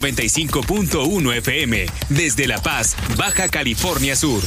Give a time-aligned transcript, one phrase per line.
[0.00, 4.42] 95.1 FM desde La Paz, Baja California Sur.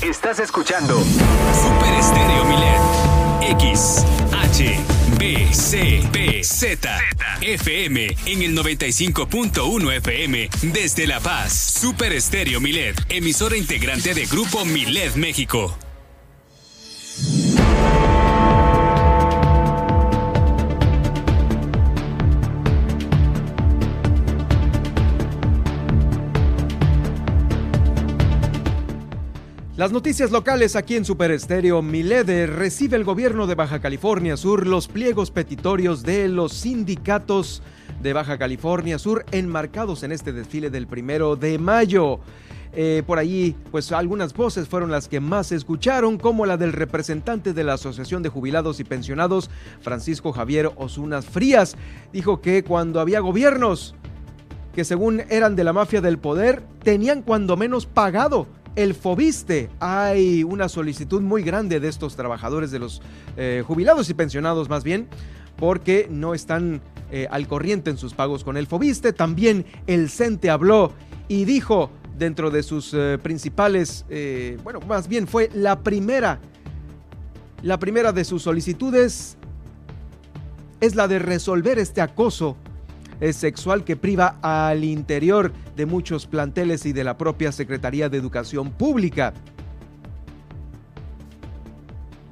[0.00, 4.80] Estás escuchando Super Estéreo Milet X H
[5.18, 7.00] B C B Z
[7.40, 11.52] FM en el 95.1 FM desde La Paz.
[11.52, 15.76] Super Estéreo Milet, emisora integrante de Grupo Milet México.
[29.82, 31.82] Las noticias locales aquí en Super Estéreo.
[31.82, 37.64] Milede recibe el gobierno de Baja California Sur los pliegos petitorios de los sindicatos
[38.00, 42.20] de Baja California Sur enmarcados en este desfile del primero de mayo.
[42.72, 46.72] Eh, por allí, pues algunas voces fueron las que más se escucharon, como la del
[46.72, 51.74] representante de la Asociación de Jubilados y Pensionados, Francisco Javier Osunas Frías.
[52.12, 53.96] Dijo que cuando había gobiernos
[54.76, 59.70] que según eran de la mafia del poder, tenían cuando menos pagado el Fobiste.
[59.80, 63.02] Hay una solicitud muy grande de estos trabajadores, de los
[63.36, 65.08] eh, jubilados y pensionados más bien,
[65.56, 69.12] porque no están eh, al corriente en sus pagos con el Fobiste.
[69.12, 70.92] También el CENTE habló
[71.28, 74.04] y dijo dentro de sus eh, principales,
[74.62, 76.40] bueno, más bien fue la primera,
[77.62, 79.36] la primera de sus solicitudes
[80.80, 82.56] es la de resolver este acoso
[83.30, 88.72] sexual que priva al interior de muchos planteles y de la propia Secretaría de Educación
[88.72, 89.32] Pública.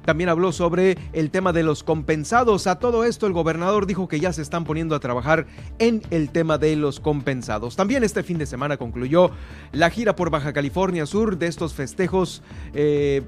[0.05, 2.67] También habló sobre el tema de los compensados.
[2.67, 5.45] A todo esto el gobernador dijo que ya se están poniendo a trabajar
[5.79, 7.75] en el tema de los compensados.
[7.75, 9.31] También este fin de semana concluyó
[9.71, 12.41] la gira por Baja California Sur de estos festejos
[12.73, 13.21] eh,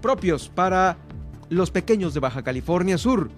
[0.00, 0.96] propios para
[1.48, 3.28] los pequeños de Baja California Sur.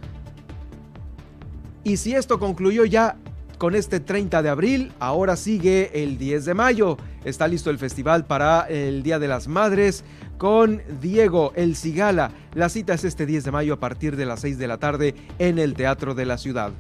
[1.83, 3.17] Y si esto concluyó ya
[3.63, 4.91] con este 30 de abril.
[4.99, 6.97] Ahora sigue el 10 de mayo.
[7.25, 10.03] Está listo el festival para el Día de las Madres
[10.37, 12.33] con Diego El Cigala.
[12.55, 15.15] La cita es este 10 de mayo a partir de las 6 de la tarde
[15.39, 16.73] en el Teatro de la Ciudad.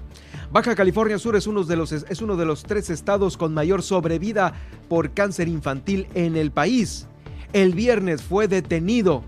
[0.50, 3.84] Baja California Sur es uno de los, es uno de los tres estados con mayor
[3.84, 4.52] sobrevida
[4.88, 7.06] por cáncer infantil en el país.
[7.52, 9.22] El viernes fue detenido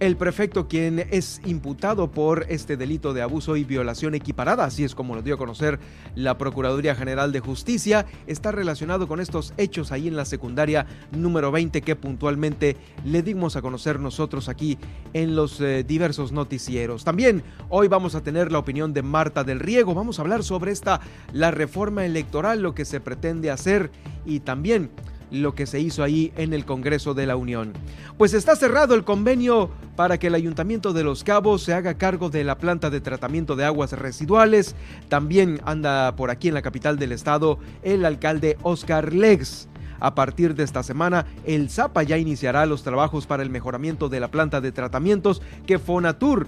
[0.00, 4.94] el prefecto, quien es imputado por este delito de abuso y violación equiparada, así es
[4.94, 5.78] como lo dio a conocer
[6.14, 11.50] la Procuraduría General de Justicia, está relacionado con estos hechos ahí en la secundaria número
[11.50, 14.78] 20 que puntualmente le dimos a conocer nosotros aquí
[15.12, 17.04] en los eh, diversos noticieros.
[17.04, 20.72] También hoy vamos a tener la opinión de Marta del Riego, vamos a hablar sobre
[20.72, 21.00] esta,
[21.32, 23.90] la reforma electoral, lo que se pretende hacer
[24.24, 24.90] y también
[25.30, 27.72] lo que se hizo ahí en el Congreso de la Unión.
[28.18, 32.30] Pues está cerrado el convenio para que el Ayuntamiento de Los Cabos se haga cargo
[32.30, 34.74] de la planta de tratamiento de aguas residuales.
[35.08, 39.68] También anda por aquí en la capital del estado el alcalde Oscar Legs.
[39.98, 44.20] A partir de esta semana, el ZAPA ya iniciará los trabajos para el mejoramiento de
[44.20, 46.46] la planta de tratamientos que Fonatur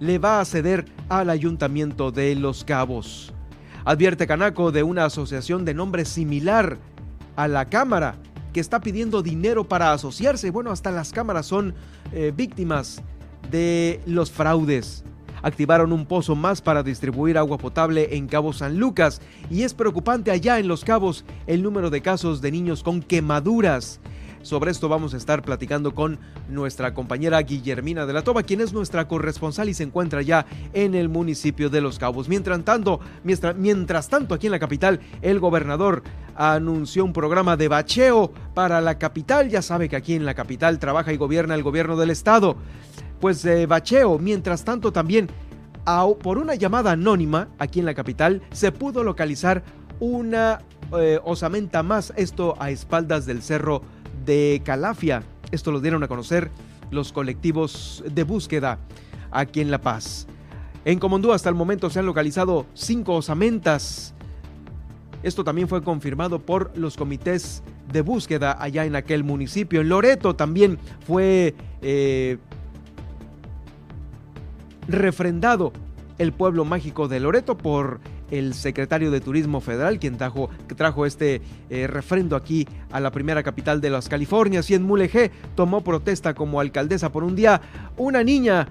[0.00, 3.32] le va a ceder al Ayuntamiento de Los Cabos.
[3.84, 6.78] Advierte Canaco de una asociación de nombre similar
[7.38, 8.16] a la Cámara
[8.52, 10.50] que está pidiendo dinero para asociarse.
[10.50, 11.72] Bueno, hasta las cámaras son
[12.12, 13.00] eh, víctimas
[13.48, 15.04] de los fraudes.
[15.40, 20.32] Activaron un pozo más para distribuir agua potable en Cabo San Lucas y es preocupante
[20.32, 24.00] allá en Los Cabos el número de casos de niños con quemaduras.
[24.42, 26.18] Sobre esto vamos a estar platicando con
[26.48, 30.94] nuestra compañera Guillermina de la Toba, quien es nuestra corresponsal y se encuentra ya en
[30.94, 32.28] el municipio de Los Cabos.
[32.28, 36.02] Mientras tanto, mientras, mientras tanto aquí en la capital, el gobernador
[36.36, 39.48] anunció un programa de bacheo para la capital.
[39.48, 42.56] Ya sabe que aquí en la capital trabaja y gobierna el gobierno del estado.
[43.20, 45.28] Pues de bacheo, mientras tanto también
[46.20, 49.62] por una llamada anónima aquí en la capital se pudo localizar
[50.00, 50.60] una
[50.98, 53.82] eh, osamenta más, esto a espaldas del cerro
[54.28, 55.22] de Calafia.
[55.50, 56.50] Esto lo dieron a conocer
[56.90, 58.78] los colectivos de búsqueda
[59.30, 60.26] aquí en La Paz.
[60.84, 64.14] En Comondú hasta el momento se han localizado cinco osamentas.
[65.22, 69.80] Esto también fue confirmado por los comités de búsqueda allá en aquel municipio.
[69.80, 72.36] En Loreto también fue eh,
[74.88, 75.72] refrendado
[76.18, 81.86] el pueblo mágico de Loreto por el secretario de Turismo Federal, quien trajo, este eh,
[81.86, 84.70] refrendo aquí a la primera capital de las Californias.
[84.70, 87.60] Y en Mulegé tomó protesta como alcaldesa por un día
[87.96, 88.68] una niña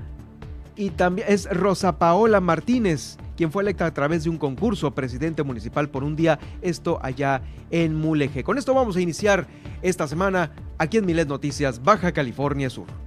[0.75, 5.43] y también es Rosa Paola Martínez, quien fue electa a través de un concurso presidente
[5.43, 8.43] municipal por un día, esto allá en Mulegé.
[8.43, 9.47] Con esto vamos a iniciar
[9.81, 13.06] esta semana aquí en Milet Noticias, Baja California Sur.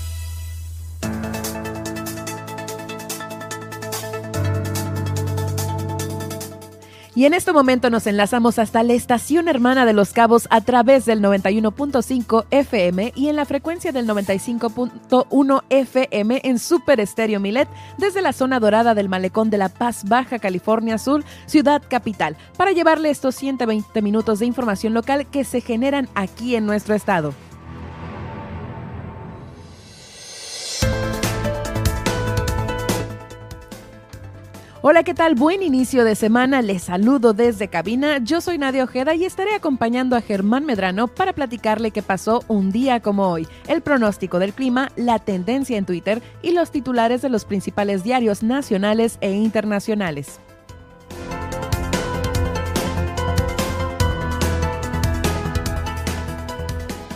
[7.21, 11.05] Y en este momento nos enlazamos hasta la estación hermana de Los Cabos a través
[11.05, 17.69] del 91.5 FM y en la frecuencia del 95.1 FM en Super Estéreo Milet
[17.99, 22.71] desde la zona dorada del Malecón de La Paz, Baja California Sur, ciudad capital, para
[22.71, 27.35] llevarle estos 120 minutos de información local que se generan aquí en nuestro estado.
[34.83, 35.35] Hola, ¿qué tal?
[35.35, 36.63] Buen inicio de semana.
[36.63, 38.17] Les saludo desde cabina.
[38.17, 42.71] Yo soy Nadia Ojeda y estaré acompañando a Germán Medrano para platicarle qué pasó un
[42.71, 47.29] día como hoy, el pronóstico del clima, la tendencia en Twitter y los titulares de
[47.29, 50.39] los principales diarios nacionales e internacionales.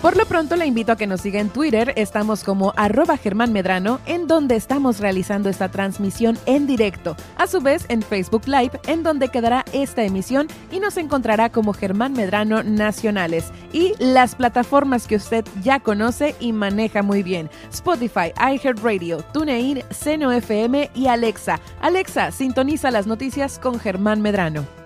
[0.05, 3.51] Por lo pronto le invito a que nos siga en Twitter, estamos como arroba Germán
[3.51, 7.15] Medrano, en donde estamos realizando esta transmisión en directo.
[7.37, 11.73] A su vez en Facebook Live, en donde quedará esta emisión y nos encontrará como
[11.73, 13.51] Germán Medrano Nacionales.
[13.73, 17.49] Y las plataformas que usted ya conoce y maneja muy bien.
[17.73, 21.59] Spotify, iHeartRadio, TuneIn, Seno FM y Alexa.
[21.81, 24.84] Alexa, sintoniza las noticias con Germán Medrano.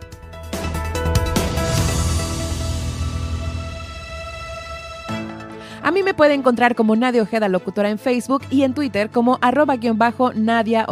[5.89, 9.39] A mí me puede encontrar como Nadia Ojeda Locutora en Facebook y en Twitter como
[9.41, 10.85] arroba-nadia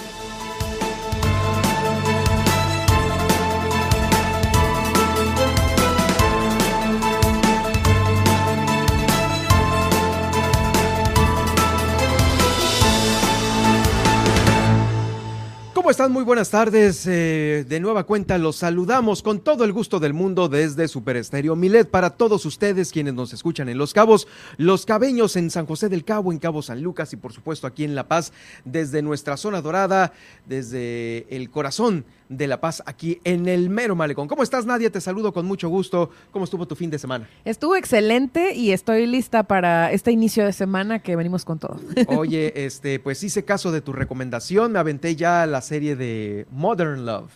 [15.85, 16.11] ¿Cómo están?
[16.11, 17.05] Muy buenas tardes.
[17.05, 21.55] Eh, de nueva cuenta los saludamos con todo el gusto del mundo desde Super Estéreo
[21.55, 24.27] Milet para todos ustedes quienes nos escuchan en Los Cabos,
[24.57, 27.83] Los Cabeños en San José del Cabo, en Cabo San Lucas y por supuesto aquí
[27.83, 28.33] en La Paz
[28.63, 30.11] desde nuestra zona dorada,
[30.47, 34.27] desde el corazón de La Paz aquí en el mero malecón.
[34.27, 34.91] ¿Cómo estás, Nadia?
[34.91, 36.09] Te saludo con mucho gusto.
[36.31, 37.27] ¿Cómo estuvo tu fin de semana?
[37.43, 41.79] Estuvo excelente y estoy lista para este inicio de semana que venimos con todo.
[42.07, 44.71] Oye, este, pues hice caso de tu recomendación.
[44.71, 47.31] Me aventé ya la serie de Modern Love.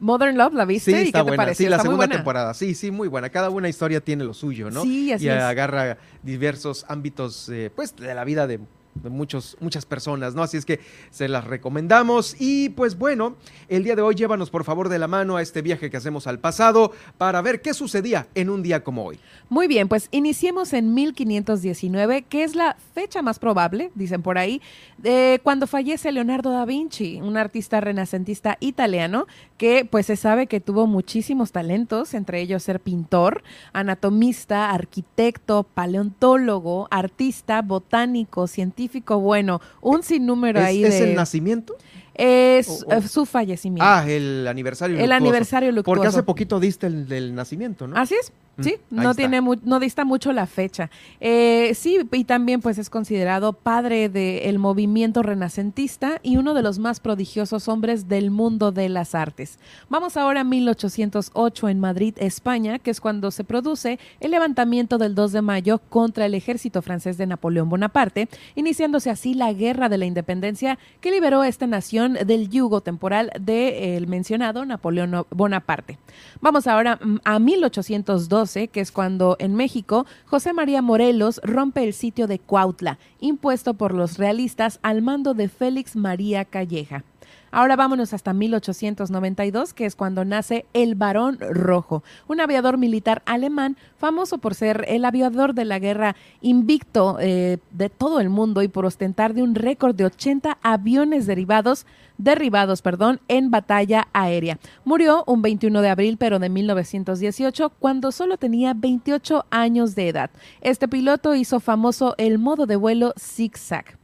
[0.00, 0.90] Modern Love, ¿la viste?
[0.90, 1.54] Sí, está ¿Y qué buena.
[1.54, 2.52] Sí, la segunda temporada.
[2.54, 3.30] Sí, sí, muy buena.
[3.30, 4.82] Cada una historia tiene lo suyo, ¿no?
[4.82, 5.42] Sí, así y es.
[5.42, 8.60] agarra diversos ámbitos, eh, pues, de la vida de
[9.02, 10.42] muchas personas, ¿no?
[10.42, 10.80] Así es que
[11.10, 12.36] se las recomendamos.
[12.38, 13.36] Y pues bueno,
[13.68, 16.26] el día de hoy llévanos por favor de la mano a este viaje que hacemos
[16.26, 19.18] al pasado para ver qué sucedía en un día como hoy.
[19.48, 24.62] Muy bien, pues iniciemos en 1519, que es la fecha más probable, dicen por ahí,
[24.98, 29.26] de cuando fallece Leonardo da Vinci, un artista renacentista italiano
[29.58, 33.42] que pues se sabe que tuvo muchísimos talentos, entre ellos ser pintor,
[33.72, 38.83] anatomista, arquitecto, paleontólogo, artista, botánico, científico
[39.20, 40.88] bueno, un sinnúmero ahí de...
[40.88, 41.76] ¿Es el nacimiento?
[42.14, 43.84] Es eh, su fallecimiento.
[43.84, 45.96] Ah, el aniversario El aniversario luctuoso.
[45.96, 47.96] Porque hace poquito diste el del nacimiento, ¿no?
[47.96, 48.32] Así es.
[48.60, 50.90] Sí, no tiene no dista mucho la fecha.
[51.20, 56.78] Eh, sí, y también pues es considerado padre del movimiento renacentista y uno de los
[56.78, 59.58] más prodigiosos hombres del mundo de las artes.
[59.88, 65.14] Vamos ahora a 1808 en Madrid, España, que es cuando se produce el levantamiento del
[65.14, 69.98] 2 de mayo contra el ejército francés de Napoleón Bonaparte, iniciándose así la guerra de
[69.98, 75.98] la independencia que liberó a esta nación del yugo temporal del mencionado Napoleón Bonaparte.
[76.40, 81.94] Vamos ahora mm, a 1802 que es cuando en México José María Morelos rompe el
[81.94, 87.04] sitio de Cuautla, impuesto por los realistas al mando de Félix María Calleja.
[87.54, 93.76] Ahora vámonos hasta 1892, que es cuando nace el Barón Rojo, un aviador militar alemán
[93.96, 98.66] famoso por ser el aviador de la guerra invicto eh, de todo el mundo y
[98.66, 101.86] por ostentar de un récord de 80 aviones derivados
[102.18, 104.58] derribados, perdón, en batalla aérea.
[104.84, 110.30] Murió un 21 de abril, pero de 1918, cuando solo tenía 28 años de edad.
[110.60, 113.96] Este piloto hizo famoso el modo de vuelo zigzag.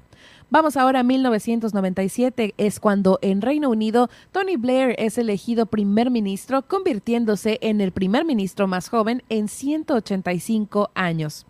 [0.52, 6.62] Vamos ahora a 1997, es cuando en Reino Unido Tony Blair es elegido primer ministro,
[6.62, 11.46] convirtiéndose en el primer ministro más joven en 185 años.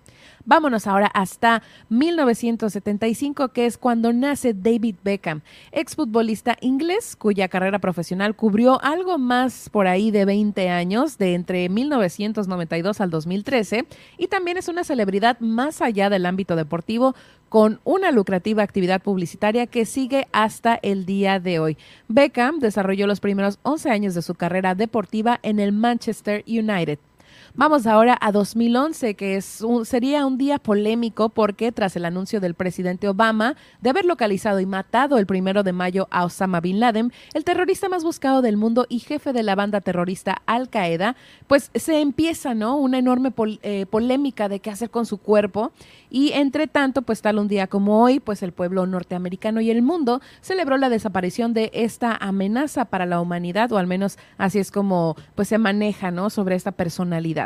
[0.50, 8.35] Vámonos ahora hasta 1975, que es cuando nace David Beckham, exfutbolista inglés cuya carrera profesional
[8.35, 13.87] cubrió algo más por ahí de 20 años, de entre 1992 al 2013,
[14.19, 17.14] y también es una celebridad más allá del ámbito deportivo
[17.49, 21.78] con una lucrativa actividad publicitaria que sigue hasta el día de hoy.
[22.09, 26.99] Beckham desarrolló los primeros 11 años de su carrera deportiva en el Manchester United.
[27.57, 32.54] Vamos ahora a 2011, que es sería un día polémico porque tras el anuncio del
[32.54, 37.12] presidente Obama de haber localizado y matado el primero de mayo a Osama Bin Laden,
[37.35, 41.16] el terrorista más buscado del mundo y jefe de la banda terrorista Al Qaeda,
[41.49, 42.76] pues se empieza, ¿no?
[42.76, 45.73] Una enorme eh, polémica de qué hacer con su cuerpo
[46.09, 49.83] y entre tanto, pues tal un día como hoy, pues el pueblo norteamericano y el
[49.83, 54.71] mundo celebró la desaparición de esta amenaza para la humanidad, o al menos así es
[54.71, 56.30] como pues se maneja, ¿no?
[56.30, 57.40] Sobre esta personalidad.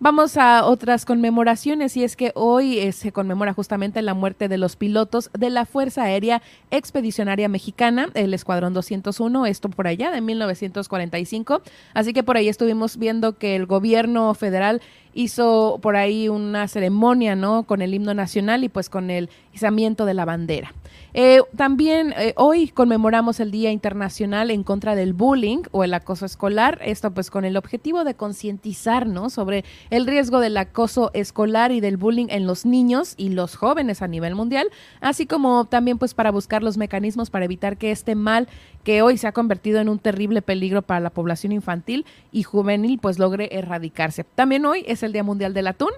[0.00, 4.58] Vamos a otras conmemoraciones y es que hoy eh, se conmemora justamente la muerte de
[4.58, 10.20] los pilotos de la Fuerza Aérea Expedicionaria Mexicana, el Escuadrón 201, esto por allá de
[10.20, 11.62] 1945.
[11.94, 14.82] Así que por ahí estuvimos viendo que el gobierno federal
[15.18, 17.64] hizo por ahí una ceremonia, ¿no?
[17.64, 20.72] Con el himno nacional y pues con el izamiento de la bandera.
[21.12, 26.24] Eh, también eh, hoy conmemoramos el Día Internacional en contra del bullying o el acoso
[26.24, 31.80] escolar, esto pues con el objetivo de concientizarnos sobre el riesgo del acoso escolar y
[31.80, 34.68] del bullying en los niños y los jóvenes a nivel mundial,
[35.00, 38.48] así como también pues para buscar los mecanismos para evitar que este mal
[38.84, 42.98] que hoy se ha convertido en un terrible peligro para la población infantil y juvenil
[42.98, 44.24] pues logre erradicarse.
[44.24, 45.90] También hoy es el Día Mundial del Atún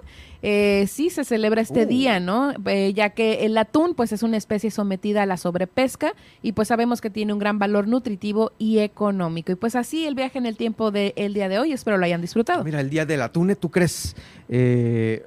[0.43, 1.87] eh, sí se celebra este uh.
[1.87, 2.53] día, ¿no?
[2.65, 6.67] Eh, ya que el atún, pues, es una especie sometida a la sobrepesca y pues
[6.67, 9.51] sabemos que tiene un gran valor nutritivo y económico.
[9.51, 12.21] Y pues así el viaje en el tiempo del día de hoy, espero lo hayan
[12.21, 12.63] disfrutado.
[12.63, 14.15] Mira, el día del atún, ¿tú crees?
[14.49, 15.23] Eh,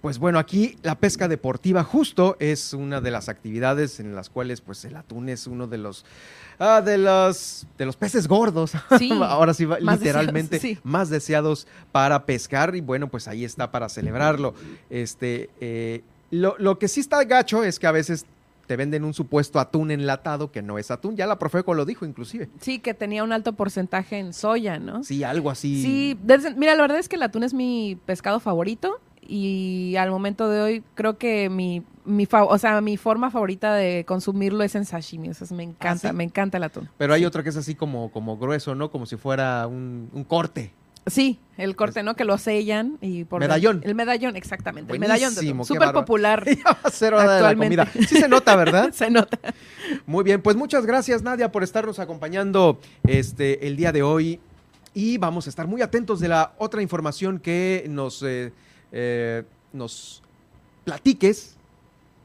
[0.00, 4.60] pues bueno, aquí la pesca deportiva justo es una de las actividades en las cuales
[4.60, 6.04] pues el atún es uno de los
[6.58, 8.72] Ah, de los de los peces gordos.
[9.22, 14.54] Ahora sí, literalmente más deseados para pescar y bueno, pues ahí está para celebrarlo.
[14.88, 18.24] Este, eh, lo, lo, que sí está gacho es que a veces
[18.66, 21.16] te venden un supuesto atún enlatado que no es atún.
[21.16, 22.48] Ya la Profeco lo dijo inclusive.
[22.60, 25.04] Sí, que tenía un alto porcentaje en soya, ¿no?
[25.04, 25.82] Sí, algo así.
[25.82, 26.18] Sí,
[26.56, 30.60] mira, la verdad es que el atún es mi pescado favorito y al momento de
[30.60, 35.30] hoy creo que mi, mi o sea, mi forma favorita de consumirlo es en sashimi,
[35.30, 36.88] o sea, me encanta, ¿Ah, me encanta el atún.
[36.96, 38.90] Pero hay otro que es así como, como grueso, ¿no?
[38.90, 40.72] Como si fuera un, corte.
[41.06, 42.16] Sí, el corte, ¿no?
[42.16, 43.80] Que lo sellan y por medallón.
[43.84, 44.92] El, medallón, exactamente.
[44.92, 45.32] el medallón
[45.64, 47.84] súper popular actualmente.
[48.06, 48.90] Sí se nota, ¿verdad?
[48.92, 49.38] se nota.
[50.06, 54.40] Muy bien, pues muchas gracias Nadia por estarnos acompañando este el día de hoy
[54.94, 58.50] y vamos a estar muy atentos de la otra información que nos eh,
[58.98, 59.42] eh,
[59.74, 60.22] nos
[60.84, 61.54] platiques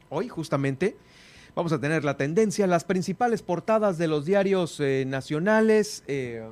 [0.08, 0.96] hoy justamente.
[1.54, 6.02] Vamos a tener la tendencia, las principales portadas de los diarios eh, nacionales.
[6.06, 6.48] Eh,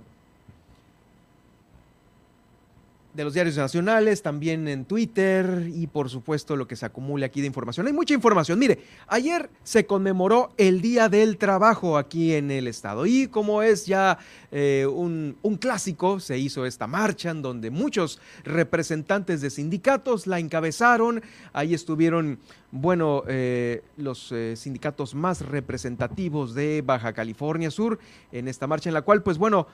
[3.12, 7.40] de los diarios nacionales, también en Twitter y por supuesto lo que se acumule aquí
[7.40, 7.86] de información.
[7.86, 8.58] Hay mucha información.
[8.58, 13.86] Mire, ayer se conmemoró el Día del Trabajo aquí en el estado y como es
[13.86, 14.18] ya
[14.52, 20.38] eh, un, un, clásico, se hizo esta marcha en donde muchos representantes de sindicatos la
[20.38, 21.22] encabezaron.
[21.52, 22.38] Ahí estuvieron
[22.72, 27.98] bueno, eh, los eh, sindicatos más representativos de Baja California Sur
[28.30, 29.66] en esta marcha en la cual, pues bueno,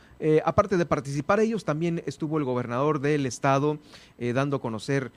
[0.45, 3.79] aparte de participar ellos, también estuvo el gobernador del estado
[4.19, 5.13] dando a conocer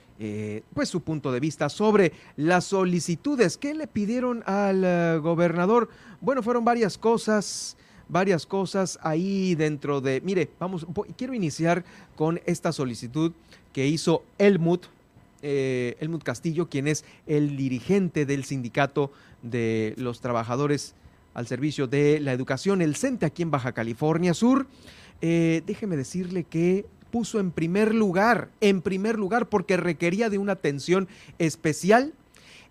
[0.74, 5.88] pues su punto de vista sobre las solicitudes que le pidieron al gobernador.
[6.20, 7.76] Bueno, fueron varias cosas
[8.08, 10.84] varias cosas ahí dentro de, mire, vamos,
[11.16, 11.84] quiero iniciar
[12.16, 13.32] con esta solicitud
[13.72, 14.86] que hizo Elmut
[15.42, 19.10] eh, Helmut Castillo, quien es el dirigente del sindicato
[19.42, 20.94] de los trabajadores
[21.32, 24.66] al servicio de la educación, el CENTE aquí en Baja California Sur.
[25.22, 30.52] Eh, déjeme decirle que puso en primer lugar, en primer lugar, porque requería de una
[30.52, 32.14] atención especial,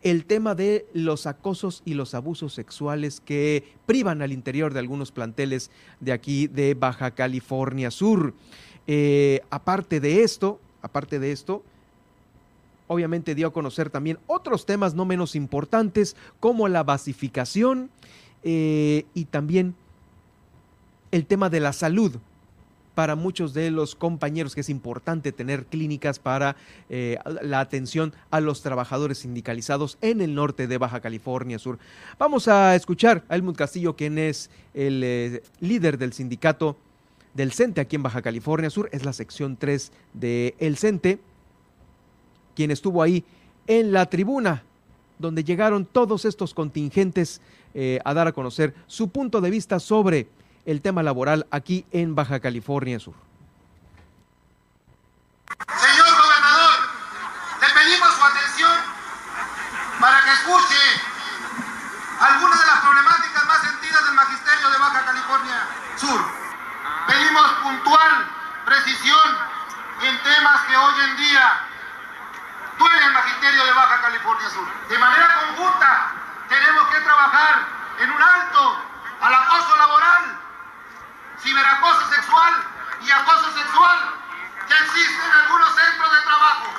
[0.02, 5.12] el tema de los acosos y los abusos sexuales que privan al interior de algunos
[5.12, 8.34] planteles de aquí de Baja California Sur.
[8.88, 11.64] Eh, aparte de esto, aparte de esto,
[12.88, 17.90] obviamente dio a conocer también otros temas no menos importantes como la basificación
[18.44, 19.76] eh, y también
[21.12, 22.16] el tema de la salud
[23.00, 26.58] para muchos de los compañeros que es importante tener clínicas para
[26.90, 31.80] eh, la atención a los trabajadores sindicalizados en el norte de Baja California Sur.
[32.18, 36.76] Vamos a escuchar a Helmut Castillo, quien es el eh, líder del sindicato
[37.34, 41.20] del CENTE aquí en Baja California Sur, es la sección 3 de El CENTE,
[42.54, 43.24] quien estuvo ahí
[43.68, 44.66] en la tribuna
[45.20, 47.40] donde llegaron todos estos contingentes
[47.74, 50.28] eh, a dar a conocer su punto de vista sobre
[50.66, 53.16] el tema laboral aquí en Baja California Sur.
[55.68, 56.80] Señor gobernador,
[57.62, 58.78] le pedimos su atención
[60.00, 61.02] para que escuche
[62.20, 66.22] algunas de las problemáticas más sentidas del magisterio de Baja California Sur.
[67.08, 68.30] Pedimos puntual
[68.66, 69.38] precisión
[70.02, 71.62] en temas que hoy en día
[72.78, 74.68] duele el magisterio de Baja California Sur.
[74.90, 76.12] De manera conjunta
[76.48, 77.66] tenemos que trabajar
[78.00, 78.78] en un alto
[79.22, 80.39] al acoso laboral
[81.42, 82.54] ciberacoso sexual
[83.02, 84.14] y acoso sexual
[84.68, 86.74] que existe en algunos centros de trabajo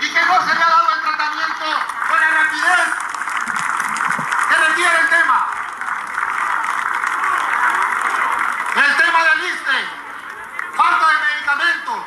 [0.00, 1.64] y que no se le ha dado el tratamiento
[2.08, 2.88] con la rapidez
[4.48, 5.46] que requiere el tema.
[8.76, 9.88] El tema del ISTE,
[10.76, 12.04] falta de medicamentos,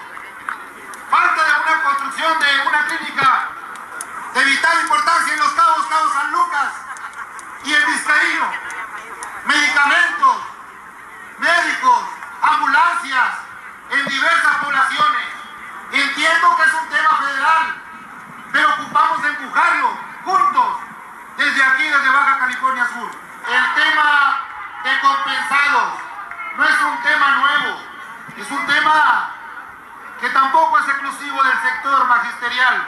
[1.10, 3.50] falta de una construcción de una clínica
[4.36, 6.74] de vital importancia en los cabos, Cabos San Lucas
[7.64, 8.52] y en Vizcaíno,
[9.46, 10.19] medicamentos,
[11.40, 12.00] médicos,
[12.42, 13.28] ambulancias
[13.92, 15.28] en diversas poblaciones.
[15.92, 17.82] Entiendo que es un tema federal,
[18.52, 20.78] pero ocupamos de empujarlo juntos
[21.38, 23.10] desde aquí, desde Baja California Sur.
[23.48, 24.42] El tema
[24.84, 25.94] de compensados
[26.58, 27.82] no es un tema nuevo,
[28.38, 29.32] es un tema
[30.20, 32.88] que tampoco es exclusivo del sector magisterial,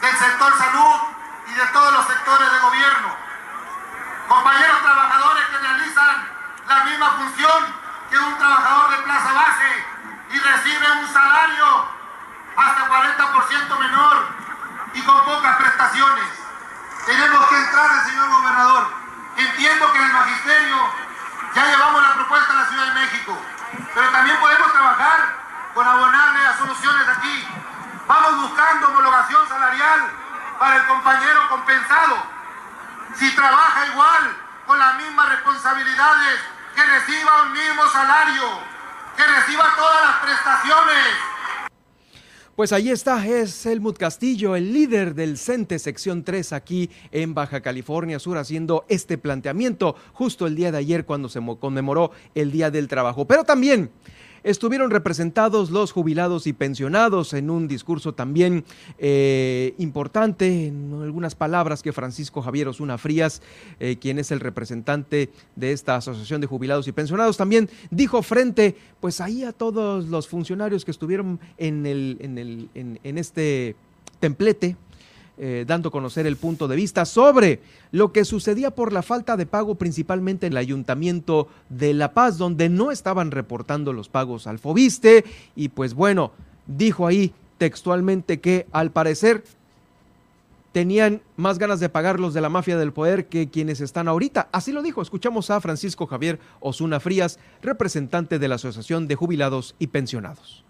[0.00, 1.00] del sector salud
[1.48, 3.16] y de todos los sectores de gobierno.
[4.28, 6.31] Compañeros trabajadores que realizan
[6.68, 7.74] la misma función
[8.10, 9.86] que un trabajador de plaza base
[10.30, 11.86] y recibe un salario
[12.56, 14.26] hasta 40% menor
[14.94, 16.24] y con pocas prestaciones.
[17.06, 18.94] Tenemos que entrar, señor gobernador.
[19.36, 20.76] Entiendo que en el magisterio
[21.54, 23.38] ya llevamos la propuesta a la Ciudad de México,
[23.94, 25.42] pero también podemos trabajar
[25.74, 27.48] con abonarle a soluciones aquí.
[28.06, 30.10] Vamos buscando homologación salarial
[30.58, 32.22] para el compañero compensado.
[33.14, 36.40] Si trabaja igual, con las mismas responsabilidades
[36.74, 38.42] que reciba un mismo salario,
[39.16, 41.32] que reciba todas las prestaciones.
[42.54, 47.62] Pues ahí está, es Helmut Castillo, el líder del CENTE sección 3 aquí en Baja
[47.62, 52.70] California Sur, haciendo este planteamiento justo el día de ayer cuando se conmemoró el Día
[52.70, 53.26] del Trabajo.
[53.26, 53.90] Pero también
[54.44, 58.64] estuvieron representados los jubilados y pensionados en un discurso también
[58.98, 63.42] eh, importante, en algunas palabras que Francisco Javier Osuna Frías,
[63.80, 68.76] eh, quien es el representante de esta Asociación de Jubilados y Pensionados, también dijo frente,
[69.00, 73.76] pues ahí a todos los funcionarios que estuvieron en, el, en, el, en este
[74.20, 74.76] templete
[75.38, 79.36] eh, dando a conocer el punto de vista sobre lo que sucedía por la falta
[79.36, 84.46] de pago principalmente en el Ayuntamiento de La Paz, donde no estaban reportando los pagos
[84.46, 85.24] al Fobiste
[85.56, 86.32] y pues bueno,
[86.66, 89.44] dijo ahí textualmente que al parecer
[90.72, 94.48] tenían más ganas de pagar los de la mafia del poder que quienes están ahorita.
[94.52, 95.02] Así lo dijo.
[95.02, 100.64] Escuchamos a Francisco Javier Osuna Frías, representante de la Asociación de Jubilados y Pensionados.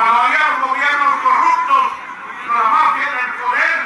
[0.00, 1.92] Cuando había los gobiernos corruptos,
[2.48, 3.78] la mafia del poder,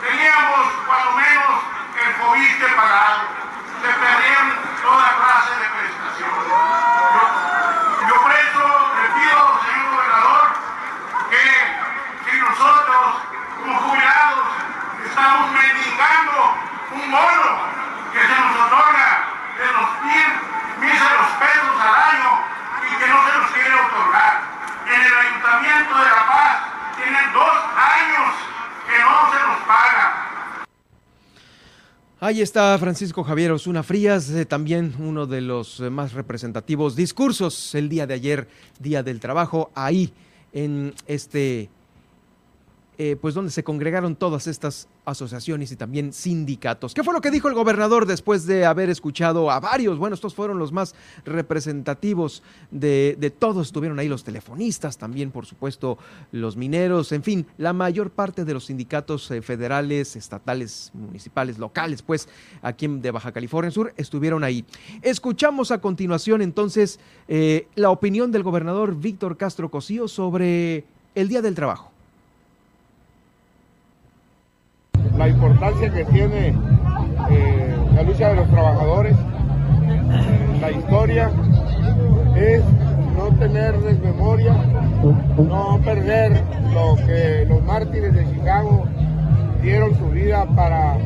[0.00, 1.60] teníamos cuando menos
[1.92, 3.20] el FOBISTE pagado.
[3.82, 4.48] Se perdían
[4.80, 6.48] toda clase de prestaciones.
[6.48, 8.64] Yo, yo por eso
[8.96, 10.46] le pido, señor gobernador,
[11.28, 11.44] que
[12.24, 13.06] si nosotros,
[13.60, 14.48] como jubilados,
[15.04, 16.54] estamos mendigando
[16.96, 17.52] un bono
[18.14, 19.10] que se nos otorga
[19.58, 20.30] de los mil,
[20.80, 22.30] míseros pesos al año
[22.88, 24.48] y que no se nos quiere otorgar
[24.88, 26.58] en el Ayuntamiento de La Paz
[26.96, 28.34] tienen dos años
[28.86, 30.06] que no se nos paga.
[32.38, 37.74] Ahí está Francisco Javier Osuna Frías, eh, también uno de los eh, más representativos discursos
[37.74, 38.46] el día de ayer,
[38.78, 40.12] Día del Trabajo, ahí
[40.52, 41.68] en este
[42.96, 46.94] eh, pues donde se congregaron todas estas asociaciones y también sindicatos.
[46.94, 49.98] ¿Qué fue lo que dijo el gobernador después de haber escuchado a varios?
[49.98, 50.94] Bueno, estos fueron los más
[51.24, 53.68] representativos de, de todos.
[53.68, 55.98] Estuvieron ahí los telefonistas, también por supuesto
[56.32, 62.02] los mineros, en fin, la mayor parte de los sindicatos eh, federales, estatales, municipales, locales,
[62.02, 62.28] pues
[62.62, 64.64] aquí de Baja California Sur, estuvieron ahí.
[65.02, 71.42] Escuchamos a continuación entonces eh, la opinión del gobernador Víctor Castro Cosío sobre el Día
[71.42, 71.97] del Trabajo.
[75.28, 76.54] La importancia que tiene
[77.30, 79.14] eh, la lucha de los trabajadores
[79.86, 81.30] en la historia
[82.34, 82.62] es
[83.14, 84.54] no tener desmemoria,
[85.36, 88.86] no perder lo que los mártires de Chicago
[89.60, 90.96] dieron su vida para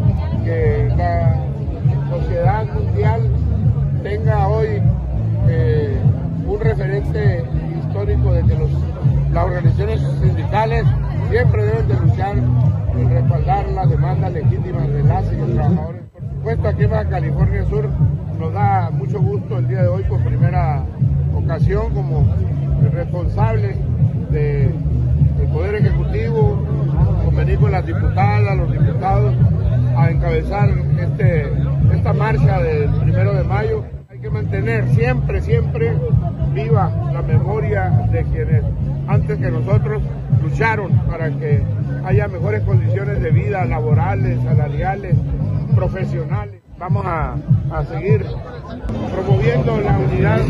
[0.45, 1.37] que la
[2.09, 3.29] sociedad mundial
[4.05, 4.81] tenga hoy
[5.49, 5.99] eh,
[6.47, 7.45] un referente
[7.77, 8.57] histórico de que
[9.33, 10.85] las organizaciones sindicales
[11.29, 12.37] siempre deben de luchar
[12.95, 16.03] respaldar las demandas legítimas de las y los trabajadores.
[16.13, 17.89] Por supuesto, aquí en Baja California Sur
[18.39, 20.85] nos da mucho gusto el día de hoy por primera
[21.35, 22.27] ocasión como
[22.93, 23.77] responsables
[24.31, 24.73] del
[25.53, 26.65] Poder Ejecutivo,
[27.25, 29.35] convenir con las diputadas, los diputados,
[29.97, 31.53] a encabezar este,
[31.93, 33.85] esta marcha del primero de mayo.
[34.09, 35.93] Hay que mantener siempre, siempre
[36.55, 38.63] viva la memoria de quienes
[39.09, 40.03] antes que nosotros
[40.43, 41.63] lucharon para que
[42.05, 45.15] haya mejores condiciones de vida laborales, salariales,
[45.75, 46.61] profesionales.
[46.79, 47.37] Vamos a,
[47.89, 48.25] seguir
[49.13, 50.41] promoviendo la unidad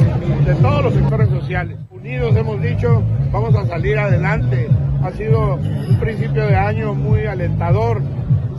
[0.46, 1.78] de todos los sectores sociales.
[1.90, 4.68] Unidos hemos dicho, vamos a salir adelante.
[5.04, 8.02] Ha sido un principio de año muy alentador.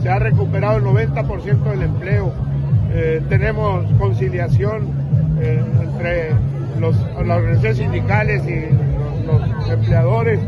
[0.02, 2.32] Se ha recuperado el 90% del empleo.
[2.92, 4.88] Eh, tenemos conciliación
[5.40, 6.30] eh, entre
[6.78, 10.38] los, las organizaciones sindicales y los empleadores.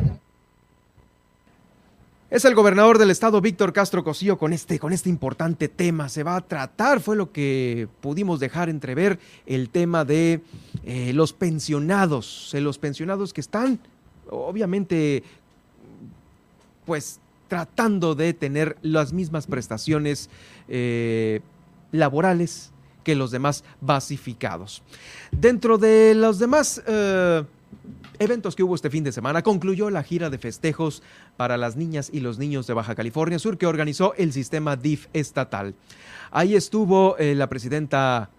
[2.28, 6.08] Es el gobernador del estado, Víctor Castro Cosío, con este, con este importante tema.
[6.08, 10.40] Se va a tratar, fue lo que pudimos dejar entrever, el tema de
[10.84, 13.78] eh, los pensionados, los pensionados que están,
[14.28, 15.22] obviamente,
[16.84, 20.28] pues tratando de tener las mismas prestaciones
[20.66, 21.42] eh,
[21.92, 22.72] laborales
[23.04, 24.82] que los demás basificados.
[25.30, 26.82] Dentro de los demás...
[28.18, 31.02] Eventos que hubo este fin de semana, concluyó la gira de festejos
[31.36, 35.08] para las niñas y los niños de Baja California Sur que organizó el sistema DIF
[35.12, 35.74] estatal.
[36.30, 38.30] Ahí estuvo eh, la presidenta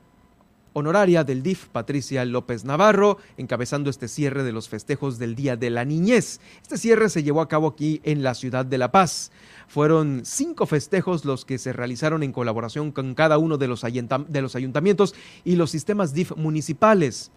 [0.73, 5.69] honoraria del DIF, Patricia López Navarro, encabezando este cierre de los festejos del Día de
[5.69, 6.39] la Niñez.
[6.61, 9.31] Este cierre se llevó a cabo aquí en la ciudad de La Paz.
[9.67, 15.15] Fueron cinco festejos los que se realizaron en colaboración con cada uno de los ayuntamientos
[15.43, 17.31] y los sistemas DIF municipales.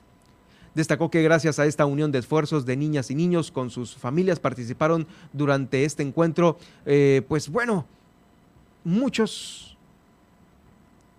[0.81, 4.41] Destacó que gracias a esta unión de esfuerzos de niñas y niños con sus familias
[4.41, 7.85] participaron durante este encuentro, eh, pues bueno,
[8.83, 9.77] muchos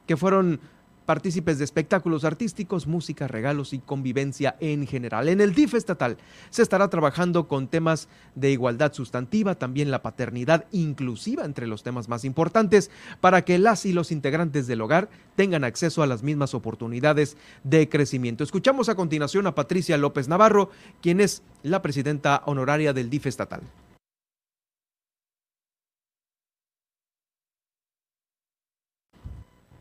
[0.07, 0.59] que fueron
[1.05, 5.29] partícipes de espectáculos artísticos, música, regalos y convivencia en general.
[5.29, 6.17] En el DIF estatal
[6.49, 12.07] se estará trabajando con temas de igualdad sustantiva, también la paternidad inclusiva entre los temas
[12.09, 16.53] más importantes, para que las y los integrantes del hogar tengan acceso a las mismas
[16.53, 18.43] oportunidades de crecimiento.
[18.43, 20.69] Escuchamos a continuación a Patricia López Navarro,
[21.01, 23.61] quien es la presidenta honoraria del DIF estatal.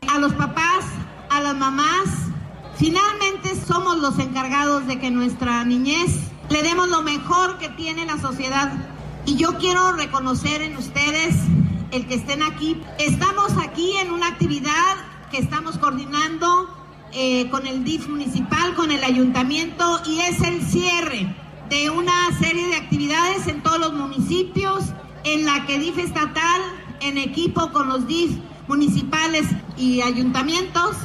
[0.07, 0.80] A los papás
[1.61, 2.09] mamás.
[2.75, 6.09] Finalmente somos los encargados de que nuestra niñez
[6.49, 8.73] le demos lo mejor que tiene la sociedad.
[9.27, 11.35] Y yo quiero reconocer en ustedes
[11.91, 12.81] el que estén aquí.
[12.97, 14.95] Estamos aquí en una actividad
[15.29, 16.67] que estamos coordinando
[17.11, 21.35] eh, con el DIF municipal, con el ayuntamiento, y es el cierre
[21.69, 24.85] de una serie de actividades en todos los municipios,
[25.25, 26.61] en la que DIF estatal,
[27.01, 28.31] en equipo con los DIF
[28.67, 29.45] municipales
[29.77, 30.95] y ayuntamientos,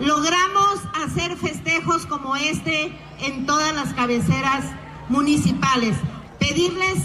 [0.00, 4.64] logramos hacer festejos como este en todas las cabeceras
[5.08, 5.96] municipales.
[6.38, 6.98] Pedirles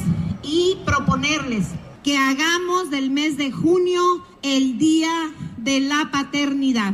[0.43, 1.67] y proponerles
[2.03, 4.01] que hagamos del mes de junio
[4.41, 6.93] el Día de la Paternidad.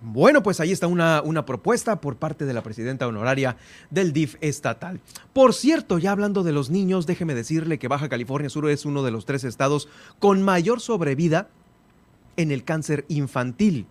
[0.00, 3.56] Bueno, pues ahí está una, una, propuesta por parte de la presidenta honoraria
[3.90, 5.00] del DIF estatal.
[5.32, 9.02] Por cierto, ya hablando de los niños, déjeme decirle que Baja California Sur es uno
[9.02, 9.88] de los tres estados
[10.20, 11.48] con mayor sobrevida
[12.36, 13.86] en el cáncer infantil.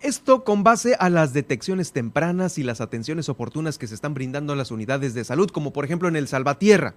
[0.00, 4.52] Esto con base a las detecciones tempranas y las atenciones oportunas que se están brindando
[4.52, 6.94] a las unidades de salud, como por ejemplo en el Salvatierra.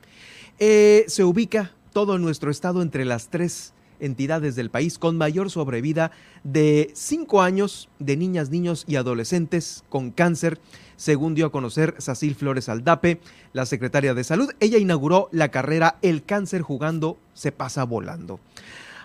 [0.60, 6.12] Eh, se ubica todo nuestro estado entre las tres entidades del país con mayor sobrevida
[6.44, 10.60] de 5 años de niñas, niños y adolescentes con cáncer,
[10.96, 13.20] según dio a conocer Sacil Flores Aldape,
[13.54, 14.52] la secretaria de Salud.
[14.60, 18.40] Ella inauguró la carrera El cáncer jugando se pasa volando.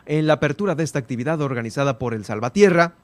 [0.07, 2.95] En la apertura de esta actividad organizada por el Salvatierra,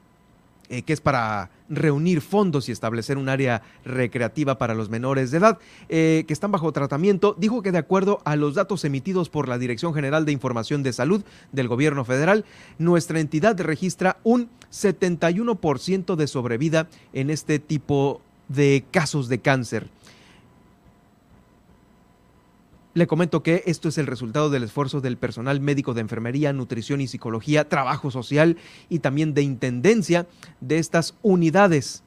[0.71, 5.39] eh, que es para reunir fondos y establecer un área recreativa para los menores de
[5.39, 5.57] edad
[5.89, 9.57] eh, que están bajo tratamiento, dijo que de acuerdo a los datos emitidos por la
[9.57, 12.45] Dirección General de Información de Salud del Gobierno Federal,
[12.77, 19.87] nuestra entidad registra un 71% de sobrevida en este tipo de casos de cáncer.
[22.95, 27.01] Le comento que esto es el resultado del esfuerzo del personal médico de enfermería, nutrición
[27.01, 28.57] y psicología, trabajo social
[28.89, 30.25] y también de intendencia
[30.59, 32.03] de estas unidades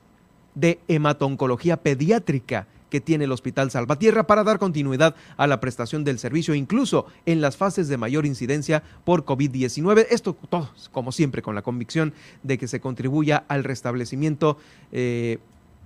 [0.56, 6.18] de hematoncología pediátrica que tiene el Hospital Salvatierra para dar continuidad a la prestación del
[6.18, 10.08] servicio, incluso en las fases de mayor incidencia por COVID-19.
[10.10, 10.36] Esto
[10.90, 14.58] como siempre, con la convicción de que se contribuya al restablecimiento
[14.90, 15.38] eh,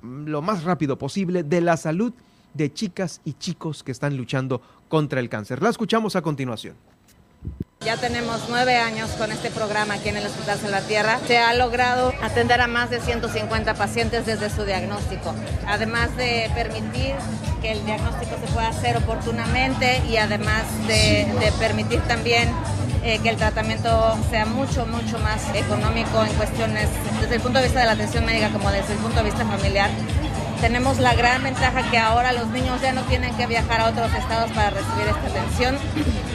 [0.02, 2.12] lo más rápido posible de la salud
[2.56, 5.62] de chicas y chicos que están luchando contra el cáncer.
[5.62, 6.76] La escuchamos a continuación.
[7.80, 11.20] Ya tenemos nueve años con este programa aquí en el Hospital Salvatierra.
[11.26, 15.32] Se ha logrado atender a más de 150 pacientes desde su diagnóstico,
[15.68, 17.14] además de permitir
[17.62, 22.50] que el diagnóstico se pueda hacer oportunamente y además de, permitir también
[23.04, 26.88] eh, que el tratamiento sea mucho, mucho más económico en cuestiones
[27.20, 29.46] desde el punto de vista de la atención médica como desde el punto de vista
[29.46, 29.90] familiar
[30.60, 34.12] tenemos la gran ventaja que ahora los niños ya no tienen que viajar a otros
[34.14, 35.76] estados para recibir esta atención.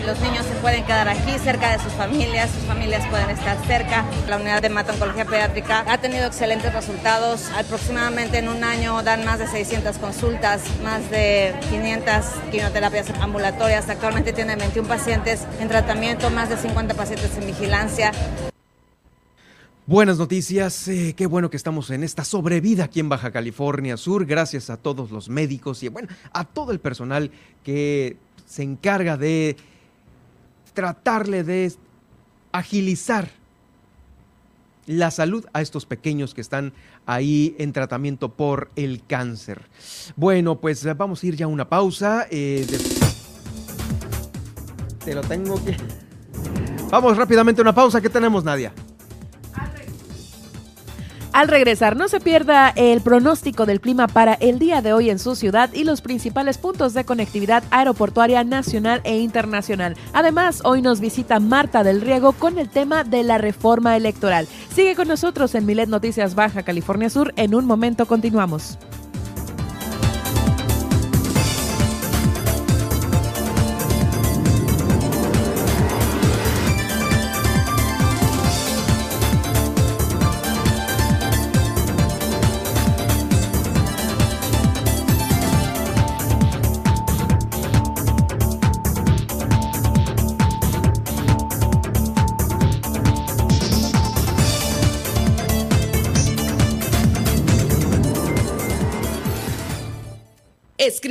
[0.05, 4.03] Los niños se pueden quedar aquí cerca de sus familias, sus familias pueden estar cerca.
[4.27, 7.49] La unidad de matoncología pediátrica ha tenido excelentes resultados.
[7.57, 13.89] Aproximadamente en un año dan más de 600 consultas, más de 500 quimioterapias ambulatorias.
[13.89, 18.11] Actualmente tienen 21 pacientes en tratamiento, más de 50 pacientes en vigilancia.
[19.91, 24.25] Buenas noticias, eh, qué bueno que estamos en esta sobrevida aquí en Baja California Sur,
[24.25, 27.29] gracias a todos los médicos y bueno, a todo el personal
[27.61, 29.57] que se encarga de
[30.73, 31.73] tratarle de
[32.53, 33.31] agilizar
[34.85, 36.71] la salud a estos pequeños que están
[37.05, 39.63] ahí en tratamiento por el cáncer.
[40.15, 42.27] Bueno, pues vamos a ir ya a una pausa.
[42.31, 42.65] Eh,
[45.03, 45.75] Te lo tengo que...
[46.89, 47.99] Vamos rápidamente a una pausa.
[47.99, 48.73] ¿Qué tenemos, Nadia?
[51.33, 55.17] Al regresar, no se pierda el pronóstico del clima para el día de hoy en
[55.17, 59.95] su ciudad y los principales puntos de conectividad aeroportuaria nacional e internacional.
[60.11, 64.45] Además, hoy nos visita Marta del Riego con el tema de la reforma electoral.
[64.75, 67.33] Sigue con nosotros en Milet Noticias Baja California Sur.
[67.37, 68.77] En un momento continuamos.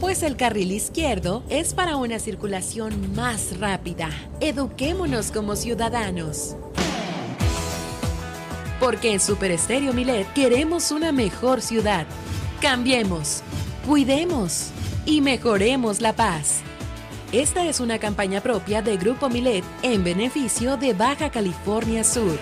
[0.00, 4.10] Pues el carril izquierdo es para una circulación más rápida.
[4.40, 6.54] Eduquémonos como ciudadanos.
[8.78, 12.06] Porque en Super Estéreo Milet queremos una mejor ciudad.
[12.60, 13.42] Cambiemos,
[13.86, 14.68] cuidemos
[15.06, 16.60] y mejoremos la paz.
[17.32, 22.38] Esta es una campaña propia de Grupo Milet en beneficio de Baja California Sur.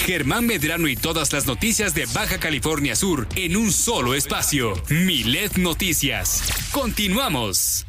[0.05, 4.81] Germán Medrano y todas las noticias de Baja California Sur en un solo espacio.
[4.87, 6.41] Milet Noticias.
[6.71, 7.85] Continuamos.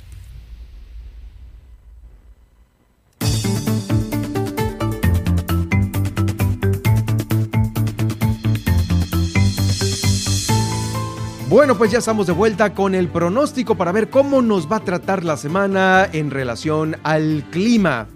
[11.52, 14.84] Bueno, pues ya estamos de vuelta con el pronóstico para ver cómo nos va a
[14.84, 18.06] tratar la semana en relación al clima.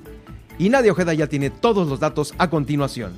[0.59, 3.13] Y Nadia Ojeda ya tiene todos los datos a continuación.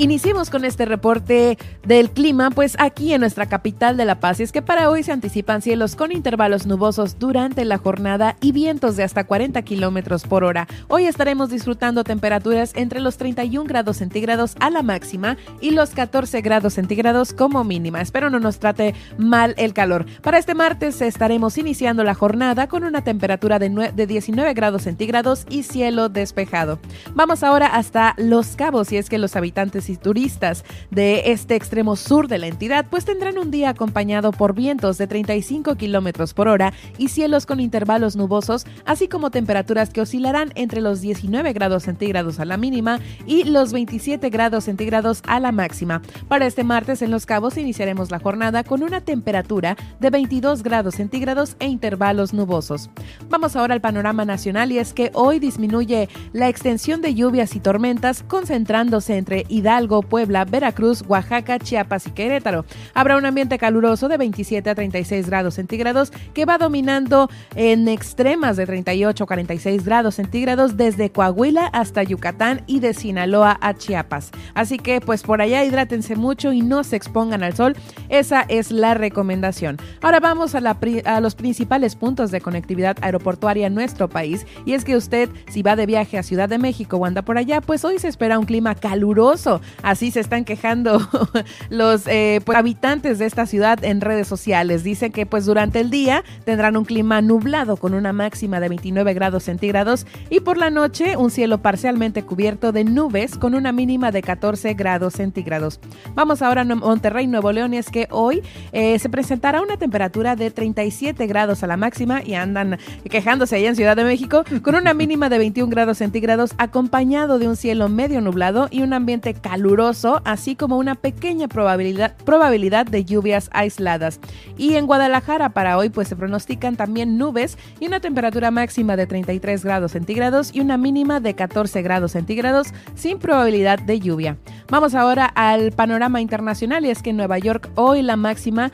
[0.00, 4.40] Iniciemos con este reporte del clima, pues aquí en nuestra capital de La Paz.
[4.40, 8.52] Y es que para hoy se anticipan cielos con intervalos nubosos durante la jornada y
[8.52, 10.66] vientos de hasta 40 kilómetros por hora.
[10.88, 16.40] Hoy estaremos disfrutando temperaturas entre los 31 grados centígrados a la máxima y los 14
[16.40, 18.00] grados centígrados como mínima.
[18.00, 20.06] Espero no nos trate mal el calor.
[20.22, 25.44] Para este martes estaremos iniciando la jornada con una temperatura de, de 19 grados centígrados
[25.50, 26.78] y cielo despejado.
[27.14, 31.96] Vamos ahora hasta Los Cabos y es que los habitantes y turistas de este extremo
[31.96, 36.48] sur de la entidad, pues tendrán un día acompañado por vientos de 35 kilómetros por
[36.48, 41.82] hora y cielos con intervalos nubosos, así como temperaturas que oscilarán entre los 19 grados
[41.82, 46.02] centígrados a la mínima y los 27 grados centígrados a la máxima.
[46.28, 50.94] Para este martes en Los Cabos iniciaremos la jornada con una temperatura de 22 grados
[50.94, 52.90] centígrados e intervalos nubosos.
[53.28, 57.60] Vamos ahora al panorama nacional y es que hoy disminuye la extensión de lluvias y
[57.60, 62.66] tormentas concentrándose entre Hidalgo Hidalgo, Puebla, Veracruz, Oaxaca, Chiapas y Querétaro.
[62.92, 68.58] Habrá un ambiente caluroso de 27 a 36 grados centígrados que va dominando en extremas
[68.58, 74.32] de 38 a 46 grados centígrados desde Coahuila hasta Yucatán y de Sinaloa a Chiapas.
[74.52, 77.74] Así que pues por allá hidrátense mucho y no se expongan al sol.
[78.10, 79.78] Esa es la recomendación.
[80.02, 84.84] Ahora vamos a, a los principales puntos de conectividad aeroportuaria en nuestro país y es
[84.84, 87.82] que usted si va de viaje a Ciudad de México o anda por allá, pues
[87.84, 89.60] hoy se espera un clima caluroso.
[89.82, 91.00] Así se están quejando
[91.70, 94.84] los eh, pues, habitantes de esta ciudad en redes sociales.
[94.84, 99.14] Dicen que pues durante el día tendrán un clima nublado con una máxima de 29
[99.14, 104.10] grados centígrados y por la noche un cielo parcialmente cubierto de nubes con una mínima
[104.10, 105.80] de 14 grados centígrados.
[106.14, 108.42] Vamos ahora a Monterrey, Nuevo León y es que hoy
[108.72, 113.68] eh, se presentará una temperatura de 37 grados a la máxima y andan quejándose allá
[113.68, 117.88] en Ciudad de México con una mínima de 21 grados centígrados acompañado de un cielo
[117.88, 124.20] medio nublado y un ambiente caluroso así como una pequeña probabilidad, probabilidad de lluvias aisladas.
[124.56, 129.08] Y en Guadalajara para hoy pues se pronostican también nubes y una temperatura máxima de
[129.08, 134.36] 33 grados centígrados y una mínima de 14 grados centígrados sin probabilidad de lluvia.
[134.68, 138.70] Vamos ahora al panorama internacional y es que en Nueva York hoy la máxima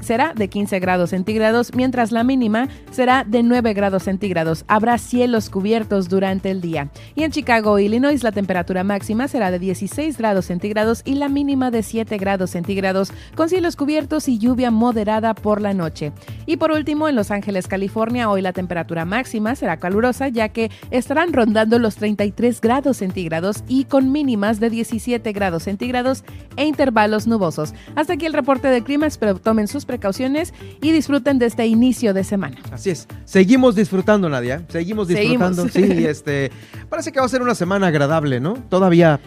[0.00, 4.64] será de 15 grados centígrados mientras la mínima será de 9 grados centígrados.
[4.66, 6.90] Habrá cielos cubiertos durante el día.
[7.14, 11.70] Y en Chicago, Illinois, la temperatura máxima será de 16 grados centígrados y la mínima
[11.70, 16.12] de 7 grados centígrados con cielos cubiertos y lluvia moderada por la noche.
[16.46, 20.70] Y por último, en Los Ángeles, California, hoy la temperatura máxima será calurosa ya que
[20.90, 26.24] estarán rondando los 33 grados centígrados y con mínimas de 17 grados centígrados
[26.56, 27.74] e intervalos nubosos.
[27.94, 32.14] Hasta aquí el reporte del clima, espero tomen sus precauciones y disfruten de este inicio
[32.14, 32.58] de semana.
[32.70, 36.50] Así es, seguimos disfrutando Nadia, seguimos disfrutando, sí, este,
[36.88, 38.54] parece que va a ser una semana agradable, ¿no?
[38.68, 39.20] Todavía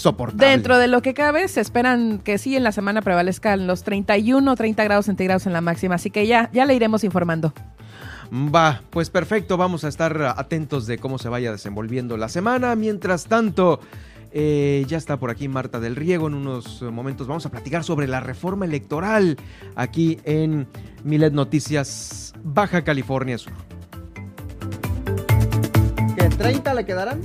[0.00, 0.46] soportable.
[0.46, 4.50] Dentro de lo que cabe, se esperan que sí en la semana prevalezcan los 31
[4.50, 7.52] o 30 grados centígrados en la máxima, así que ya, ya le iremos informando.
[8.32, 12.76] Va, pues perfecto, vamos a estar atentos de cómo se vaya desenvolviendo la semana.
[12.76, 13.80] Mientras tanto,
[14.32, 16.28] eh, ya está por aquí Marta del Riego.
[16.28, 19.36] En unos momentos vamos a platicar sobre la reforma electoral
[19.74, 20.68] aquí en
[21.02, 23.52] Milet Noticias Baja California Sur.
[26.16, 27.20] ¿Qué 30 le quedarán?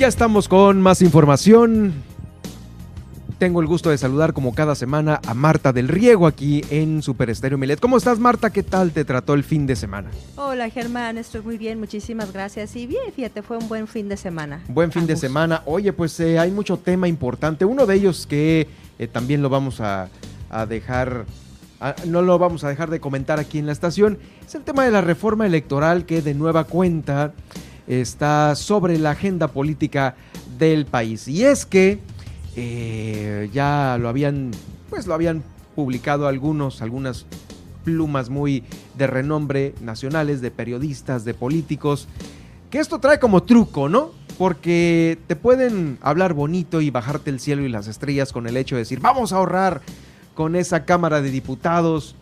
[0.00, 1.92] Ya estamos con más información.
[3.38, 7.28] Tengo el gusto de saludar como cada semana a Marta del Riego aquí en Super
[7.28, 7.80] Estéreo Milet.
[7.80, 8.48] ¿Cómo estás Marta?
[8.48, 10.10] ¿Qué tal te trató el fin de semana?
[10.36, 12.74] Hola Germán, estoy muy bien, muchísimas gracias.
[12.76, 14.62] Y bien, fíjate, fue un buen fin de semana.
[14.68, 15.60] Buen fin de semana.
[15.66, 17.66] Oye, pues eh, hay mucho tema importante.
[17.66, 20.08] Uno de ellos que eh, también lo vamos a,
[20.66, 21.26] dejar
[22.06, 24.92] no lo vamos a dejar de comentar aquí en la estación, es el tema de
[24.92, 27.34] la reforma electoral que de nueva cuenta
[27.90, 30.14] está sobre la agenda política
[30.58, 31.26] del país.
[31.26, 31.98] Y es que
[32.54, 34.52] eh, ya lo habían,
[34.88, 35.42] pues lo habían
[35.74, 37.26] publicado algunos, algunas
[37.84, 38.62] plumas muy
[38.96, 42.06] de renombre nacionales, de periodistas, de políticos,
[42.70, 44.12] que esto trae como truco, ¿no?
[44.38, 48.76] Porque te pueden hablar bonito y bajarte el cielo y las estrellas con el hecho
[48.76, 49.82] de decir, vamos a ahorrar
[50.34, 52.14] con esa Cámara de Diputados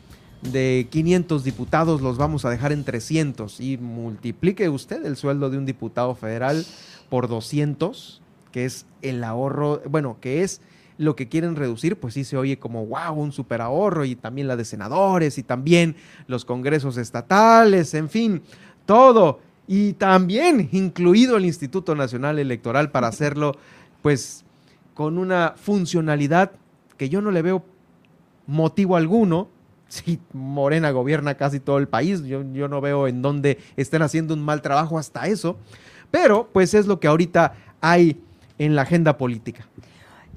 [0.43, 5.59] de 500 diputados los vamos a dejar en 300 y multiplique usted el sueldo de
[5.59, 6.65] un diputado federal
[7.09, 8.21] por 200,
[8.53, 10.61] que es el ahorro, bueno, que es
[10.97, 14.49] lo que quieren reducir, pues sí se oye como, wow, un super ahorro y también
[14.49, 18.43] la de senadores y también los congresos estatales, en fin,
[18.85, 19.41] todo.
[19.67, 23.57] Y también incluido el Instituto Nacional Electoral para hacerlo,
[24.03, 24.45] pues,
[24.95, 26.53] con una funcionalidad
[26.97, 27.65] que yo no le veo
[28.49, 29.49] motivo alguno
[29.89, 34.35] si Morena gobierna casi todo el país, yo, yo no veo en dónde estén haciendo
[34.35, 35.59] un mal trabajo hasta eso,
[36.11, 38.21] pero pues es lo que ahorita hay
[38.59, 39.67] en la agenda política.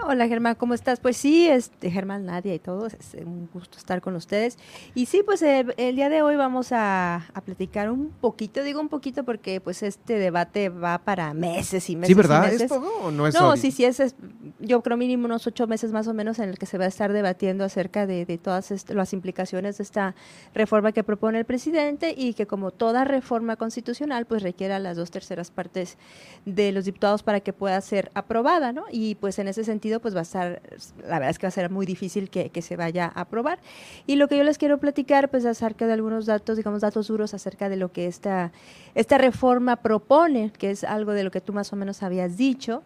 [0.04, 1.00] Hola Germán, ¿cómo estás?
[1.00, 4.58] Pues sí, este, Germán, Nadia y todos, es un gusto estar con ustedes.
[4.96, 9.24] Y sí, pues el, día de hoy vamos a, platicar un poquito, digo un poquito
[9.24, 12.08] porque pues este debate va para meses y meses.
[12.08, 12.52] Sí, ¿verdad?
[12.52, 14.16] ¿Es todo o no es No, sí, sí, es,
[14.60, 16.88] yo creo mínimo unos ocho meses más o menos en el que se va a
[16.88, 20.16] estar debatiendo acerca de, todas las implicaciones de esta
[20.56, 25.12] reforma que propone el presidente y que como toda reforma constitucional pues requiera las dos
[25.12, 25.98] terceras partes
[26.46, 28.86] de los diputados para que pueda ser aprobada, ¿no?
[28.92, 30.62] Y pues en ese sentido pues va a estar,
[31.02, 33.60] la verdad es que va a ser muy difícil que, que, se vaya a aprobar.
[34.08, 37.34] Y lo que yo les quiero platicar, pues acerca de algunos datos, digamos, datos duros
[37.34, 38.52] acerca de lo que esta,
[38.96, 42.84] esta reforma propone, que es algo de lo que tú más o menos habías dicho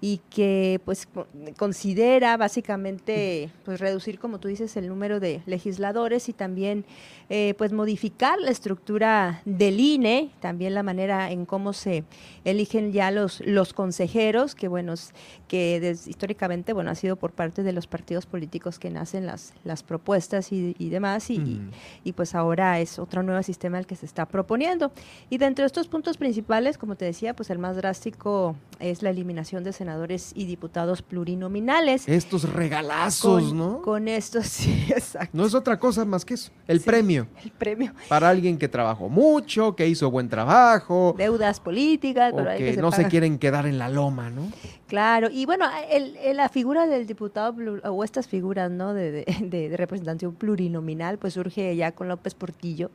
[0.00, 1.08] y que pues
[1.56, 6.84] considera básicamente pues reducir como tú dices el número de legisladores y también
[7.30, 12.04] eh, pues modificar la estructura del INE también la manera en cómo se
[12.44, 14.94] eligen ya los los consejeros que bueno
[15.48, 19.82] que históricamente bueno ha sido por parte de los partidos políticos que nacen las las
[19.82, 21.60] propuestas y, demás y,
[22.04, 24.92] y, pues ahora es otro nuevo sistema el que se está proponiendo.
[25.28, 29.10] Y dentro de estos puntos principales como te decía pues el más drástico es la
[29.10, 29.87] eliminación de senadores
[30.34, 32.06] y diputados plurinominales.
[32.08, 33.80] Estos regalazos, ¿no?
[33.82, 35.30] Con estos, sí, exacto.
[35.32, 37.26] No es otra cosa más que eso, el premio.
[37.42, 37.92] El premio.
[38.08, 41.14] Para alguien que trabajó mucho, que hizo buen trabajo.
[41.16, 42.34] Deudas políticas.
[42.34, 44.50] O que, no se quieren quedar en la loma, ¿no?
[44.88, 48.94] Claro, y bueno, el, la figura del diputado, o estas figuras, ¿no?
[48.94, 52.90] De, de, de, representación plurinominal, pues surge ya con López Portillo,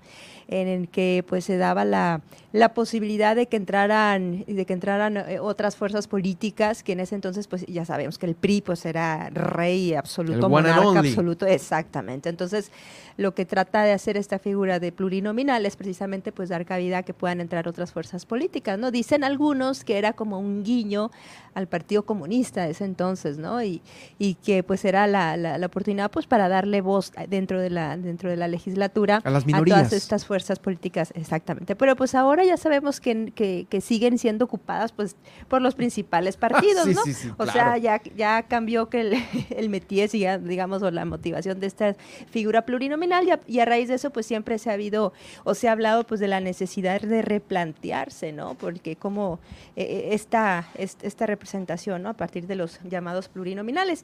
[0.48, 2.22] en el que pues se daba la,
[2.52, 7.16] la posibilidad de que entraran, de que entraran eh, otras fuerzas políticas, que en ese
[7.16, 12.30] entonces, pues ya sabemos que el PRI pues era rey absoluto, monarca absoluto, exactamente.
[12.30, 12.72] Entonces,
[13.18, 17.04] lo que trata de hacer esta figura de plurinominal es precisamente pues dar cabida a
[17.04, 18.92] que puedan entrar otras fuerzas políticas, ¿no?
[18.92, 21.12] Dicen algunos que era como un guiño
[21.54, 23.64] al Partido Comunista de ese entonces, ¿no?
[23.64, 23.82] Y,
[24.18, 28.30] y que pues era la, la, oportunidad pues para darle voz dentro de la dentro
[28.30, 29.78] de la legislatura a, las minorías.
[29.78, 31.76] a todas estas fuerzas políticas, exactamente.
[31.76, 35.16] Pero pues ahora ya sabemos que, que, que siguen siendo ocupadas pues
[35.48, 37.02] por los principales partidos, ¿no?
[37.38, 39.14] o sea, ya, ya cambió que el,
[39.50, 41.96] el metíes y ya, digamos, o la motivación de esta
[42.30, 45.14] figura plurinominal y a, raíz de eso pues siempre se ha habido
[45.44, 48.56] o se ha hablado pues de la necesidad de replantearse, ¿no?
[48.56, 49.40] Porque como
[49.76, 52.10] eh, eh, esta, esta representación, ¿no?
[52.10, 54.04] A partir de los llamados plurinominales.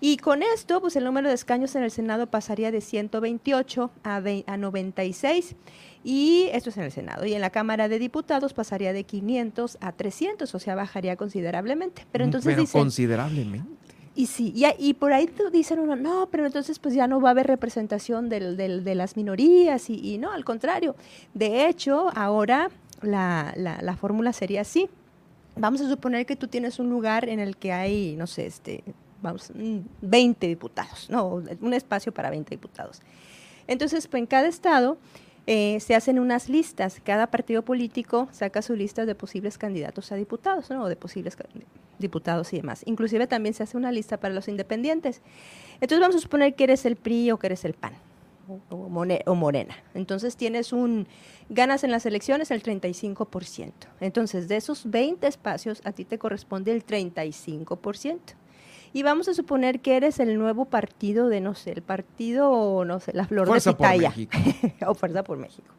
[0.00, 4.16] Y con esto pues el número de escaños en el Senado pasaría de 128 a,
[4.46, 5.56] a 96
[6.08, 7.26] y esto es en el Senado.
[7.26, 12.06] Y en la Cámara de Diputados pasaría de 500 a 300, o sea, bajaría considerablemente.
[12.12, 13.68] Pero entonces pero considerablemente.
[14.14, 17.30] Y sí, y, y, por ahí dicen uno, no, pero entonces pues ya no va
[17.30, 20.94] a haber representación del, del, de las minorías y, y, no, al contrario.
[21.34, 22.70] De hecho, ahora
[23.02, 24.88] la, la, la fórmula sería así.
[25.56, 28.84] Vamos a suponer que tú tienes un lugar en el que hay, no sé, este,
[29.22, 29.50] vamos,
[30.02, 33.02] 20 diputados, no, un espacio para 20 diputados.
[33.66, 34.98] Entonces, pues en cada estado
[35.46, 37.00] eh, se hacen unas listas.
[37.04, 40.82] Cada partido político saca su lista de posibles candidatos a diputados, ¿no?
[40.82, 41.36] O de posibles
[41.98, 42.82] diputados y demás.
[42.86, 45.22] Inclusive también se hace una lista para los independientes.
[45.74, 47.94] Entonces vamos a suponer que eres el PRI o que eres el PAN
[48.70, 49.76] o, Morena.
[49.94, 51.06] Entonces tienes un,
[51.48, 53.72] ganas en las elecciones el 35%.
[54.00, 58.18] Entonces de esos 20 espacios a ti te corresponde el 35%.
[58.96, 62.98] Y vamos a suponer que eres el nuevo partido de, no sé, el partido, no
[62.98, 64.08] sé, la Flor Fuerza de Pitaya.
[64.08, 64.38] Por México.
[64.86, 65.74] o Fuerza por México.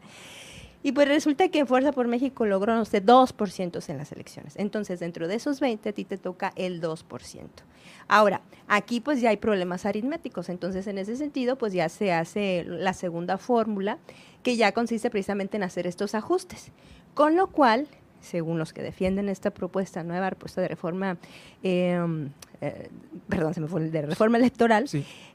[0.84, 4.54] Y pues resulta que Fuerza por México logró, no sé, 2% en las elecciones.
[4.54, 7.48] Entonces, dentro de esos 20, a ti te toca el 2%.
[8.06, 10.48] Ahora, aquí pues ya hay problemas aritméticos.
[10.48, 13.98] Entonces, en ese sentido, pues ya se hace la segunda fórmula,
[14.44, 16.70] que ya consiste precisamente en hacer estos ajustes.
[17.14, 17.88] Con lo cual,
[18.20, 21.16] según los que defienden esta propuesta, nueva propuesta de reforma,
[21.62, 22.88] em, eh,
[23.28, 24.86] perdón, se me fue de reforma electoral,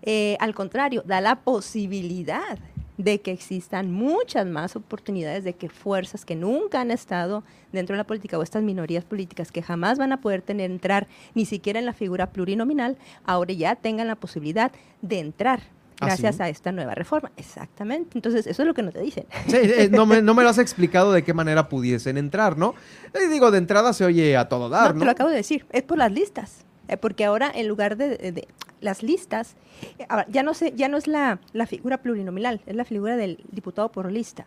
[0.02, 2.58] eh, al contrario, da la posibilidad
[2.98, 7.98] de que existan muchas más oportunidades de que fuerzas que nunca han estado dentro de
[7.98, 11.80] la política o estas minorías políticas que jamás van a poder tener entrar ni siquiera
[11.80, 14.72] en la figura plurinominal, ahora ya tengan la posibilidad
[15.02, 15.62] de entrar
[16.04, 17.32] ¿Ah, gracias a esta nueva reforma.
[17.38, 18.18] Exactamente.
[18.18, 19.26] Entonces, eso es lo que no te dicen.
[19.48, 22.76] Sí, eh, no, me, no me lo has explicado de qué manera pudiesen entrar, ¿no?
[23.14, 25.00] Y digo, de entrada se oye a todo dar, ¿no?
[25.00, 26.66] Te lo acabo de decir, es por las listas.
[26.88, 28.48] Eh, porque ahora, en lugar de,
[28.82, 29.56] las listas,
[30.00, 33.44] eh, ya no, sé, ya no es la, la figura plurinominal, es la figura del
[33.52, 34.46] diputado por lista.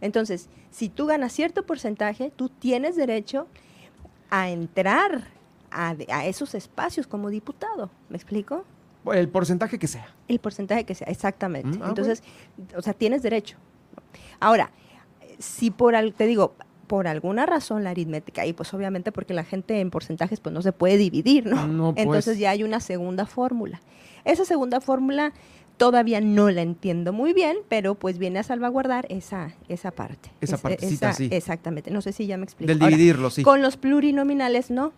[0.00, 3.46] Entonces, si tú ganas cierto porcentaje, tú tienes derecho
[4.30, 5.28] a entrar
[5.70, 7.90] a, a esos espacios como diputado.
[8.08, 8.64] ¿Me explico?
[9.12, 10.06] El porcentaje que sea.
[10.28, 11.78] El porcentaje que sea, exactamente.
[11.78, 12.22] Mm, ah, Entonces,
[12.76, 13.56] o sea, tienes derecho.
[14.40, 14.70] Ahora,
[15.38, 16.54] si por algo, te digo,
[16.86, 20.62] por alguna razón la aritmética y pues obviamente porque la gente en porcentajes pues no
[20.62, 21.66] se puede dividir, ¿no?
[21.66, 22.04] No, pues.
[22.06, 23.80] Entonces ya hay una segunda fórmula.
[24.24, 25.32] Esa segunda fórmula
[25.76, 30.30] todavía no la entiendo muy bien, pero pues viene a salvaguardar esa, esa parte.
[30.40, 31.28] Esa Es- partecita, sí.
[31.32, 32.68] Exactamente, no sé si ya me explico.
[32.68, 33.42] Del Ahora, dividirlo, sí.
[33.42, 34.92] Con los plurinominales no.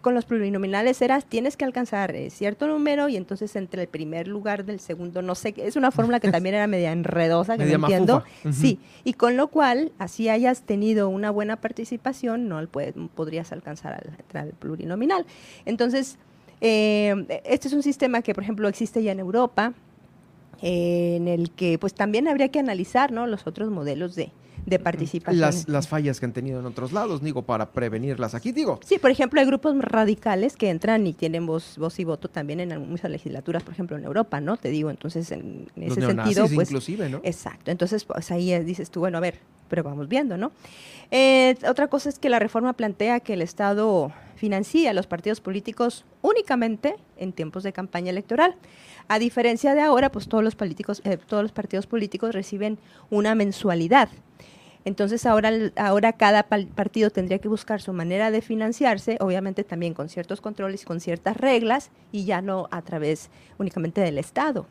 [0.00, 4.28] Con los plurinominales eras, tienes que alcanzar eh, cierto número y entonces entre el primer
[4.28, 7.78] lugar del segundo, no sé, es una fórmula que también era media enredosa, que Media
[7.78, 8.24] no entiendo.
[8.52, 13.94] Sí, y con lo cual, así hayas tenido una buena participación, no puede- podrías alcanzar
[13.94, 15.26] al, entrar al plurinominal.
[15.64, 16.16] Entonces,
[16.60, 19.74] eh, este es un sistema que, por ejemplo, existe ya en Europa,
[20.62, 23.26] eh, en el que pues también habría que analizar ¿no?
[23.26, 24.30] los otros modelos de,
[24.68, 25.40] de participación.
[25.40, 28.78] Las, las fallas que han tenido en otros lados, digo, para prevenirlas aquí, digo.
[28.84, 32.60] Sí, por ejemplo, hay grupos radicales que entran y tienen voz, voz y voto también
[32.60, 34.56] en muchas legislaturas, por ejemplo, en Europa, ¿no?
[34.56, 36.68] Te digo, entonces, en, Los ese neonazis sentido, pues...
[36.68, 37.20] inclusive, ¿no?
[37.22, 39.38] Exacto, entonces, pues ahí eh, dices tú, bueno, a ver,
[39.68, 40.52] pero vamos viendo, ¿no?
[41.10, 45.40] Eh, otra cosa es que la reforma plantea que el Estado financia a los partidos
[45.40, 48.54] políticos únicamente en tiempos de campaña electoral.
[49.08, 52.78] A diferencia de ahora, pues todos los políticos, eh, todos los partidos políticos reciben
[53.10, 54.08] una mensualidad.
[54.88, 60.08] Entonces ahora, ahora cada partido tendría que buscar su manera de financiarse, obviamente también con
[60.08, 63.28] ciertos controles, con ciertas reglas y ya no a través
[63.58, 64.66] únicamente del Estado.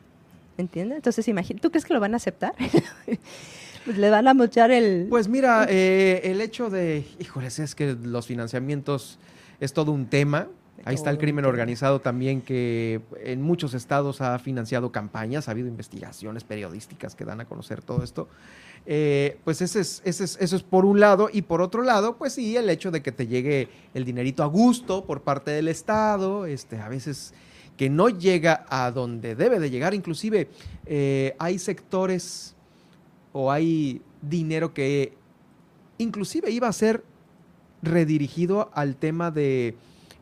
[0.56, 0.96] ¿Entiendes?
[0.96, 2.52] Entonces imagínate, ¿tú crees que lo van a aceptar?
[3.84, 5.06] pues le van a mochar el...
[5.08, 9.20] Pues mira, eh, el hecho de, híjoles, es que los financiamientos
[9.60, 10.48] es todo un tema.
[10.88, 15.68] Ahí está el crimen organizado también que en muchos estados ha financiado campañas, ha habido
[15.68, 18.26] investigaciones periodísticas que dan a conocer todo esto.
[18.86, 21.28] Eh, pues ese es, ese es- eso es por un lado.
[21.30, 24.46] Y por otro lado, pues sí, el hecho de que te llegue el dinerito a
[24.46, 27.34] gusto por parte del Estado, este, a veces
[27.76, 30.48] que no llega a donde debe de llegar, inclusive
[30.86, 32.54] eh, hay sectores
[33.32, 35.12] o hay dinero que
[35.98, 37.04] inclusive iba a ser
[37.82, 39.76] redirigido al tema de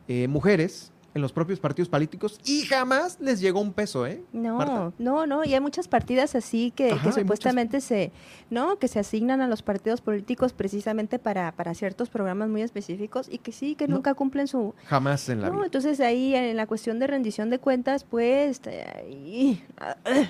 [0.07, 4.21] eh, mujeres en los propios partidos políticos y jamás les llegó un peso, ¿eh?
[4.33, 4.91] No, Marta?
[4.99, 7.15] no, no, y hay muchas partidas así que, Ajá, que hay muchas.
[7.23, 8.11] supuestamente se,
[8.51, 13.29] no, que se asignan a los partidos políticos precisamente para, para ciertos programas muy específicos
[13.31, 13.95] y que sí, que No.
[13.95, 15.65] nunca cumplen su, Jamás en la no, vida.
[15.65, 18.61] entonces ahí en la cuestión de rendición de cuentas, pues
[18.95, 19.63] ahí,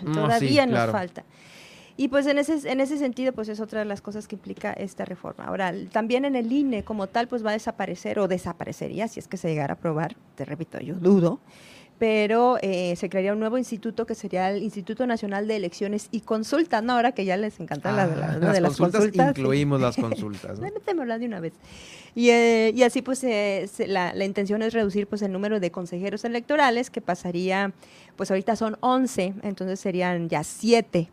[0.03, 0.91] No, todavía sí, nos claro.
[0.93, 1.23] falta.
[1.99, 4.71] Y pues en ese, en ese sentido, pues es otra de las cosas que implica
[4.73, 5.45] esta reforma.
[5.45, 9.27] Ahora, también en el INE como tal, pues va a desaparecer o desaparecería si es
[9.27, 11.39] que se llegara a aprobar, te repito, yo dudo,
[11.97, 16.21] pero eh, se crearía un nuevo instituto que sería el Instituto Nacional de Elecciones y
[16.21, 16.93] Consultas, ¿no?
[16.93, 18.39] Ahora que ya les encantan las, Ah, las- ¿no?
[18.45, 19.25] las de las consultas, consultas.
[19.35, 19.41] sí.
[19.41, 20.59] incluimos las consultas.
[20.59, 20.67] ¿no?
[20.69, 21.53] Déjame hablar de una vez.
[22.13, 25.59] Y, eh, y así pues eh, se- la, la intención es reducir pues el número
[25.59, 27.73] de consejeros electorales que pasaría,
[28.15, 31.09] pues ahorita son 11, entonces serían ya 7.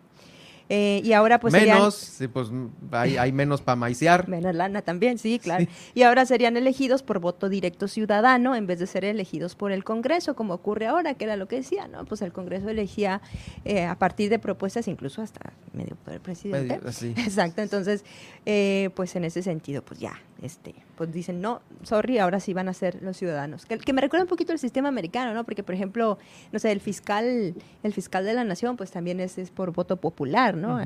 [0.69, 2.49] Y ahora pues serían- menos, sí, pues
[2.93, 4.29] hay, hay menos para maiciar.
[4.29, 5.67] Menos lana también, sí, claro.
[5.95, 9.85] Y ahora serían elegidos por voto directo ciudadano en vez de ser elegidos por el
[9.85, 12.05] Congreso, como ocurre ahora, que era lo que decía, ¿no?
[12.05, 13.21] Pues el Congreso elegía
[13.65, 16.77] eh, a partir de propuestas, incluso hasta medio poder presidente.
[16.79, 17.15] Medio, sí.
[17.17, 18.05] Exacto, entonces,
[18.47, 22.68] eh, pues en ese sentido, pues ya, este, pues dicen, no, sorry, ahora sí van
[22.68, 23.64] a ser los ciudadanos.
[23.66, 25.45] Que, que me recuerda un poquito el sistema americano, ¿no?
[25.45, 26.18] Porque, por ejemplo,
[26.53, 29.97] no sé, el fiscal, el fiscal de la nación, pues también es, es por voto
[29.97, 30.78] popular, ¿no?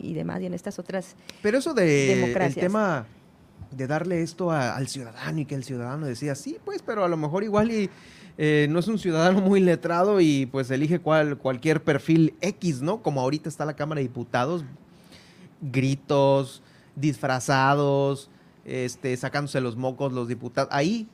[0.00, 2.62] Y demás, y en estas otras Pero eso de el democracias.
[2.62, 3.06] tema
[3.70, 7.08] de darle esto a- al ciudadano y que el ciudadano decía, sí, pues, pero a
[7.08, 7.90] lo mejor igual y
[8.38, 13.02] eh, no es un ciudadano muy letrado y pues elige cual, cualquier perfil X, ¿no?
[13.02, 14.64] Como ahorita está la Cámara de Diputados,
[15.60, 16.62] gritos,
[16.94, 18.30] disfrazados,
[18.66, 21.06] este, sacándose los mocos los diputados, ahí,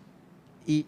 [0.67, 0.87] y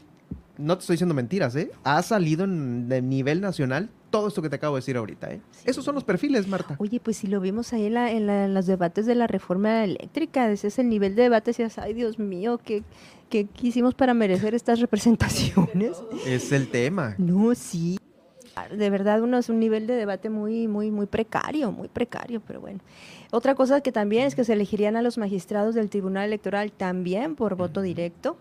[0.59, 1.71] no te estoy diciendo mentiras, ¿eh?
[1.85, 5.41] Ha salido en, de nivel nacional todo esto que te acabo de decir ahorita, ¿eh?
[5.65, 6.77] Esos son los perfiles, Marta.
[6.79, 9.27] Oye, pues si lo vimos ahí en, la- en la- en los debates de la
[9.27, 12.85] reforma eléctrica, ese es el nivel de debate, decías, ay Dios mío, ¿qué,
[13.29, 15.97] qué hicimos para merecer estas representaciones?
[16.27, 17.17] Es el tema.
[17.19, 17.99] No, sí.
[18.77, 22.61] De verdad, uno es un nivel de debate muy, muy, muy precario, muy precario, pero
[22.61, 22.81] bueno.
[23.33, 27.35] Otra cosa que también es que se elegirían a los magistrados del Tribunal Electoral también
[27.35, 28.37] por voto directo.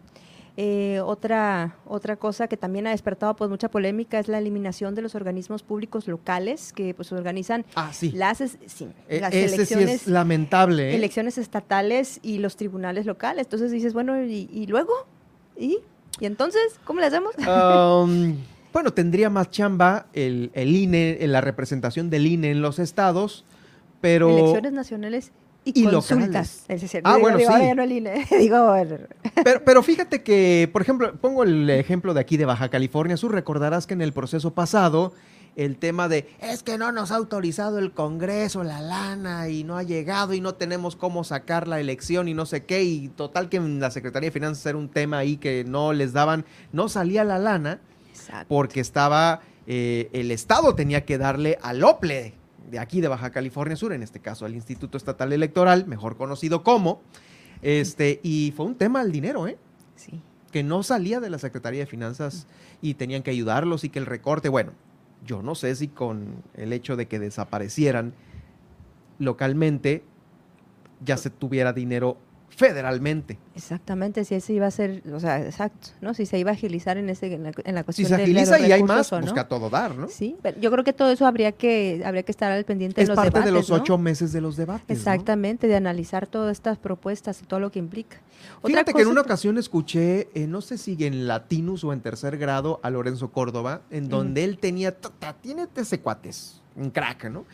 [0.55, 5.01] Eh, otra, otra cosa que también ha despertado pues mucha polémica es la eliminación de
[5.01, 7.65] los organismos públicos locales que pues organizan
[8.11, 10.95] las, es- sí, E- las sí elecciones es lamentable, ¿eh?
[10.95, 13.47] elecciones estatales y los tribunales locales.
[13.47, 14.93] Entonces dices, bueno, ¿y, y luego?
[15.57, 15.79] ¿Y?
[16.19, 16.61] ¿Y entonces?
[16.83, 17.33] ¿Cómo le hacemos?
[17.47, 18.35] Um,
[18.73, 23.45] bueno, tendría más chamba el, el INE, la representación del INE en los estados,
[24.01, 24.29] pero...
[24.29, 25.31] Elecciones nacionales
[25.63, 26.65] y, y consultas.
[26.67, 27.75] Es decir, Ah, digo, bueno, digo, sí.
[27.75, 28.75] no el INE, digo,
[29.43, 33.31] Pero, pero fíjate que, por ejemplo, pongo el ejemplo de aquí de Baja California Sur.
[33.31, 35.13] Recordarás que en el proceso pasado
[35.55, 39.77] el tema de es que no nos ha autorizado el Congreso la lana y no
[39.77, 43.49] ha llegado y no tenemos cómo sacar la elección y no sé qué y total
[43.49, 46.89] que en la Secretaría de Finanzas era un tema ahí que no les daban, no
[46.89, 47.79] salía la lana
[48.47, 52.33] porque estaba, eh, el Estado tenía que darle al OPLE
[52.69, 56.63] de aquí de Baja California Sur, en este caso al Instituto Estatal Electoral, mejor conocido
[56.63, 57.01] como,
[57.61, 59.57] este, y fue un tema el dinero, ¿eh?
[59.95, 60.21] Sí.
[60.51, 62.47] Que no salía de la Secretaría de Finanzas
[62.81, 64.73] y tenían que ayudarlos y que el recorte, bueno,
[65.25, 68.13] yo no sé si con el hecho de que desaparecieran
[69.19, 70.03] localmente
[71.03, 72.17] ya se tuviera dinero
[72.55, 73.37] federalmente.
[73.55, 76.13] Exactamente, si ese iba a ser, o sea, exacto, ¿no?
[76.13, 78.83] Si se iba a agilizar en ese en la, cuestión si se agiliza y hay
[78.83, 80.07] más, busca todo dar, ¿no?
[80.07, 83.07] Sí, pero yo creo que todo eso habría que habría que estar al pendiente es
[83.07, 84.97] de los parte debates, de los ocho meses de los debates.
[84.97, 88.17] Exactamente, de analizar todas estas propuestas y todo lo que implica.
[88.63, 92.37] Fíjate que en una ocasión escuché, eh, no sé si en Latinus o en tercer
[92.37, 94.95] grado, a Lorenzo Córdoba, en donde él tenía,
[95.41, 97.45] tiene ese cuates, un crack, ¿no?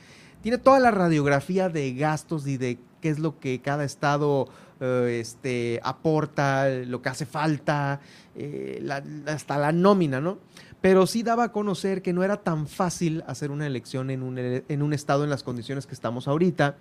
[0.42, 4.48] Tiene toda la radiografía de gastos y de qué es lo que cada estado
[4.82, 8.00] eh, este, aporta, lo que hace falta,
[8.36, 8.86] eh,
[9.28, 10.40] hasta la nómina, ¿no?
[10.82, 14.38] Pero sí daba a conocer que no era tan fácil hacer una elección en un,
[14.38, 16.78] en un estado en las condiciones que estamos ahorita.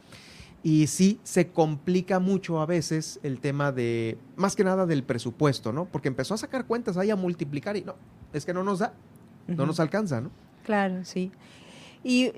[0.62, 5.72] Y sí se complica mucho a veces el tema de, más que nada del presupuesto,
[5.72, 5.86] ¿no?
[5.86, 7.94] Porque empezó a sacar cuentas ahí a multiplicar y no,
[8.32, 8.92] es que no nos da,
[9.46, 10.30] no nos alcanza, ¿no?
[10.64, 11.30] Claro, sí.
[12.02, 12.32] Y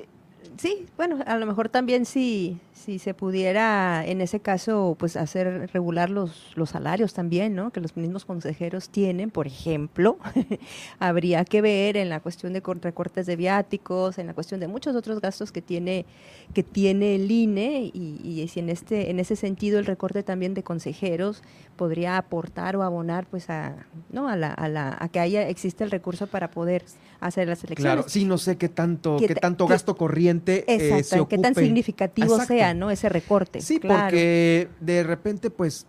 [0.57, 5.71] sí, bueno, a lo mejor también si, si se pudiera en ese caso pues hacer
[5.73, 7.71] regular los, los salarios también, ¿no?
[7.71, 10.19] Que los mismos consejeros tienen, por ejemplo,
[10.99, 14.97] habría que ver en la cuestión de recortes de viáticos, en la cuestión de muchos
[14.97, 16.07] otros gastos que tiene
[16.55, 20.55] que tiene el INE y, y si en este en ese sentido el recorte también
[20.55, 21.43] de consejeros
[21.77, 25.85] podría aportar o abonar pues a no a la, a la a que haya existe
[25.85, 26.85] el recurso para poder
[27.21, 27.95] hacer las elecciones.
[27.95, 32.41] Claro, sí, no sé qué tanto qué, tanto gasto corriente eh, se qué tan significativo
[32.41, 32.91] sea, ¿no?
[32.91, 33.61] Ese recorte.
[33.61, 35.87] Sí, porque de repente, pues,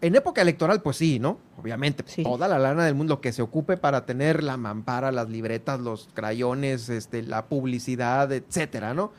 [0.00, 1.38] en época electoral, pues sí, ¿no?
[1.58, 5.80] Obviamente, toda la lana del mundo que se ocupe para tener la mampara, las libretas,
[5.80, 9.12] los crayones, este, la publicidad, etcétera, ¿no?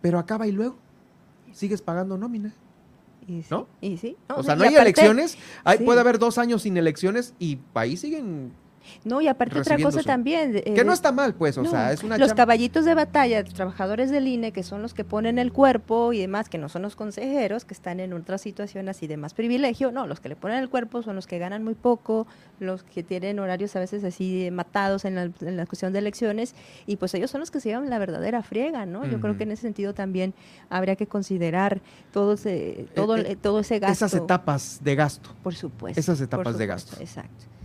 [0.00, 0.76] Pero acaba y luego
[1.52, 2.54] sigues pagando nómina.
[3.26, 3.66] Y sí, ¿No?
[3.80, 4.16] Y sí.
[4.28, 8.52] o sea, no hay elecciones, hay, puede haber dos años sin elecciones y ahí siguen
[9.04, 10.62] no, y aparte otra cosa también.
[10.62, 14.28] que no está mal, pues, o sea, es una Los caballitos de batalla, trabajadores del
[14.28, 17.64] INE, que son los que ponen el cuerpo y demás, que no son los consejeros,
[17.64, 20.68] que están en otra situación así de más privilegio, no, los que le ponen el
[20.68, 22.26] cuerpo son los que ganan muy poco,
[22.60, 26.54] los que tienen horarios a veces así matados en la, en la cuestión de elecciones,
[26.86, 29.04] y pues ellos son los que se llevan la verdadera friega, ¿no?
[29.04, 30.34] Yo creo que en ese sentido también
[30.68, 31.80] habría que considerar
[32.12, 34.06] todo ese, todo, eh, eh, todo ese gasto.
[34.06, 35.30] Esas etapas de gasto.
[35.42, 35.98] Por supuesto.
[35.98, 36.96] Esas etapas de gasto.
[37.00, 37.55] Exacto.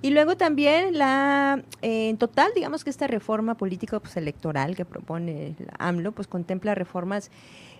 [0.00, 5.56] Y luego también la, en total, digamos que esta reforma política pues, electoral que propone
[5.58, 7.30] la AMLO, pues contempla reformas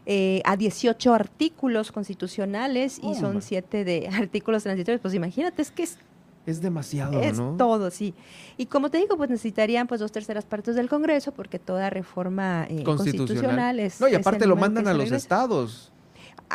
[0.07, 5.01] eh, a 18 artículos constitucionales y son 7 de artículos transitorios.
[5.01, 5.99] Pues imagínate, es que es
[6.47, 7.57] es demasiado, es ¿no?
[7.59, 8.15] todo, sí.
[8.57, 12.67] Y como te digo, pues necesitarían pues dos terceras partes del Congreso porque toda reforma
[12.71, 13.79] eh, constitucional.
[13.79, 14.01] es...
[14.01, 15.93] No, y aparte lo mandan a los estados.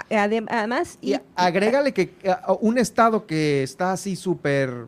[0.09, 0.97] Además...
[0.99, 2.11] Y, y agrégale que
[2.59, 4.87] un estado que está así súper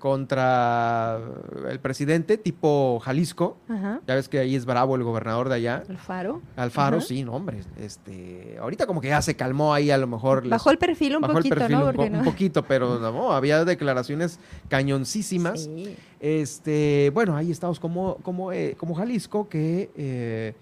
[0.00, 1.20] contra
[1.68, 3.58] el presidente, tipo Jalisco.
[3.68, 5.84] Ya ves que ahí es bravo el gobernador de allá.
[5.88, 6.42] Alfaro.
[6.56, 7.60] Alfaro, sí, no, hombre.
[7.78, 10.48] Este, ahorita como que ya se calmó ahí a lo mejor.
[10.48, 11.90] Bajó el perfil un poquito, ¿no?
[11.90, 15.70] Un, poquito, pero no, había declaraciones cañoncísimas.
[16.18, 20.54] Este, bueno, hay estados como, como, eh, como Jalisco que eh,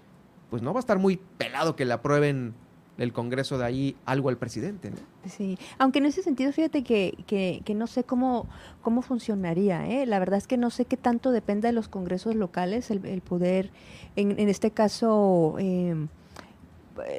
[0.49, 2.53] pues no va a estar muy pelado que le aprueben
[2.99, 4.91] el Congreso de ahí algo al presidente.
[4.91, 4.97] ¿no?
[5.27, 8.47] Sí, aunque en ese sentido, fíjate que, que, no sé cómo,
[8.81, 9.87] cómo funcionaría.
[9.87, 10.05] ¿eh?
[10.05, 13.71] La verdad es que no sé qué tanto depende de los congresos locales el, poder,
[14.15, 15.55] en, en, este caso...
[15.57, 16.09] Em,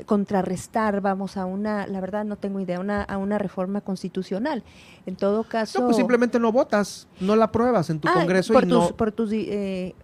[0.07, 4.63] contrarrestar, vamos, a una, la verdad no tengo idea, una, a una reforma constitucional.
[5.07, 5.81] En todo caso...
[5.81, 8.79] No, pues simplemente no votas, no la apruebas en tu ah, Congreso por y tus,
[8.79, 8.97] no...
[8.97, 9.95] Por tus eh,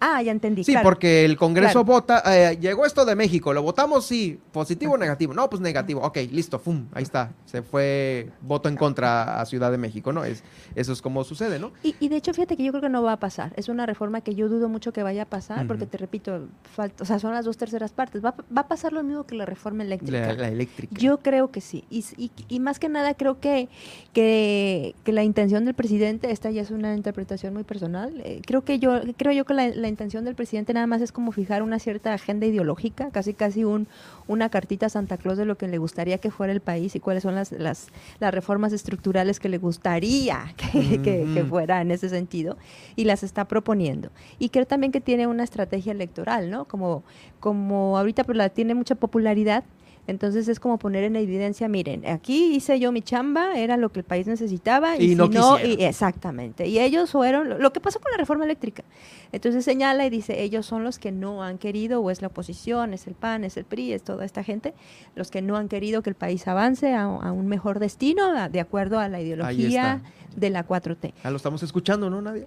[0.00, 0.64] Ah, ya entendí.
[0.64, 4.98] Sí, porque el Congreso vota, eh, llegó esto de México, lo votamos, sí, positivo o
[4.98, 5.34] negativo.
[5.34, 6.00] No, pues negativo.
[6.02, 6.86] Ok, listo, ¡fum!
[6.92, 7.32] Ahí está.
[7.44, 10.24] Se fue voto en contra a Ciudad de México, ¿no?
[10.24, 10.42] Es,
[10.74, 11.72] eso es como sucede, ¿no?
[11.82, 13.52] Y, de hecho, fíjate que yo creo que no va a pasar.
[13.56, 17.02] Es una reforma que yo dudo mucho que vaya a pasar, porque te repito, falta,
[17.02, 18.24] o sea, son las dos terceras partes.
[18.24, 20.34] Va, a pasar lo mismo que la reforma eléctrica.
[20.34, 20.94] La, eléctrica.
[20.98, 21.84] Yo creo que sí.
[21.90, 22.04] Y,
[22.48, 23.68] y, más que nada, creo que,
[24.12, 28.78] que, la intención del presidente, esta ya es una interpretación muy personal, eh, creo que
[28.78, 31.78] yo, creo yo que la, la intención del presidente nada más es como fijar una
[31.78, 33.86] cierta agenda ideológica, casi casi un,
[34.26, 37.00] una cartita a Santa Claus de lo que le gustaría que fuera el país y
[37.00, 42.08] cuáles son las, las, las reformas estructurales que le gustaría que, que, fuera en ese
[42.08, 42.56] sentido,
[42.96, 44.08] y las está proponiendo.
[44.38, 46.64] Y creo también que tiene una estrategia electoral, ¿no?
[46.64, 47.04] Como,
[47.38, 49.64] como ahorita pues, la tiene mucha popularidad,
[50.06, 54.00] entonces es como poner en evidencia, miren, aquí hice yo mi chamba, era lo que
[54.00, 56.66] el país necesitaba y, no, si no y exactamente.
[56.66, 58.84] Y ellos fueron lo que pasó con la reforma eléctrica.
[59.32, 62.92] Entonces señala y dice, ellos son los que no han querido o es la oposición,
[62.92, 64.74] es el PAN, es el PRI, es toda esta gente,
[65.14, 68.98] los que no han querido que el país avance a, un mejor destino de acuerdo
[68.98, 70.02] a la ideología
[70.36, 71.14] de la 4T.
[71.22, 72.46] Ya lo estamos escuchando, ¿no, Nadia?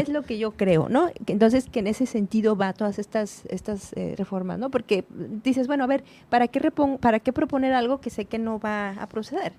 [0.00, 1.10] Es lo que yo creo, ¿no?
[1.26, 4.70] Entonces, que en ese sentido va todas estas, estas eh, reformas, ¿no?
[4.70, 5.04] Porque
[5.42, 6.60] dices, bueno, a ver, ¿para qué,
[7.00, 9.52] ¿para qué proponer algo que sé que no va a proceder?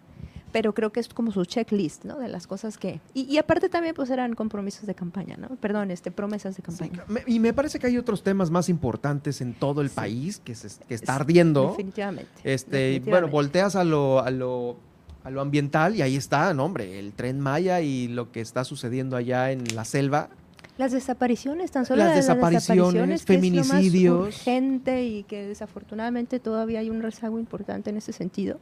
[0.52, 2.18] Pero creo que es como su checklist, ¿no?
[2.18, 3.02] De las cosas que...
[3.14, 5.50] Y, aparte también, pues, eran compromisos de campaña, ¿no?
[5.58, 7.04] Perdón, este, promesas de campaña.
[7.28, 10.70] y me parece que hay otros temas más importantes en todo el país que, se,
[10.86, 11.72] que está ardiendo.
[11.72, 12.32] Definitivamente.
[12.44, 14.78] Este, bueno, volteas a lo, a lo
[15.26, 18.64] a lo ambiental y ahí está, no, hombre, el tren Maya y lo que está
[18.64, 20.30] sucediendo allá en la selva.
[20.78, 24.40] Las desapariciones, tan solo las, desapariciones, feminicidios.
[24.42, 28.60] gente y que desafortunadamente todavía hay un rezago importante en ese sentido.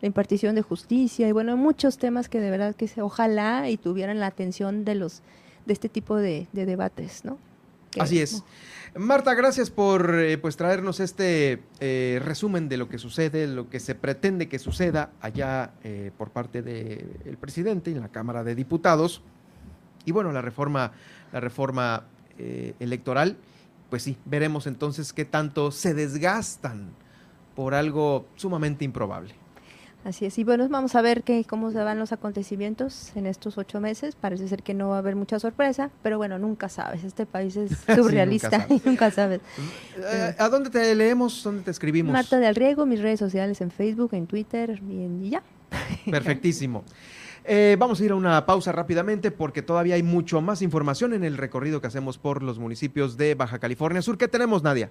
[0.00, 3.76] La impartición de justicia y bueno, muchos temas que de verdad que se, ojalá y
[3.76, 5.22] tuvieran la atención de los
[5.66, 7.38] de este tipo de, debates, ¿no?
[7.98, 8.44] Así es.
[8.96, 13.80] Marta, gracias por eh, pues traernos este eh, resumen de lo que sucede, lo que
[13.80, 19.22] se pretende que suceda allá eh, por parte del presidente en la Cámara de Diputados.
[20.04, 20.92] Y bueno, la reforma,
[21.32, 22.04] la reforma
[22.78, 23.36] electoral,
[23.90, 26.92] pues sí, veremos entonces qué tanto se desgastan
[27.56, 29.34] por algo sumamente improbable.
[30.08, 33.58] Así es, y bueno, vamos a ver qué cómo se van los acontecimientos en estos
[33.58, 34.16] ocho meses.
[34.16, 37.04] Parece ser que no va a haber mucha sorpresa, pero bueno, nunca sabes.
[37.04, 39.42] Este país es surrealista y nunca sabes.
[39.98, 41.42] Eh, ¿A dónde te leemos?
[41.44, 42.10] ¿Dónde te escribimos?
[42.10, 45.42] Marta del Riego, mis redes sociales en Facebook, en Twitter y, ya.
[46.10, 46.84] Perfectísimo.
[47.44, 51.22] Eh, vamos a ir a una pausa rápidamente porque todavía hay mucho más información en
[51.22, 54.16] el recorrido que hacemos por los municipios de Baja California Sur.
[54.16, 54.90] ¿Qué tenemos, Nadia?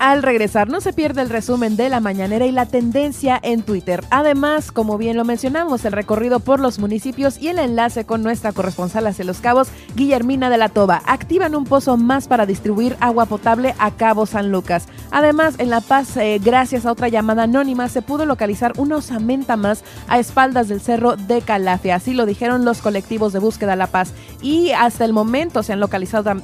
[0.00, 4.02] Al regresar, no se pierde el resumen de la mañanera y la tendencia en Twitter.
[4.08, 8.52] Además, como bien lo mencionamos, el recorrido por los municipios y el enlace con nuestra
[8.52, 13.26] corresponsal hacia Los Cabos, Guillermina de la Toba, activan un pozo más para distribuir agua
[13.26, 14.86] potable a Cabo San Lucas.
[15.10, 19.58] Además, en La Paz, eh, gracias a otra llamada anónima, se pudo localizar una osamenta
[19.58, 21.96] más a espaldas del cerro de Calafia.
[21.96, 24.14] Así lo dijeron los colectivos de búsqueda La Paz.
[24.40, 26.40] Y hasta el momento se han localizado,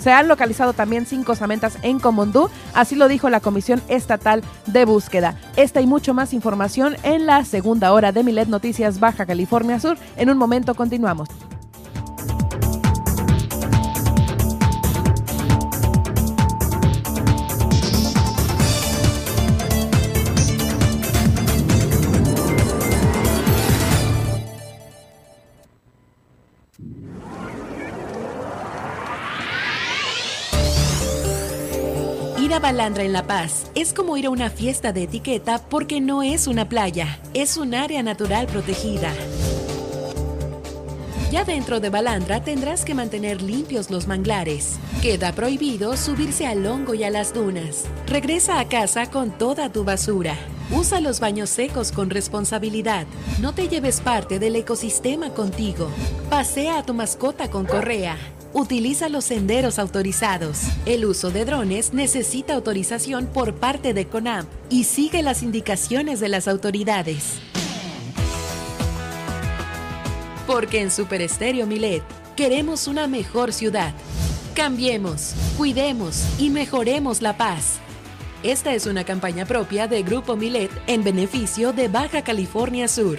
[0.00, 4.84] se han localizado también cinco osamentas en Comondú Así lo dijo la Comisión Estatal de
[4.84, 5.36] Búsqueda.
[5.56, 9.96] Esta y mucho más información en la segunda hora de Milet Noticias Baja California Sur.
[10.16, 11.28] En un momento continuamos.
[32.74, 36.48] Balandra en La Paz es como ir a una fiesta de etiqueta porque no es
[36.48, 39.12] una playa, es un área natural protegida.
[41.30, 44.80] Ya dentro de Balandra tendrás que mantener limpios los manglares.
[45.02, 47.84] Queda prohibido subirse al hongo y a las dunas.
[48.08, 50.36] Regresa a casa con toda tu basura.
[50.72, 53.06] Usa los baños secos con responsabilidad.
[53.40, 55.90] No te lleves parte del ecosistema contigo.
[56.28, 58.16] Pasea a tu mascota con correa.
[58.56, 60.60] Utiliza los senderos autorizados.
[60.86, 66.28] El uso de drones necesita autorización por parte de CONAMP y sigue las indicaciones de
[66.28, 67.40] las autoridades.
[70.46, 72.04] Porque en Super Estéreo Milet
[72.36, 73.92] queremos una mejor ciudad.
[74.54, 77.80] Cambiemos, cuidemos y mejoremos la paz.
[78.44, 83.18] Esta es una campaña propia de Grupo Milet en beneficio de Baja California Sur.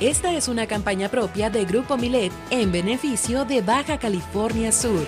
[0.00, 5.06] Esta es una campaña propia de Grupo Milet en beneficio de Baja California Sur.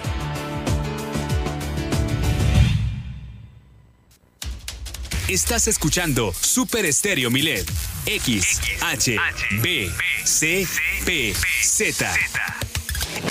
[5.28, 7.66] Estás escuchando Super Estéreo Milet.
[8.04, 9.16] X, H,
[9.62, 9.90] B,
[10.24, 10.66] C,
[11.06, 11.32] P,
[11.62, 12.12] Z.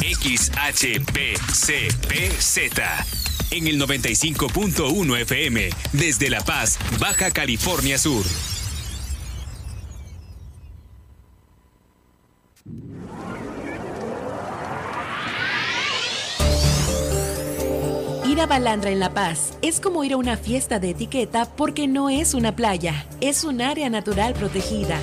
[0.02, 3.06] X, H, B, C, P, Z.
[3.52, 8.26] En el 95.1 FM, desde La Paz, Baja California Sur.
[18.32, 21.86] Ir a Balandra en La Paz es como ir a una fiesta de etiqueta porque
[21.86, 24.98] no es una playa, es un área natural protegida.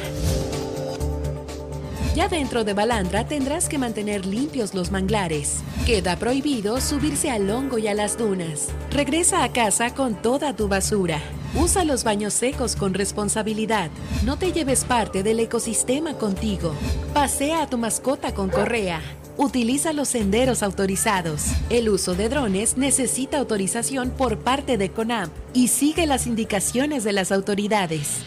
[2.16, 5.58] Ya dentro de Balandra tendrás que mantener limpios los manglares.
[5.84, 8.68] Queda prohibido subirse al hongo y a las dunas.
[8.90, 11.20] Regresa a casa con toda tu basura.
[11.54, 13.90] Usa los baños secos con responsabilidad.
[14.24, 16.72] No te lleves parte del ecosistema contigo.
[17.12, 19.02] Pasea a tu mascota con correa.
[19.40, 21.52] Utiliza los senderos autorizados.
[21.70, 27.12] El uso de drones necesita autorización por parte de CONAMP y sigue las indicaciones de
[27.12, 28.24] las autoridades.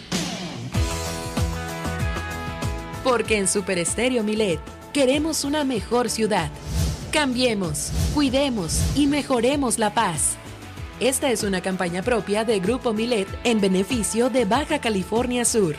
[3.04, 4.62] Porque en Super Estéreo Milet
[4.94, 6.50] queremos una mejor ciudad.
[7.12, 10.38] Cambiemos, cuidemos y mejoremos la paz.
[11.02, 15.76] Esta es una campaña propia de Grupo Milet en beneficio de Baja California Sur.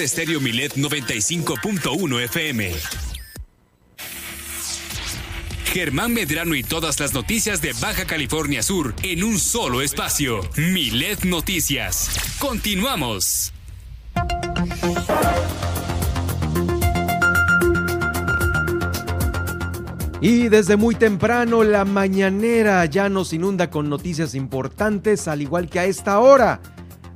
[0.00, 2.72] Estéreo Milet 95.1 FM.
[5.66, 10.40] Germán Medrano y todas las noticias de Baja California Sur en un solo espacio.
[10.56, 12.10] Milet Noticias.
[12.38, 13.52] Continuamos.
[20.22, 25.78] Y desde muy temprano la mañanera ya nos inunda con noticias importantes, al igual que
[25.78, 26.60] a esta hora,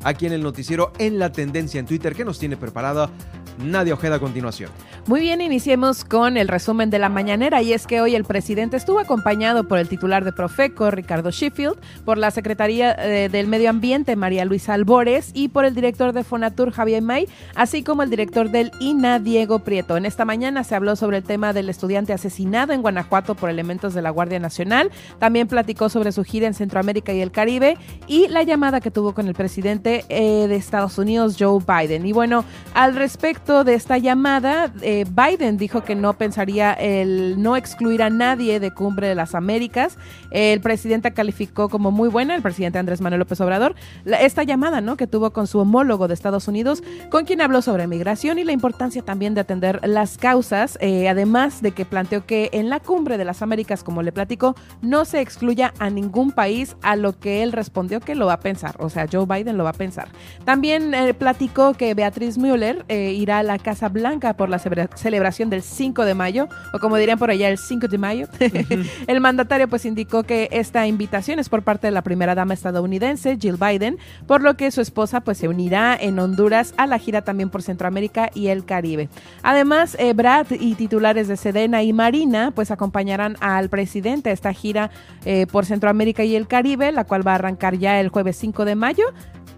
[0.05, 3.11] aquí en el noticiero En la Tendencia en Twitter, que nos tiene preparada
[3.59, 4.71] Nadia Ojeda a continuación.
[5.07, 8.77] Muy bien, iniciemos con el resumen de la mañanera y es que hoy el presidente
[8.77, 13.71] estuvo acompañado por el titular de Profeco, Ricardo Sheffield, por la Secretaría eh, del Medio
[13.71, 18.11] Ambiente, María Luisa Albores, y por el director de Fonatur, Javier May, así como el
[18.11, 19.97] director del INA, Diego Prieto.
[19.97, 23.93] En esta mañana se habló sobre el tema del estudiante asesinado en Guanajuato por elementos
[23.93, 24.91] de la Guardia Nacional.
[25.19, 27.77] También platicó sobre su gira en Centroamérica y el Caribe
[28.07, 32.07] y la llamada que tuvo con el presidente eh, de Estados Unidos, Joe Biden.
[32.07, 37.57] Y bueno, al respecto de esta llamada, eh, Biden dijo que no pensaría el no
[37.57, 39.99] excluir a nadie de Cumbre de las Américas.
[40.31, 43.75] El presidente calificó como muy buena, el presidente Andrés Manuel López Obrador,
[44.07, 44.97] esta llamada ¿no?
[44.97, 48.53] que tuvo con su homólogo de Estados Unidos, con quien habló sobre migración y la
[48.53, 53.19] importancia también de atender las causas, eh, además de que planteó que en la Cumbre
[53.19, 57.43] de las Américas, como le platico, no se excluya a ningún país, a lo que
[57.43, 60.09] él respondió que lo va a pensar, o sea, Joe Biden lo va a pensar.
[60.47, 65.63] También eh, platicó que Beatriz Müller irá a la Casa Blanca por la celebración del
[65.63, 68.29] 5 de mayo, o como dirían por allá, el 5 de mayo.
[69.07, 73.37] el mandatario pues indicó que esta invitación es por parte de la primera dama estadounidense,
[73.41, 77.23] Jill Biden, por lo que su esposa pues se unirá en Honduras a la gira
[77.23, 79.09] también por Centroamérica y el Caribe.
[79.43, 84.53] Además, eh, Brad y titulares de Sedena y Marina pues acompañarán al presidente a esta
[84.53, 84.91] gira
[85.25, 88.65] eh, por Centroamérica y el Caribe, la cual va a arrancar ya el jueves 5
[88.65, 89.05] de mayo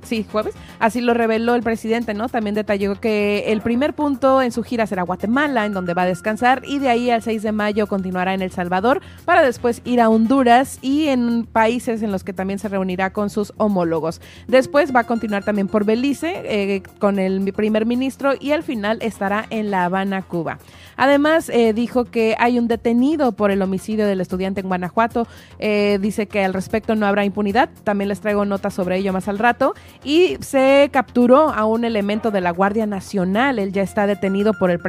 [0.06, 0.54] sí, jueves.
[0.78, 2.28] Así lo reveló el presidente, ¿no?
[2.28, 6.06] También detalló que el primer punto en su gira será Guatemala, en donde va a
[6.06, 10.00] descansar, y de ahí al 6 de mayo continuará en El Salvador, para después ir
[10.00, 14.20] a Honduras y en países en los que también se reunirá con sus homólogos.
[14.48, 18.98] Después va a continuar también por Belice eh, con el primer ministro y al final
[19.02, 20.58] estará en La Habana, Cuba.
[20.96, 25.26] Además, eh, dijo que hay un detenido por el homicidio del estudiante en Guanajuato.
[25.58, 27.68] Eh, dice que al respecto no habrá impunidad.
[27.84, 29.74] También les traigo notas sobre ello más al rato
[30.04, 33.58] y se capturó a un elemento de la Guardia Nacional.
[33.58, 34.80] Él ya está detenido por, el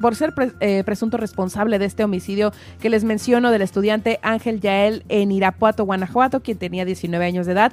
[0.00, 5.04] por ser eh, presunto responsable de este homicidio que les menciono del estudiante Ángel Yael
[5.08, 7.72] en Irapuato, Guanajuato, quien tenía 19 años de edad.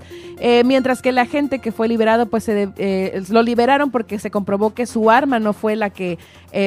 [0.65, 2.71] Mientras que la gente que fue liberado, pues se,
[3.29, 6.17] lo liberaron porque se comprobó que su arma no fue la que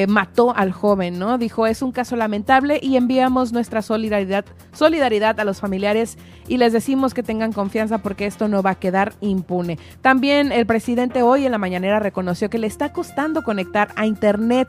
[0.07, 5.59] mató al joven, Dijo, es un caso lamentable y enviamos nuestra solidaridad, solidaridad a los
[5.59, 9.79] familiares y les decimos que tengan confianza porque esto no va a quedar impune.
[10.01, 14.67] También el presidente hoy en la mañanera reconoció que le está costando conectar a Internet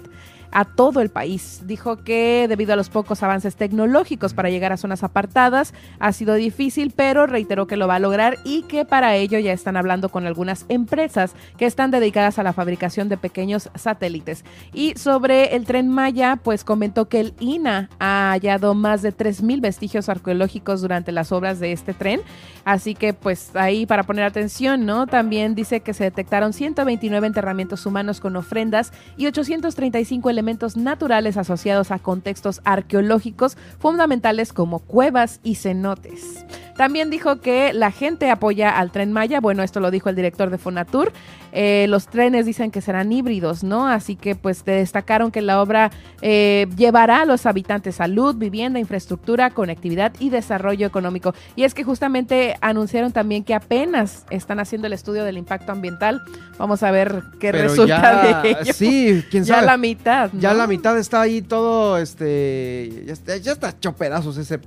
[0.56, 1.60] a todo el país.
[1.66, 6.32] Dijo que debido a los pocos avances tecnológicos para llegar a zonas apartadas ha sido
[6.32, 10.08] difícil, pero reiteró que lo va a lograr y que para ello ya están hablando
[10.08, 14.46] con algunas empresas que están dedicadas a la fabricación de pequeños satélites.
[14.72, 19.60] Y sobre el tren Maya, pues comentó que el INA ha hallado más de 3.000
[19.60, 22.22] vestigios arqueológicos durante las obras de este tren.
[22.64, 25.06] Así que pues ahí para poner atención, ¿no?
[25.06, 30.45] También dice que se detectaron 129 enterramientos humanos con ofrendas y 835 elementos
[30.76, 36.44] naturales asociados a contextos arqueológicos fundamentales como cuevas y cenotes.
[36.76, 39.40] También dijo que la gente apoya al tren Maya.
[39.40, 41.12] Bueno, esto lo dijo el director de Fonatur.
[41.52, 43.88] Eh, los trenes dicen que serán híbridos, ¿no?
[43.88, 49.50] Así que pues destacaron que la obra eh, llevará a los habitantes salud, vivienda, infraestructura,
[49.50, 51.34] conectividad y desarrollo económico.
[51.54, 56.20] Y es que justamente anunciaron también que apenas están haciendo el estudio del impacto ambiental.
[56.58, 58.72] Vamos a ver qué resulta de ello.
[58.74, 59.62] Sí, quién sabe.
[59.62, 60.30] Ya la mitad.
[60.34, 64.60] Ya la mitad está ahí todo, este, ya está, ya está hecho pedazos ese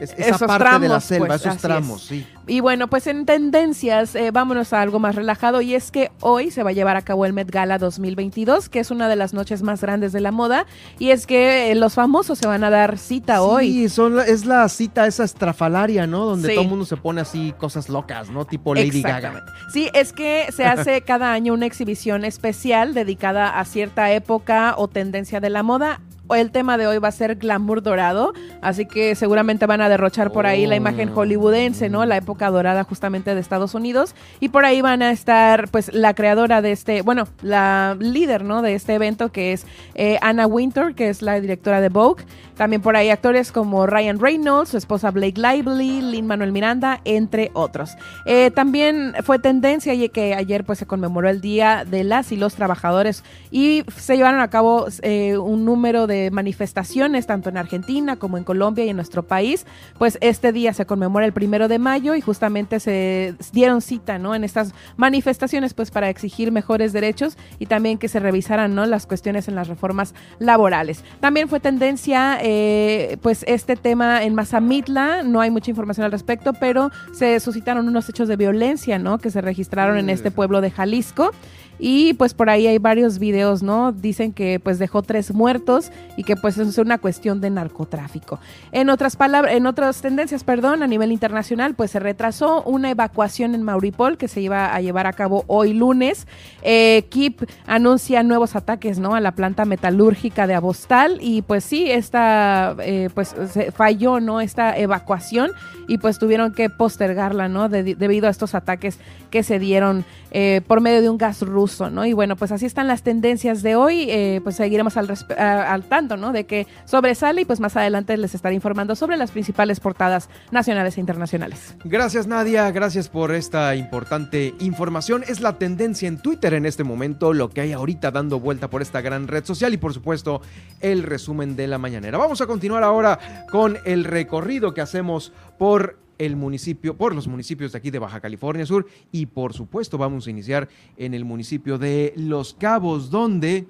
[0.00, 2.26] esa parte de la selva, pues, esos tramos, sí.
[2.48, 6.52] Y bueno, pues en tendencias, eh, vámonos a algo más relajado y es que hoy
[6.52, 9.34] se va a llevar a cabo el Met Gala 2022, que es una de las
[9.34, 10.66] noches más grandes de la moda
[11.00, 13.72] y es que eh, los famosos se van a dar cita hoy.
[13.72, 16.24] Sí, son, es la cita esa estrafalaria, ¿no?
[16.24, 18.44] Donde todo el mundo se pone así cosas locas, ¿no?
[18.44, 19.44] Tipo Lady Gaga.
[19.72, 24.86] Sí, es que se hace cada año una exhibición especial dedicada a cierta época o
[24.86, 26.00] tendencia de la moda
[26.34, 30.32] el tema de hoy va a ser glamour dorado, así que seguramente van a derrochar
[30.32, 31.14] por ahí la imagen oh.
[31.14, 32.04] hollywoodense, ¿no?
[32.04, 34.14] La época dorada justamente de Estados Unidos.
[34.40, 38.62] Y por ahí van a estar, pues, la creadora de este, bueno, la líder, ¿no?
[38.62, 42.24] De este evento, que es eh, Anna Winter, que es la directora de Vogue.
[42.56, 47.50] También por ahí actores como Ryan Reynolds, su esposa Blake Lively, Lin Manuel Miranda, entre
[47.52, 47.96] otros.
[48.24, 52.36] Eh, también fue tendencia y que ayer pues se conmemoró el Día de las y
[52.36, 58.16] los Trabajadores y se llevaron a cabo eh, un número de manifestaciones tanto en Argentina
[58.16, 59.66] como en Colombia y en nuestro país.
[59.98, 64.34] Pues este día se conmemora el primero de mayo y justamente se dieron cita, ¿no?
[64.34, 68.86] En estas manifestaciones pues para exigir mejores derechos y también que se revisaran, ¿no?
[68.86, 71.04] Las cuestiones en las reformas laborales.
[71.20, 76.52] También fue tendencia eh, pues este tema en Mazamitla, no hay mucha información al respecto,
[76.54, 79.18] pero se suscitaron unos hechos de violencia, ¿no?
[79.18, 81.32] Que se registraron en este pueblo de Jalisco.
[81.78, 83.92] Y pues por ahí hay varios videos, ¿no?
[83.92, 88.38] Dicen que pues dejó tres muertos y que pues eso es una cuestión de narcotráfico.
[88.72, 93.54] En otras palabras, en otras tendencias, perdón, a nivel internacional, pues se retrasó una evacuación
[93.54, 96.26] en Mauripol que se iba a llevar a cabo hoy lunes.
[96.62, 99.14] Eh, KIP anuncia nuevos ataques, ¿no?
[99.14, 104.40] A la planta metalúrgica de Abostal y pues sí, esta, eh, pues se falló, ¿no?
[104.40, 105.50] Esta evacuación
[105.88, 107.68] y pues tuvieron que postergarla, ¿no?
[107.68, 108.98] debido a estos ataques
[109.30, 111.65] que se dieron eh, por medio de un gas ruso,
[112.04, 116.16] Y bueno, pues así están las tendencias de hoy, eh, pues seguiremos al, al, tanto,
[116.16, 116.32] ¿no?
[116.32, 120.96] De que sobresale y pues más adelante les estaré informando sobre las principales portadas nacionales
[120.96, 121.74] e internacionales.
[121.84, 125.24] Gracias Nadia, gracias por esta importante información.
[125.26, 128.82] Es la tendencia en Twitter en este momento, lo que hay ahorita dando vuelta por
[128.82, 130.42] esta gran red social y por supuesto
[130.80, 132.18] el resumen de la mañanera.
[132.18, 133.18] Vamos a continuar ahora
[133.50, 138.20] con el recorrido que hacemos por el municipio, por los municipios de aquí de Baja
[138.20, 143.66] California Sur y por supuesto vamos a iniciar en el municipio de Los Cabos donde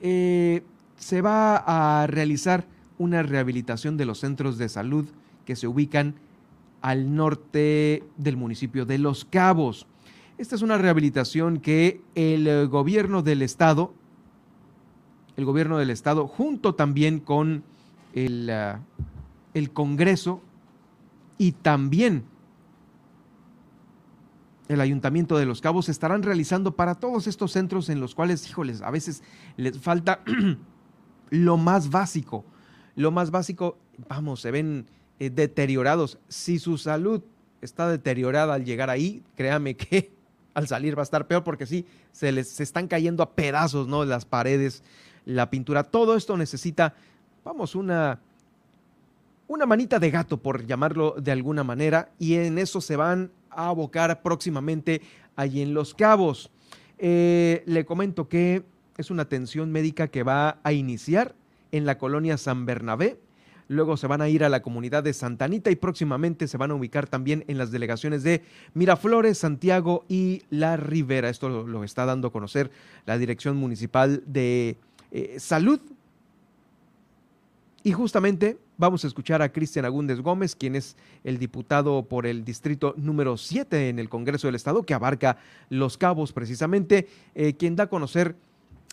[0.00, 0.62] eh,
[0.96, 2.66] se va a realizar
[2.98, 5.06] una rehabilitación de los centros de salud
[5.44, 6.14] que se ubican
[6.80, 9.86] al norte del municipio de Los Cabos.
[10.36, 13.94] Esta es una rehabilitación que el gobierno del estado,
[15.36, 17.62] el gobierno del estado, junto también con
[18.14, 18.80] el, ah,
[19.54, 20.42] el Congreso,
[21.38, 22.24] y también
[24.68, 28.82] el Ayuntamiento de Los Cabos estarán realizando para todos estos centros en los cuales, híjoles,
[28.82, 29.22] a veces
[29.56, 30.20] les falta
[31.30, 32.44] lo más básico.
[32.96, 33.76] Lo más básico,
[34.08, 34.86] vamos, se ven
[35.18, 36.18] eh, deteriorados.
[36.28, 37.22] Si su salud
[37.60, 40.12] está deteriorada al llegar ahí, créame que
[40.54, 43.88] al salir va a estar peor porque sí, se les se están cayendo a pedazos,
[43.88, 44.04] ¿no?
[44.04, 44.82] Las paredes,
[45.26, 46.94] la pintura, todo esto necesita,
[47.44, 48.20] vamos, una
[49.46, 53.68] una manita de gato, por llamarlo de alguna manera, y en eso se van a
[53.68, 55.02] abocar próximamente
[55.36, 56.50] allí en Los Cabos.
[56.98, 58.64] Eh, le comento que
[58.96, 61.34] es una atención médica que va a iniciar
[61.72, 63.18] en la colonia San Bernabé.
[63.66, 66.70] Luego se van a ir a la comunidad de Santa Anita y próximamente se van
[66.70, 68.42] a ubicar también en las delegaciones de
[68.74, 71.30] Miraflores, Santiago y La Ribera.
[71.30, 72.70] Esto lo, está dando a conocer
[73.06, 74.76] la Dirección Municipal de
[75.10, 75.80] eh, Salud.
[77.82, 82.44] Y justamente Vamos a escuchar a Cristian Agúndez Gómez, quien es el diputado por el
[82.44, 85.36] distrito número 7 en el Congreso del Estado, que abarca
[85.70, 87.06] Los Cabos precisamente,
[87.36, 88.34] eh, quien da a conocer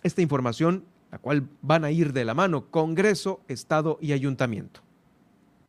[0.03, 4.81] esta información, la cual van a ir de la mano Congreso, Estado y Ayuntamiento.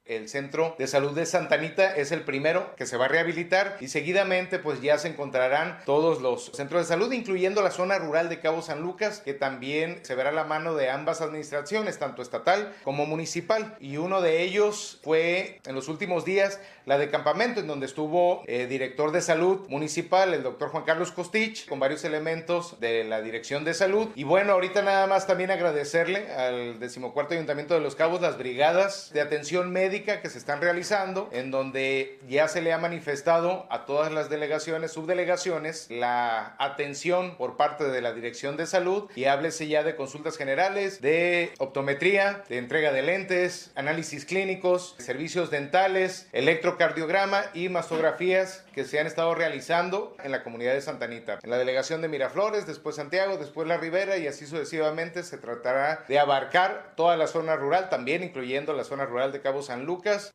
[0.04, 3.76] El centro de salud de Santa Anita es el primero que se va a rehabilitar
[3.78, 8.28] y seguidamente pues ya se encontrarán todos los centros de salud, incluyendo la zona rural
[8.28, 12.74] de Cabo San Lucas, que también se verá la mano de ambas administraciones, tanto estatal
[12.82, 13.76] como municipal.
[13.78, 18.42] Y uno de ellos fue en los últimos días la de campamento, en donde estuvo
[18.48, 23.22] eh, director de salud municipal, el doctor Juan Carlos Costich, con varios elementos de la
[23.22, 24.08] dirección de salud.
[24.16, 29.12] Y bueno, ahorita nada más también agradecerle al decimocuarto Ayuntamiento de Los Cabos las brigadas
[29.12, 33.84] de atención médica que se están realizando, en donde ya se le ha manifestado a
[33.84, 39.68] todas las delegaciones, subdelegaciones, la atención por parte de la Dirección de Salud y háblese
[39.68, 47.44] ya de consultas generales, de optometría, de entrega de lentes, análisis clínicos, servicios dentales, electrocardiograma
[47.52, 51.38] y mastografías que se han estado realizando en la comunidad de Santa Anita.
[51.42, 56.04] En la delegación de Miraflores, después Santiago, después La Ribera y así sucesivamente se tratará
[56.08, 60.32] de abarcar toda la zona rural, también incluyendo la zona rural de Cabo San Lucas.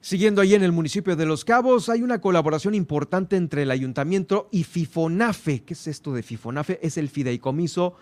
[0.00, 4.48] Siguiendo ahí en el municipio de Los Cabos, hay una colaboración importante entre el ayuntamiento
[4.50, 5.62] y FIFONAFE.
[5.62, 6.80] ¿Qué es esto de FIFONAFE?
[6.82, 7.94] Es el fideicomiso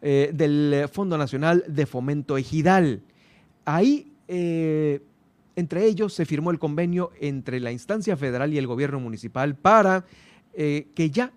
[0.00, 3.02] eh, del Fondo Nacional de Fomento Ejidal.
[3.64, 5.02] Ahí, eh,
[5.56, 10.04] entre ellos, se firmó el convenio entre la instancia federal y el gobierno municipal para
[10.54, 11.32] eh, que ya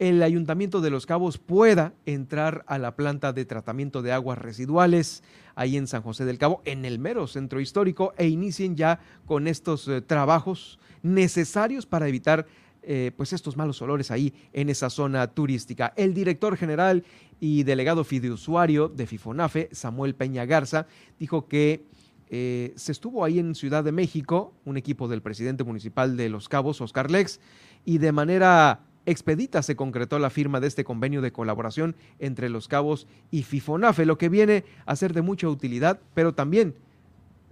[0.00, 5.22] el Ayuntamiento de Los Cabos pueda entrar a la planta de tratamiento de aguas residuales
[5.54, 9.46] ahí en San José del Cabo, en el mero centro histórico, e inicien ya con
[9.46, 12.46] estos eh, trabajos necesarios para evitar
[12.82, 15.92] eh, pues estos malos olores ahí en esa zona turística.
[15.96, 17.04] El director general
[17.38, 20.86] y delegado fideusuario de FIFONAFE, Samuel Peña Garza,
[21.18, 21.84] dijo que
[22.30, 26.48] eh, se estuvo ahí en Ciudad de México, un equipo del presidente municipal de Los
[26.48, 27.38] Cabos, Oscar Lex,
[27.84, 32.68] y de manera expedita se concretó la firma de este convenio de colaboración entre Los
[32.68, 36.74] Cabos y FIFONAFE, lo que viene a ser de mucha utilidad, pero también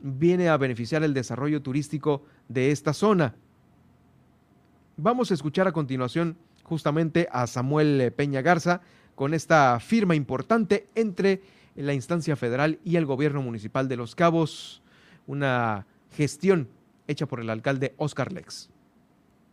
[0.01, 3.35] viene a beneficiar el desarrollo turístico de esta zona.
[4.97, 8.81] Vamos a escuchar a continuación justamente a Samuel Peña Garza
[9.15, 11.43] con esta firma importante entre
[11.75, 14.83] la instancia federal y el gobierno municipal de Los Cabos,
[15.27, 15.87] una
[16.17, 16.69] gestión
[17.07, 18.71] hecha por el alcalde Oscar Lex.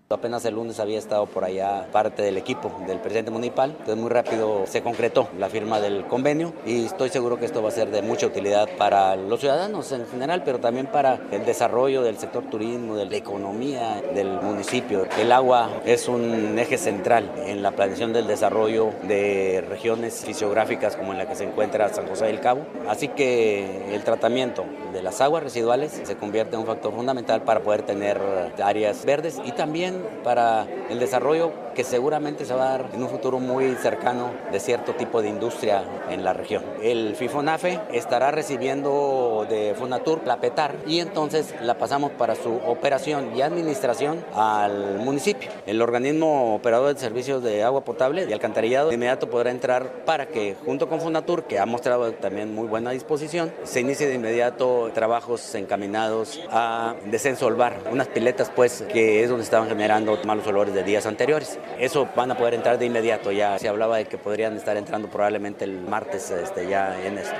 [0.08, 4.12] Apenas el lunes había estado por allá parte del equipo del presidente municipal, entonces muy
[4.12, 7.90] rápido se concretó la firma del convenio y estoy seguro que esto va a ser
[7.90, 12.44] de mucha utilidad para los ciudadanos en general, pero también para el desarrollo del sector
[12.44, 15.08] turismo, de la economía del municipio.
[15.20, 21.14] El agua es un eje central en la planeación del desarrollo de regiones fisiográficas como
[21.14, 24.66] en la que se encuentra San José del Cabo, así que el tratamiento
[24.96, 28.20] de las aguas residuales se convierte en un factor fundamental para poder tener
[28.64, 33.10] áreas verdes y también para el desarrollo que seguramente se va a dar en un
[33.10, 36.64] futuro muy cercano de cierto tipo de industria en la región.
[36.82, 43.36] El FIFONAFE estará recibiendo de Fonatur la PETAR y entonces la pasamos para su operación
[43.36, 45.50] y administración al municipio.
[45.66, 50.28] El organismo operador de servicios de agua potable y alcantarillado de inmediato podrá entrar para
[50.28, 54.92] que junto con Fonatur, que ha mostrado también muy buena disposición, se inicie de inmediato
[54.94, 60.84] trabajos encaminados a desensolvar unas piletas pues que es donde estaban generando malos olores de
[60.84, 61.60] días anteriores.
[61.80, 63.58] Eso van a poder entrar de inmediato ya.
[63.60, 67.36] Se hablaba de que podrían estar entrando probablemente el martes este, ya en esto.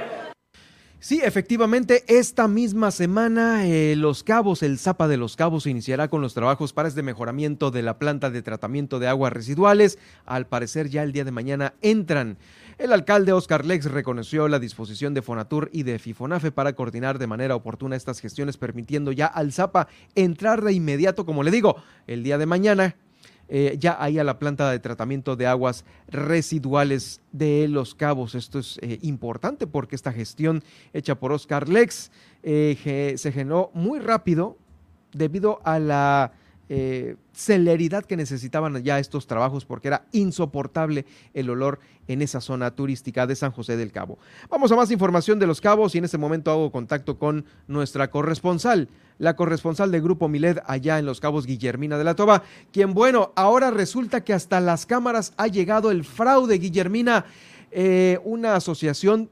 [1.06, 6.22] Sí, efectivamente, esta misma semana eh, Los Cabos, el Zapa de Los Cabos, iniciará con
[6.22, 10.00] los trabajos para este mejoramiento de la planta de tratamiento de aguas residuales.
[10.26, 12.40] Al parecer ya el día de mañana entran.
[12.80, 17.28] El alcalde Oscar Lex reconoció la disposición de Fonatur y de Fifonafe para coordinar de
[17.28, 21.76] manera oportuna estas gestiones, permitiendo ya al Zapa entrar de inmediato, como le digo,
[22.08, 22.96] el día de mañana
[23.48, 28.36] eh, ya ahí a la planta de tratamiento de aguas residuales de Los Cabos.
[28.36, 30.64] Esto es eh, importante porque esta gestión
[30.94, 32.12] hecha por Oscar Lex
[32.44, 34.58] eh, se generó muy rápido
[35.14, 36.34] debido a la
[37.34, 43.28] celeridad que necesitaban ya estos trabajos porque era insoportable el olor en esa zona turística
[43.28, 44.18] de San José del Cabo.
[44.50, 48.10] Vamos a más información de los cabos y en este momento hago contacto con nuestra
[48.10, 52.94] corresponsal, la corresponsal del Grupo Miled allá en los cabos, Guillermina de la Toba, quien
[52.94, 57.26] bueno, ahora resulta que hasta las cámaras ha llegado el fraude, Guillermina,
[57.72, 59.30] eh, una asociación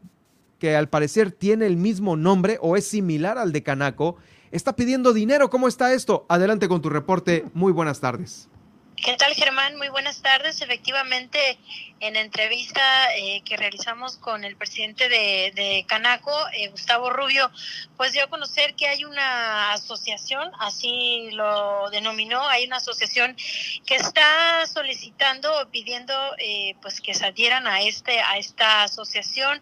[0.60, 4.18] que al parecer tiene el mismo nombre o es similar al de Canaco,
[4.54, 5.50] está pidiendo dinero.
[5.50, 6.26] ¿Cómo está esto?
[6.30, 7.46] Adelante con tu reporte.
[7.54, 8.48] Muy buenas tardes.
[8.96, 9.76] ¿Qué tal, Germán?
[9.76, 10.62] Muy buenas tardes.
[10.62, 11.58] Efectivamente,
[12.04, 17.50] en entrevista eh, que realizamos con el presidente de, Canaco, eh, Gustavo Rubio,
[17.96, 23.38] pues dio a conocer que hay una asociación, así lo denominó, hay una asociación
[23.86, 29.62] que está solicitando pidiendo eh, pues que se adhieran a este a esta asociación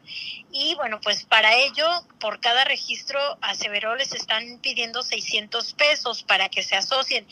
[0.51, 1.87] y bueno, pues para ello,
[2.19, 7.25] por cada registro, aseveró, les están pidiendo 600 pesos para que se asocien.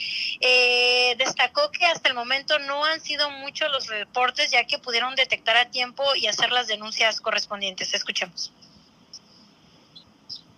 [1.18, 5.58] destacó que hasta el momento no han sido muchos los reportes, ya que pudieron detectar
[5.58, 7.94] a tiempo y hacer las denuncias correspondientes.
[7.94, 8.52] Escuchemos.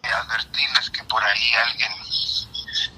[0.03, 1.91] Advertirles que por ahí alguien,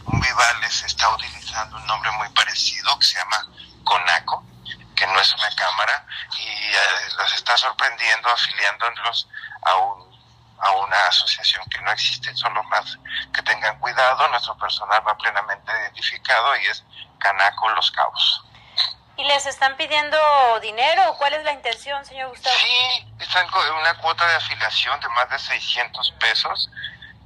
[0.06, 3.48] un Vivales, está utilizando un nombre muy parecido que se llama
[3.84, 4.44] Conaco,
[4.96, 6.06] que no es una cámara,
[6.40, 9.28] y eh, los está sorprendiendo afiliándolos
[9.64, 10.14] a un
[10.64, 12.98] a una asociación que no existe, solo más
[13.34, 16.84] que tengan cuidado, nuestro personal va plenamente identificado y es
[17.24, 18.44] Canaco Los Cabos.
[19.16, 20.18] ¿Y les están pidiendo
[20.62, 21.16] dinero?
[21.18, 22.56] ¿Cuál es la intención, señor Gustavo?
[22.56, 26.70] Sí, están con una cuota de afiliación de más de 600 pesos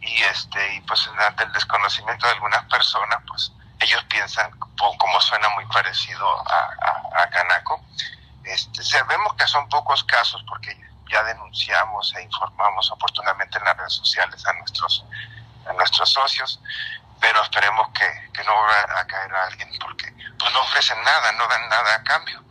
[0.01, 5.47] y este y pues ante el desconocimiento de algunas personas, pues ellos piensan, como suena
[5.49, 7.81] muy parecido a, a, Canaco,
[8.43, 10.75] este, sabemos que son pocos casos porque
[11.09, 15.05] ya denunciamos e informamos oportunamente en las redes sociales a nuestros,
[15.69, 16.59] a nuestros socios,
[17.19, 21.31] pero esperemos que, que no vaya a caer a alguien porque pues no ofrecen nada,
[21.33, 22.43] no dan nada a cambio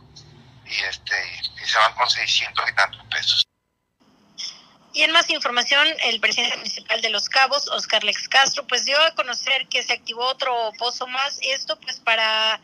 [0.65, 1.15] y este
[1.61, 3.47] y se van con 600 y tantos pesos.
[4.97, 8.99] Y en más información, el presidente municipal de Los Cabos, Oscar Lex Castro, pues dio
[8.99, 12.59] a conocer que se activó otro pozo más, esto pues para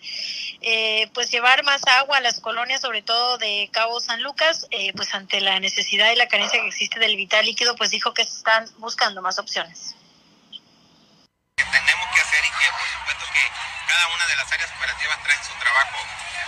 [0.61, 4.93] eh, pues llevar más agua a las colonias, sobre todo de Cabo San Lucas, eh,
[4.95, 8.25] pues ante la necesidad y la carencia que existe del vital líquido, pues dijo que
[8.25, 9.95] se están buscando más opciones.
[11.55, 13.41] tenemos que hacer y que por supuesto que
[13.87, 15.97] cada una de las áreas operativas trae su trabajo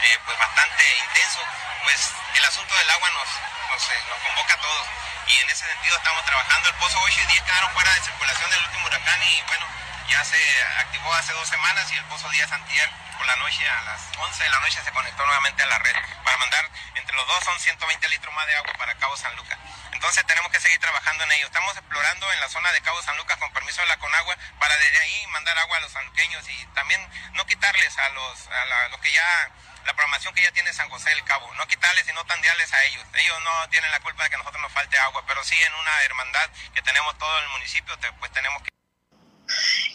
[0.03, 1.41] eh, pues bastante intenso,
[1.83, 3.29] pues el asunto del agua nos,
[3.69, 4.87] nos, nos convoca a todos
[5.27, 6.69] y en ese sentido estamos trabajando.
[6.69, 9.65] El pozo 8 y 10 quedaron fuera de circulación del último huracán y bueno,
[10.09, 13.81] ya se activó hace dos semanas y el pozo 10 antier por la noche a
[13.83, 17.27] las 11 de la noche se conectó nuevamente a la red para mandar entre los
[17.27, 19.57] dos son 120 litros más de agua para Cabo San Lucas.
[19.91, 21.45] Entonces tenemos que seguir trabajando en ello.
[21.45, 24.75] Estamos explorando en la zona de Cabo San Lucas con permiso de la Conagua para
[24.77, 27.01] desde ahí mandar agua a los sanluqueños y también
[27.33, 29.51] no quitarles a los, a los que ya
[29.85, 32.83] la programación que ya tiene San José del Cabo, no quitarles y no tandearles a
[32.85, 33.05] ellos.
[33.13, 35.73] Ellos no tienen la culpa de que a nosotros nos falte agua, pero sí en
[35.75, 38.74] una hermandad que tenemos todo el municipio, pues tenemos que...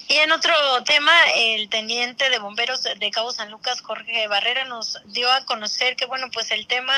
[0.08, 0.52] Y en otro
[0.84, 5.96] tema, el teniente de bomberos de Cabo San Lucas, Jorge Barrera, nos dio a conocer
[5.96, 6.94] que, bueno, pues el tema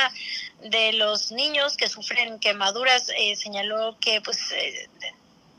[0.62, 4.88] de los niños que sufren quemaduras, eh, señaló que, pues, eh,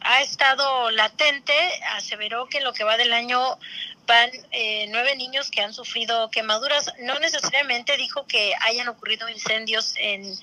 [0.02, 1.54] ha estado latente,
[1.92, 3.58] aseveró que lo que va del año
[4.06, 6.94] van eh, nueve niños que han sufrido quemaduras.
[7.00, 10.38] No necesariamente dijo que hayan ocurrido incendios en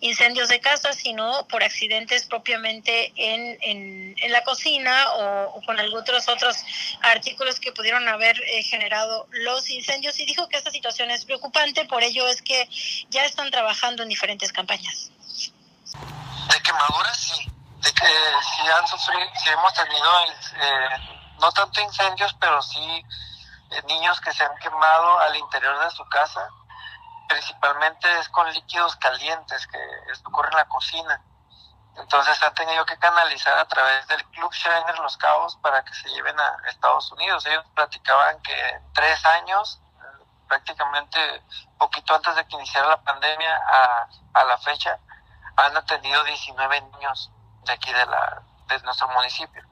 [0.00, 6.56] incendios de casa, sino por accidentes propiamente en, en, la cocina o, con algunos otros
[7.02, 10.18] artículos que pudieron haber eh, generado los incendios.
[10.20, 12.68] Y dijo que esta situación es preocupante, por ello es que
[13.08, 15.10] ya están trabajando en diferentes campañas.
[16.52, 17.48] De quemaduras, sí.
[17.80, 20.10] Si hemos tenido...
[20.60, 23.04] Eh no tanto incendios, pero sí
[23.70, 26.48] eh, niños que se han quemado al interior de su casa.
[27.28, 29.78] Principalmente es con líquidos calientes, que
[30.12, 31.22] esto ocurre en la cocina.
[31.96, 36.08] Entonces han tenido que canalizar a través del Club Schreiner Los Cabos para que se
[36.10, 37.44] lleven a Estados Unidos.
[37.46, 39.80] Ellos platicaban que en tres años,
[40.46, 41.42] prácticamente
[41.76, 44.98] poquito antes de que iniciara la pandemia a, a la fecha,
[45.56, 47.30] han atendido 19 niños
[47.64, 49.62] de aquí de, la, de nuestro municipio.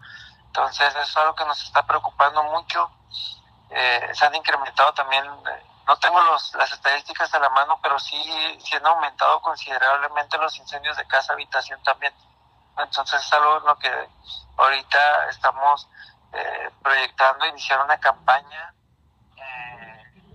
[0.46, 2.90] Entonces, eso es algo que nos está preocupando mucho.
[3.70, 7.98] Eh, se han incrementado también, eh, no tengo los, las estadísticas a la mano, pero
[7.98, 8.16] sí,
[8.64, 12.14] sí han aumentado considerablemente los incendios de casa habitación también.
[12.78, 14.08] Entonces, es algo en lo que
[14.56, 15.88] ahorita estamos
[16.32, 18.72] eh, proyectando iniciar una campaña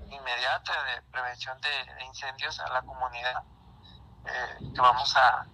[0.10, 3.42] inmediata de prevención de, incendios a la comunidad,
[4.24, 5.46] que vamos a,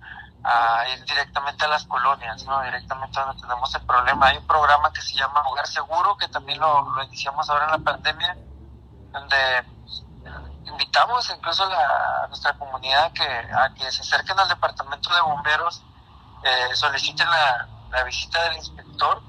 [0.43, 2.61] a ir directamente a las colonias, ¿no?
[2.61, 4.27] Directamente donde tenemos el problema.
[4.27, 7.77] Hay un programa que se llama Hogar Seguro, que también lo, iniciamos ahora en la
[7.79, 8.37] pandemia,
[9.11, 9.65] donde
[10.65, 15.83] invitamos incluso a nuestra comunidad que, a que se acerquen al departamento de bomberos,
[16.43, 19.21] eh, soliciten la, la, visita del inspector,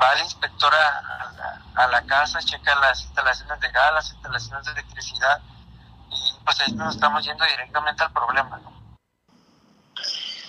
[0.00, 4.72] va el inspector a, a, la, casa, checa las instalaciones de gas, las instalaciones de
[4.72, 5.40] electricidad,
[6.10, 8.75] y pues ahí nos estamos yendo directamente al problema, ¿no?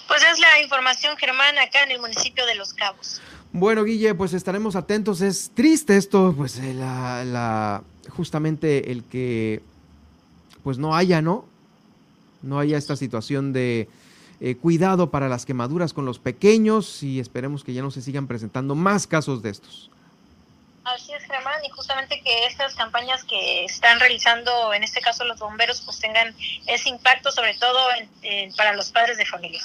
[0.07, 3.21] Pues es la información, Germán, acá en el municipio de Los Cabos.
[3.51, 5.21] Bueno, Guille, pues estaremos atentos.
[5.21, 9.61] Es triste esto, pues eh, la, la, justamente el que
[10.63, 11.45] pues no haya, ¿no?
[12.41, 13.89] No haya esta situación de
[14.39, 18.27] eh, cuidado para las quemaduras con los pequeños y esperemos que ya no se sigan
[18.27, 19.89] presentando más casos de estos.
[20.84, 25.39] Así es, Germán, y justamente que estas campañas que están realizando, en este caso los
[25.39, 26.34] bomberos, pues tengan
[26.65, 27.79] ese impacto, sobre todo
[28.55, 29.61] para los padres de familia.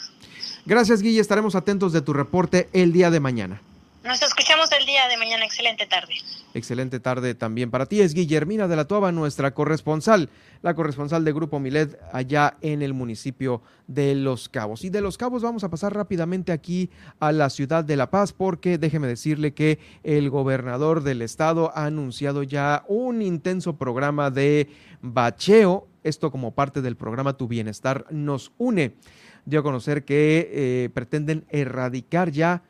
[0.64, 1.20] Gracias, Guille.
[1.20, 3.60] Estaremos atentos de tu reporte el día de mañana.
[4.04, 5.44] Nos escuchamos el día de mañana.
[5.44, 6.14] Excelente tarde.
[6.54, 8.00] Excelente tarde también para ti.
[8.00, 10.28] Es Guillermina de la Toba, nuestra corresponsal,
[10.60, 14.84] la corresponsal de Grupo Milet allá en el municipio de Los Cabos.
[14.84, 16.90] Y de Los Cabos vamos a pasar rápidamente aquí
[17.20, 21.86] a la ciudad de La Paz porque déjeme decirle que el gobernador del estado ha
[21.86, 24.68] anunciado ya un intenso programa de
[25.00, 28.94] bacheo, esto como parte del programa Tu Bienestar nos une.
[29.44, 32.62] Dio a conocer que eh, pretenden erradicar ya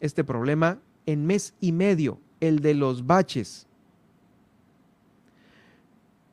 [0.00, 3.66] este problema en mes y medio, el de los baches.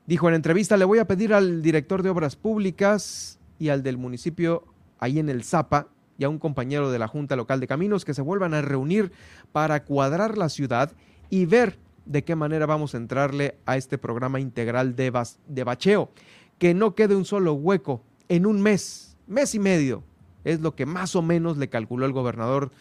[0.06, 3.98] Dijo en entrevista, le voy a pedir al director de obras públicas y al del
[3.98, 4.64] municipio
[5.00, 8.14] ahí en el Zapa y a un compañero de la Junta Local de Caminos que
[8.14, 9.12] se vuelvan a reunir
[9.52, 10.94] para cuadrar la ciudad
[11.30, 15.12] y ver de qué manera vamos a entrarle a este programa integral de,
[15.48, 16.10] de bacheo.
[16.58, 20.04] Que no quede un solo hueco en un mes, mes y medio.
[20.44, 22.72] Es lo que más o menos le calculó el gobernador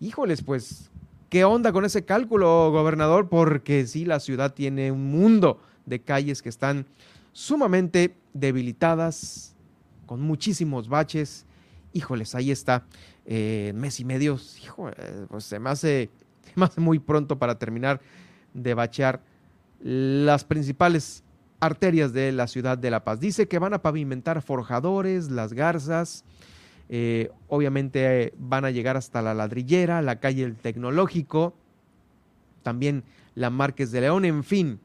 [0.00, 0.90] híjoles, pues,
[1.28, 3.28] ¿qué onda con ese cálculo, gobernador?
[3.28, 6.86] Porque sí, la ciudad tiene un mundo de calles que están
[7.32, 9.54] sumamente debilitadas,
[10.06, 11.44] con muchísimos baches.
[11.92, 12.84] Híjoles, ahí está,
[13.26, 14.94] eh, mes y medio, híjole,
[15.28, 16.08] pues se me, hace,
[16.44, 18.00] se me hace muy pronto para terminar
[18.54, 19.20] de bachear
[19.80, 21.22] las principales
[21.60, 23.20] arterias de la ciudad de La Paz.
[23.20, 26.24] Dice que van a pavimentar forjadores, las garzas,
[26.88, 31.54] eh, obviamente van a llegar hasta la ladrillera, la calle El Tecnológico,
[32.62, 33.04] también
[33.34, 34.80] la Márquez de León, en fin.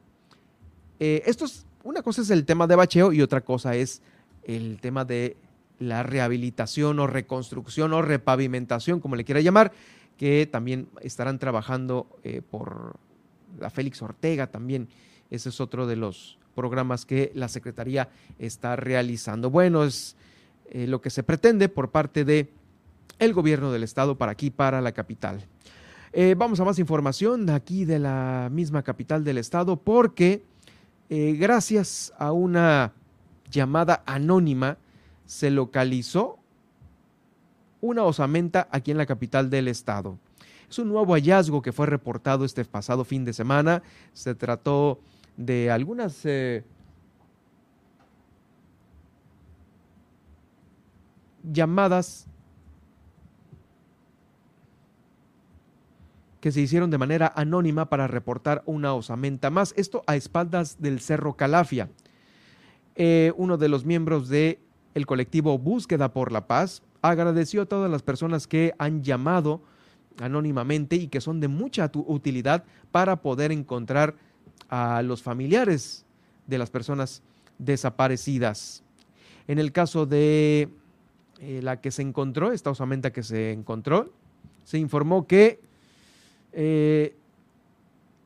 [1.00, 4.02] Eh, esto es, una cosa es el tema de bacheo y otra cosa es
[4.44, 5.36] el tema de
[5.78, 9.72] la rehabilitación o reconstrucción o repavimentación, como le quiera llamar,
[10.16, 12.96] que también estarán trabajando eh, por
[13.58, 14.88] la Félix Ortega también.
[15.30, 18.08] Ese es otro de los programas que la Secretaría
[18.38, 19.50] está realizando.
[19.50, 20.16] Bueno, es
[20.70, 22.50] eh, lo que se pretende por parte de
[23.32, 25.44] gobierno del estado para aquí, para la capital.
[26.12, 30.42] Eh, vamos a más información aquí de la misma capital del estado porque
[31.10, 32.92] eh, gracias a una
[33.50, 34.78] llamada anónima
[35.26, 36.38] se localizó
[37.80, 40.18] una osamenta aquí en la capital del estado.
[40.68, 43.82] Es un nuevo hallazgo que fue reportado este pasado fin de semana.
[44.12, 44.98] Se trató
[45.70, 46.26] algunas
[51.52, 52.26] llamadas
[56.40, 59.74] que se hicieron de manera anónima para reportar una osamenta más.
[59.76, 61.90] Esto a espaldas del Cerro Calafia.
[62.94, 64.60] Eh, uno de los miembros del
[64.94, 69.60] el colectivo Búsqueda por la Paz agradeció a todas las personas que han llamado
[70.20, 74.14] anónimamente y que son de mucha utilidad para poder encontrar
[74.68, 76.04] a los familiares
[76.46, 77.22] de las personas
[77.58, 78.82] desaparecidas.
[79.48, 80.68] En el caso de
[81.40, 84.12] eh, la que se encontró, esta osamenta que se encontró,
[84.64, 85.60] se informó que
[86.52, 87.14] eh,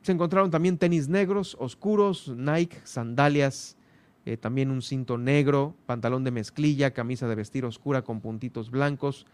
[0.03, 3.77] se encontraron también tenis negros, oscuros, Nike, sandalias,
[4.25, 9.27] eh, también un cinto negro, pantalón de mezclilla, camisa de vestir oscura con puntitos blancos,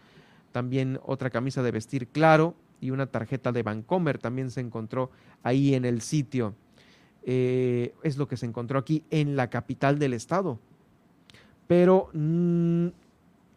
[0.51, 5.11] también otra camisa de vestir claro y una tarjeta de Vancomer también se encontró
[5.43, 6.55] ahí en el sitio.
[7.27, 10.59] Es lo que se encontró aquí en la capital del estado.
[11.67, 12.87] Pero mm,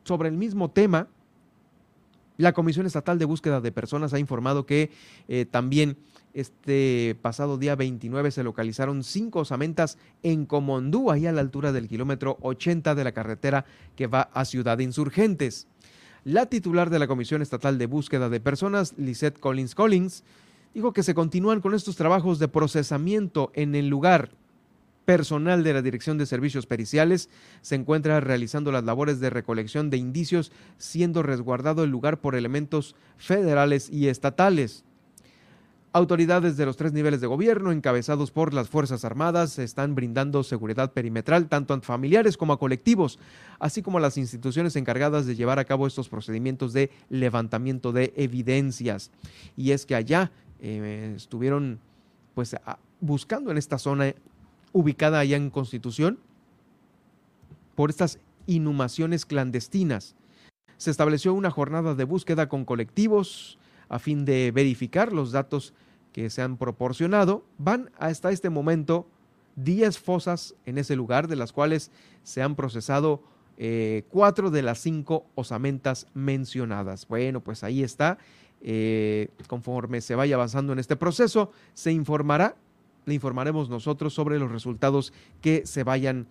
[0.04, 1.08] sobre el mismo tema,
[2.36, 4.90] la Comisión Estatal de Búsqueda de Personas ha informado que
[5.28, 5.98] eh, también
[6.32, 11.86] este pasado día 29 se localizaron cinco osamentas en Comondú, ahí a la altura del
[11.86, 15.66] kilómetro 80 de la carretera que va a Ciudad Insurgentes.
[16.24, 20.24] La titular de la Comisión Estatal de Búsqueda de Personas, Lisette Collins Collins,
[20.74, 24.30] dijo que se continúan con estos trabajos de procesamiento en el lugar
[25.04, 27.30] personal de la Dirección de Servicios Periciales
[27.62, 32.94] se encuentra realizando las labores de recolección de indicios, siendo resguardado el lugar por elementos
[33.16, 34.84] federales y estatales.
[35.92, 40.92] Autoridades de los tres niveles de gobierno, encabezados por las Fuerzas Armadas, están brindando seguridad
[40.92, 43.18] perimetral tanto a familiares como a colectivos,
[43.58, 48.12] así como a las instituciones encargadas de llevar a cabo estos procedimientos de levantamiento de
[48.14, 49.10] evidencias.
[49.56, 50.30] Y es que allá
[50.60, 51.80] eh, estuvieron
[52.34, 52.56] pues
[53.00, 54.14] buscando en esta zona
[54.72, 56.18] ubicada allá en Constitución,
[57.74, 60.14] por estas inhumaciones clandestinas.
[60.76, 63.58] Se estableció una jornada de búsqueda con colectivos
[63.88, 65.74] a fin de verificar los datos
[66.12, 67.44] que se han proporcionado.
[67.58, 69.06] Van hasta este momento
[69.56, 71.90] 10 fosas en ese lugar, de las cuales
[72.22, 73.22] se han procesado
[73.58, 77.06] eh, cuatro de las cinco osamentas mencionadas.
[77.06, 78.18] Bueno, pues ahí está.
[78.62, 82.56] Eh, conforme se vaya avanzando en este proceso, se informará,
[83.06, 86.26] le informaremos nosotros sobre los resultados que se vayan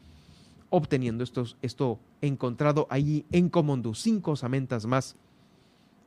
[0.70, 1.24] obteniendo.
[1.24, 5.16] Esto, esto encontrado ahí en Comondú, cinco osamentas más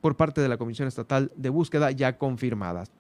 [0.01, 2.91] por parte de la Comisión Estatal de Búsqueda ya confirmadas.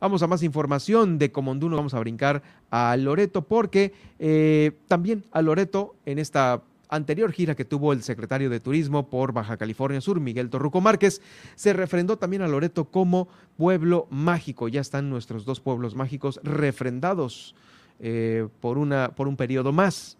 [0.00, 5.24] Vamos a más información de Comondú, nos vamos a brincar a Loreto porque eh, también
[5.30, 6.62] a Loreto en esta
[6.92, 11.22] anterior gira que tuvo el secretario de Turismo por Baja California Sur, Miguel Torruco Márquez,
[11.54, 14.68] se refrendó también a Loreto como pueblo mágico.
[14.68, 17.54] Ya están nuestros dos pueblos mágicos refrendados
[17.98, 20.18] eh, por, una, por un periodo más.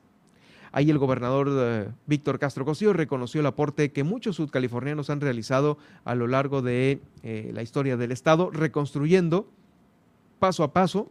[0.72, 5.76] Ahí el gobernador eh, Víctor Castro Cosío reconoció el aporte que muchos sudcalifornianos han realizado
[6.04, 9.46] a lo largo de eh, la historia del estado, reconstruyendo
[10.38, 11.10] paso a paso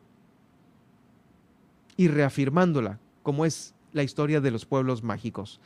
[1.97, 5.59] y reafirmándola como es la historia de los pueblos mágicos.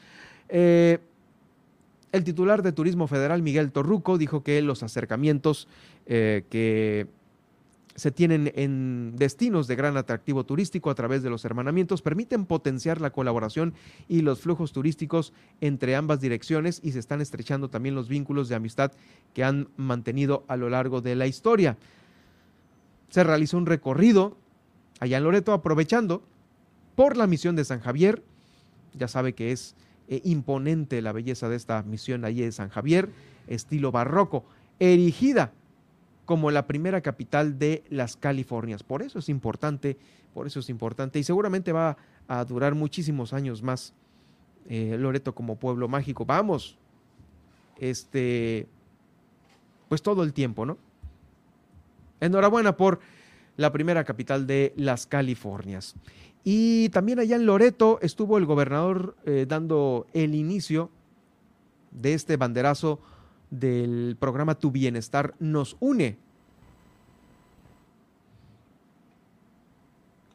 [0.50, 1.00] Eh,
[2.12, 5.68] el titular de Turismo Federal, Miguel Torruco, dijo que los acercamientos
[6.06, 7.08] eh, que
[7.96, 13.00] se tienen en destinos de gran atractivo turístico a través de los hermanamientos permiten potenciar
[13.00, 13.74] la colaboración
[14.10, 18.56] y los flujos turísticos entre ambas direcciones y se están estrechando también los vínculos de
[18.56, 18.92] amistad
[19.34, 21.78] que han mantenido a lo largo de la historia.
[23.10, 24.38] Se realizó un recorrido
[25.00, 26.22] allá en Loreto aprovechando
[26.96, 28.24] por la misión de San Javier.
[28.94, 29.76] Ya sabe que es
[30.08, 33.10] eh, imponente la belleza de esta misión allí de San Javier,
[33.48, 34.46] estilo barroco,
[34.80, 35.52] erigida
[36.26, 38.84] como la primera capital de las Californias.
[38.84, 39.98] Por eso es importante,
[40.34, 41.98] por eso es importante y seguramente va
[42.28, 43.94] a durar muchísimos años más
[44.68, 46.26] eh, Loreto como pueblo mágico.
[46.26, 46.78] Vamos,
[47.78, 48.68] este,
[49.90, 50.78] pues todo el tiempo, ¿no?
[52.20, 53.00] Enhorabuena por
[53.58, 55.96] la primera capital de las Californias.
[56.44, 60.92] Y también allá en Loreto estuvo el gobernador eh, dando el inicio
[61.92, 63.00] de este banderazo
[63.50, 66.18] del programa Tu Bienestar nos une.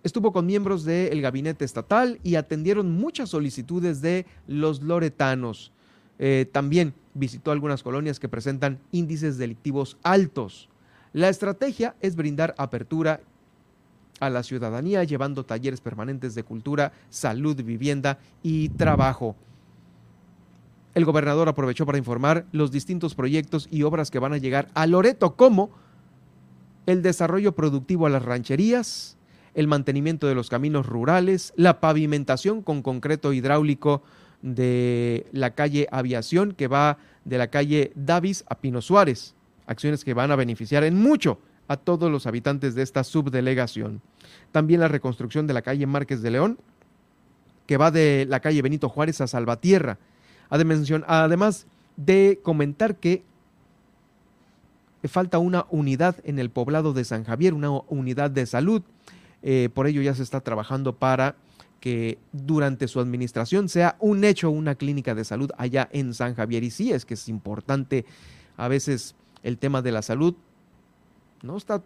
[0.03, 5.73] Estuvo con miembros del gabinete estatal y atendieron muchas solicitudes de los loretanos.
[6.19, 10.70] Eh, también visitó algunas colonias que presentan índices delictivos altos.
[11.13, 13.21] La estrategia es brindar apertura
[14.21, 19.35] a la ciudadanía, llevando talleres permanentes de cultura, salud, vivienda y trabajo.
[20.95, 24.87] El gobernador aprovechó para informar los distintos proyectos y obras que van a llegar a
[24.87, 25.71] Loreto, como
[26.87, 29.17] el desarrollo productivo a las rancherías,
[29.55, 34.03] el mantenimiento de los caminos rurales, la pavimentación con concreto hidráulico
[34.43, 39.35] de la calle Aviación, que va de la calle Davis a Pino Suárez,
[39.71, 41.39] acciones que van a beneficiar en mucho
[41.69, 44.03] a todos los habitantes de esta subdelegación.
[44.51, 46.59] También la reconstrucción de la calle Márquez de León,
[47.67, 49.99] que va de la calle Benito Juárez a Salvatierra.
[50.49, 51.67] Además
[51.97, 53.23] de comentar que
[55.05, 58.83] falta una unidad en el poblado de San Javier, una unidad de salud.
[59.45, 61.37] Eh, por ello ya se está trabajando para
[61.79, 66.65] que durante su administración sea un hecho una clínica de salud allá en San Javier.
[66.65, 68.05] Y sí, es que es importante
[68.57, 70.35] a veces el tema de la salud,
[71.43, 71.83] no está,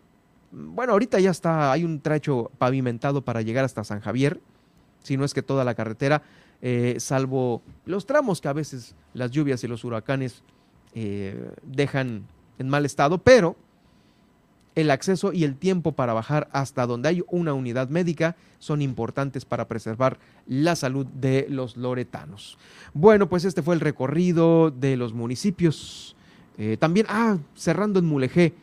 [0.51, 4.41] bueno, ahorita ya está, hay un trecho pavimentado para llegar hasta San Javier,
[5.03, 6.23] si no es que toda la carretera,
[6.63, 10.43] eh, salvo los tramos que a veces las lluvias y los huracanes
[10.95, 12.27] eh, dejan
[12.59, 13.57] en mal estado, pero
[14.75, 19.45] el acceso y el tiempo para bajar hasta donde hay una unidad médica son importantes
[19.45, 22.59] para preservar la salud de los loretanos.
[22.93, 26.17] Bueno, pues este fue el recorrido de los municipios.
[26.59, 28.55] Eh, también, ah, cerrando en Mulegé,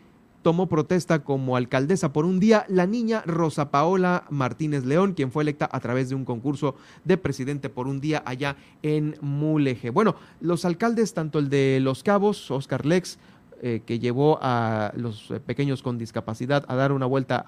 [0.41, 5.43] tomó protesta como alcaldesa por un día la niña Rosa Paola Martínez León, quien fue
[5.43, 9.89] electa a través de un concurso de presidente por un día allá en Mulegé.
[9.89, 13.19] Bueno, los alcaldes, tanto el de Los Cabos, Oscar Lex,
[13.61, 17.45] eh, que llevó a los pequeños con discapacidad a dar una vuelta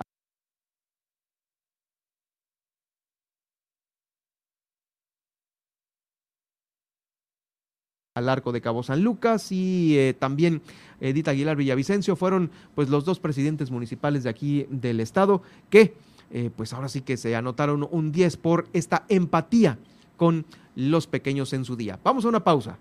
[8.16, 10.62] al arco de Cabo San Lucas y eh, también
[11.02, 15.42] Edith Aguilar Villavicencio fueron pues los dos presidentes municipales de aquí del estado
[15.72, 15.96] que
[16.30, 19.80] eh, pues ahora sí que se anotaron un 10 por esta empatía
[20.16, 20.46] con
[20.76, 22.00] los pequeños en su día.
[22.04, 22.78] Vamos a una pausa.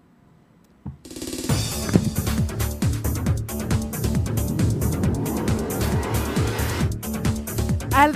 [7.95, 8.13] Al,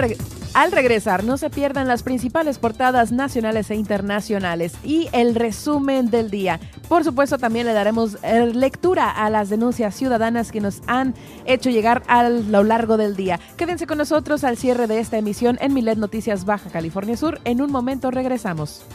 [0.57, 6.31] Al regresar, no se pierdan las principales portadas nacionales e internacionales y el resumen del
[6.31, 6.61] día.
[6.89, 11.13] Por supuesto, también le daremos eh, lectura a las denuncias ciudadanas que nos han
[11.45, 13.39] hecho llegar a lo largo del día.
[13.59, 17.39] Quédense con nosotros al cierre de esta emisión en Milet Noticias Baja California Sur.
[17.45, 18.87] En un momento regresamos.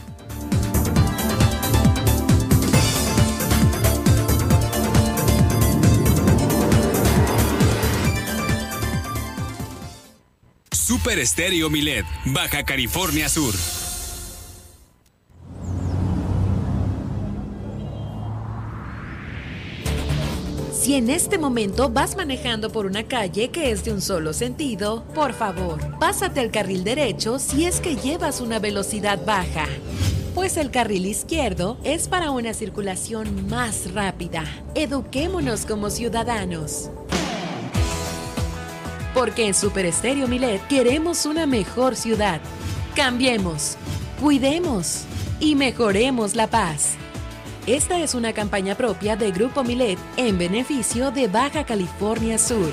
[11.02, 13.52] Super Estéreo Milet, Baja California Sur.
[20.72, 25.02] Si en este momento vas manejando por una calle que es de un solo sentido,
[25.12, 29.66] por favor, pásate al carril derecho si es que llevas una velocidad baja.
[30.36, 34.44] Pues el carril izquierdo es para una circulación más rápida.
[34.76, 36.90] Eduquémonos como ciudadanos.
[39.14, 42.40] Porque en Super Estéreo Milet queremos una mejor ciudad.
[42.94, 43.76] Cambiemos,
[44.20, 45.04] cuidemos
[45.40, 46.94] y mejoremos la paz.
[47.66, 52.72] Esta es una campaña propia de Grupo Milet en beneficio de Baja California Sur.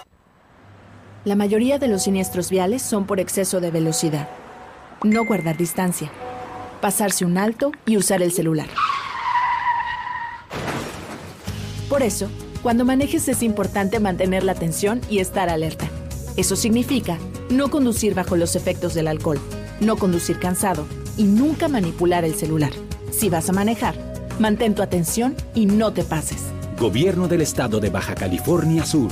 [1.23, 4.27] La mayoría de los siniestros viales son por exceso de velocidad.
[5.03, 6.11] No guardar distancia.
[6.81, 8.65] Pasarse un alto y usar el celular.
[11.89, 12.27] Por eso,
[12.63, 15.87] cuando manejes es importante mantener la atención y estar alerta.
[16.37, 17.19] Eso significa
[17.51, 19.39] no conducir bajo los efectos del alcohol,
[19.79, 20.87] no conducir cansado
[21.17, 22.71] y nunca manipular el celular.
[23.11, 23.93] Si vas a manejar,
[24.39, 26.45] mantén tu atención y no te pases.
[26.79, 29.11] Gobierno del Estado de Baja California Sur.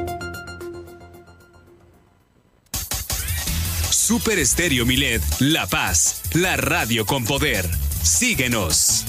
[4.11, 7.65] Super Estéreo Milet, La Paz, la radio con poder.
[8.03, 9.05] Síguenos.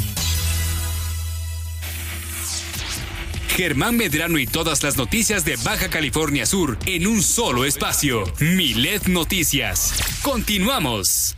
[3.57, 8.23] Germán Medrano y todas las noticias de Baja California Sur en un solo espacio.
[8.39, 9.93] Milet Noticias.
[10.23, 11.35] Continuamos.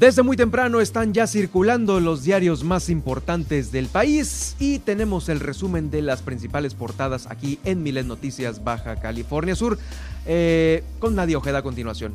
[0.00, 5.40] Desde muy temprano están ya circulando los diarios más importantes del país y tenemos el
[5.40, 9.78] resumen de las principales portadas aquí en Milet Noticias Baja California Sur
[10.24, 12.14] eh, con Nadia Ojeda a continuación.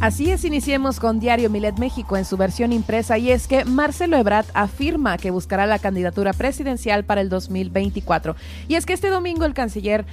[0.00, 4.16] Así es, iniciemos con Diario Milet México en su versión impresa y es que Marcelo
[4.16, 8.36] Ebrard afirma que buscará la candidatura presidencial para el 2024.
[8.68, 10.06] Y es que este domingo el canciller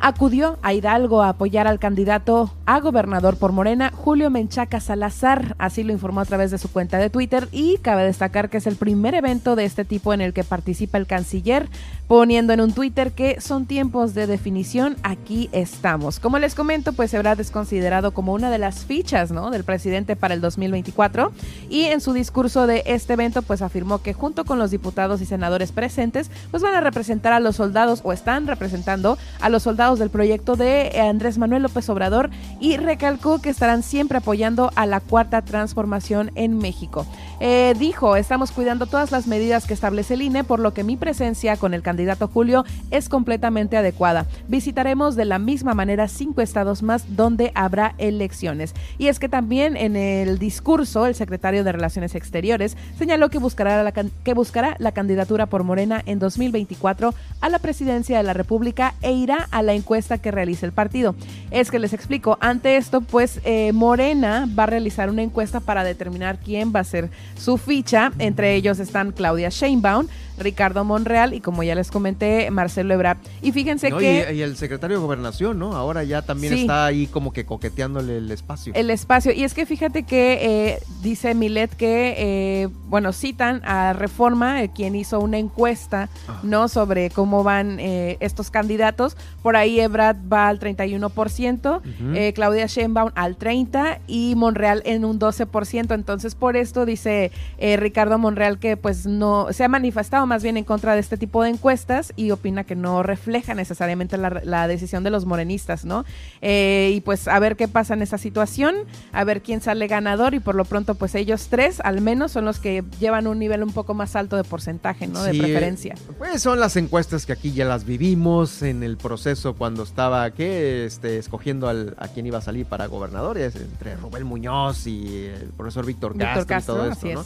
[0.00, 5.54] acudió a Hidalgo a apoyar al candidato a gobernador por Morena, Julio Menchaca Salazar.
[5.58, 8.66] Así lo informó a través de su cuenta de Twitter y cabe destacar que es
[8.66, 11.68] el primer evento de este tipo en el que participa el canciller,
[12.08, 16.18] poniendo en un Twitter que son tiempos de definición, aquí estamos.
[16.18, 19.50] Como les comento, pues Ebrard es considerado como una de las fichas ¿no?
[19.50, 21.32] del presidente para el 2024
[21.68, 25.26] y en su discurso de este evento pues afirmó que junto con los diputados y
[25.26, 29.89] senadores presentes pues van a representar a los soldados o están representando a los soldados
[29.98, 32.30] del proyecto de Andrés Manuel López Obrador
[32.60, 37.06] y recalcó que estarán siempre apoyando a la cuarta transformación en México.
[37.40, 40.96] Eh, dijo, estamos cuidando todas las medidas que establece el INE, por lo que mi
[40.96, 44.26] presencia con el candidato Julio es completamente adecuada.
[44.48, 48.74] Visitaremos de la misma manera cinco estados más donde habrá elecciones.
[48.98, 53.82] Y es que también en el discurso, el secretario de Relaciones Exteriores señaló que buscará
[53.82, 58.94] la, que buscará la candidatura por Morena en 2024 a la presidencia de la República
[59.00, 61.14] e irá a la encuesta que realice el partido.
[61.50, 65.84] Es que les explico, ante esto, pues eh, Morena va a realizar una encuesta para
[65.84, 68.12] determinar quién va a ser su ficha.
[68.18, 70.06] Entre ellos están Claudia Sheinbaum,
[70.40, 73.18] Ricardo Monreal y como ya les comenté, Marcelo Ebrard.
[73.42, 74.34] Y fíjense que...
[74.34, 75.76] Y, el secretario de Gobernación, ¿no?
[75.76, 78.72] Ahora ya también está ahí como que coqueteándole el espacio.
[78.74, 79.32] El espacio.
[79.32, 84.70] Y es que fíjate que eh, dice Milet que, eh, bueno, citan a Reforma, eh,
[84.74, 86.40] quien hizo una encuesta, ah.
[86.42, 86.68] ¿no?
[86.68, 89.16] Sobre cómo van estos candidatos.
[89.42, 95.94] Por ahí Ebrard va al 31%, Claudia Sheinbaum al 30% y Monreal en un 12%.
[95.94, 100.62] Entonces, por esto dice Ricardo Monreal que pues no se ha manifestado más bien en
[100.62, 105.10] contra de este tipo de encuestas y opina que no refleja necesariamente la, decisión de
[105.10, 106.04] los morenistas, ¿no?
[106.40, 108.76] Eh, y pues a ver qué pasa en esa situación,
[109.12, 112.44] a ver quién sale ganador y por lo pronto pues ellos tres al menos son
[112.44, 115.20] los que llevan un nivel un poco más alto de porcentaje, ¿no?
[115.24, 115.96] De preferencia.
[116.16, 120.84] Pues son las encuestas que aquí ya las vivimos en el proceso cuando estaba, ¿qué?
[120.84, 125.48] Este, escogiendo al, a quién iba a salir para gobernadores, entre Rubén Muñoz y el
[125.48, 127.24] profesor Víctor Castro, y todo esto, ¿no?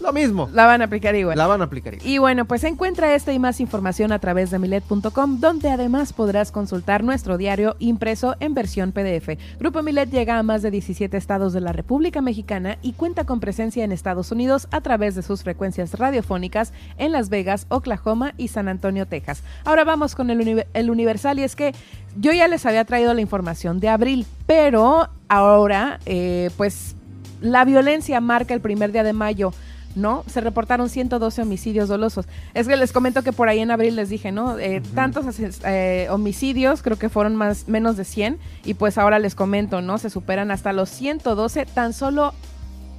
[0.00, 0.48] Lo mismo.
[0.52, 1.36] La van a aplicar igual.
[1.36, 2.08] La van a aplicar igual.
[2.08, 6.52] Y bueno, pues encuentra esta y más información a través de milet.com, donde además podrás
[6.52, 9.38] consultar nuestro diario impreso en versión PDF.
[9.58, 13.40] Grupo Milet llega a más de 17 estados de la República Mexicana y cuenta con
[13.40, 18.48] presencia en Estados Unidos a través de sus frecuencias radiofónicas en Las Vegas, Oklahoma y
[18.48, 19.42] San Antonio, Texas.
[19.64, 21.74] Ahora vamos con el, el Universal y es que
[22.16, 26.96] yo ya les había traído la información de abril, pero ahora, eh, pues
[27.40, 29.52] la violencia marca el primer día de mayo.
[29.94, 30.24] ¿No?
[30.26, 32.26] Se reportaron 112 homicidios dolosos.
[32.54, 34.58] Es que les comento que por ahí en abril les dije, ¿no?
[34.58, 35.24] Eh, tantos
[35.64, 39.98] eh, homicidios, creo que fueron más, menos de 100, y pues ahora les comento, ¿no?
[39.98, 42.32] Se superan hasta los 112 tan solo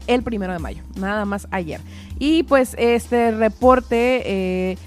[0.08, 1.82] el primero de mayo, nada más ayer.
[2.20, 4.22] Y pues este reporte...
[4.26, 4.78] Eh,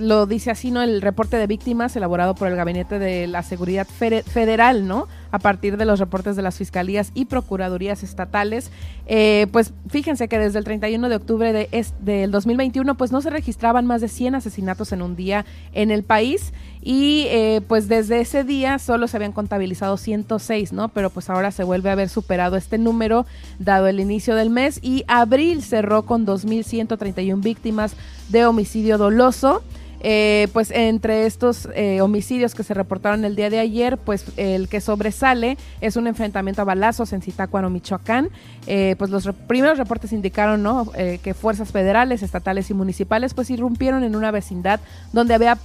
[0.00, 0.82] lo dice así, ¿no?
[0.82, 5.06] El reporte de víctimas elaborado por el Gabinete de la Seguridad Federal, ¿no?
[5.30, 8.70] a partir de los reportes de las fiscalías y procuradurías estatales.
[9.06, 11.68] Eh, pues fíjense que desde el 31 de octubre de
[12.00, 16.02] del 2021 pues no se registraban más de 100 asesinatos en un día en el
[16.02, 16.52] país
[16.82, 20.88] y eh, pues desde ese día solo se habían contabilizado 106, ¿no?
[20.88, 23.26] Pero pues ahora se vuelve a haber superado este número
[23.58, 27.96] dado el inicio del mes y abril cerró con 2.131 víctimas
[28.28, 29.62] de homicidio doloso.
[30.00, 34.68] Eh, pues entre estos eh, homicidios que se reportaron el día de ayer, pues el
[34.68, 38.30] que sobresale es un enfrentamiento a balazos en Zitácuaro, Michoacán.
[38.66, 40.90] Eh, pues los primeros reportes indicaron ¿no?
[40.92, 44.80] que fuerzas federales, estatales y municipales pues irrumpieron en una vecindad
[45.12, 45.58] donde había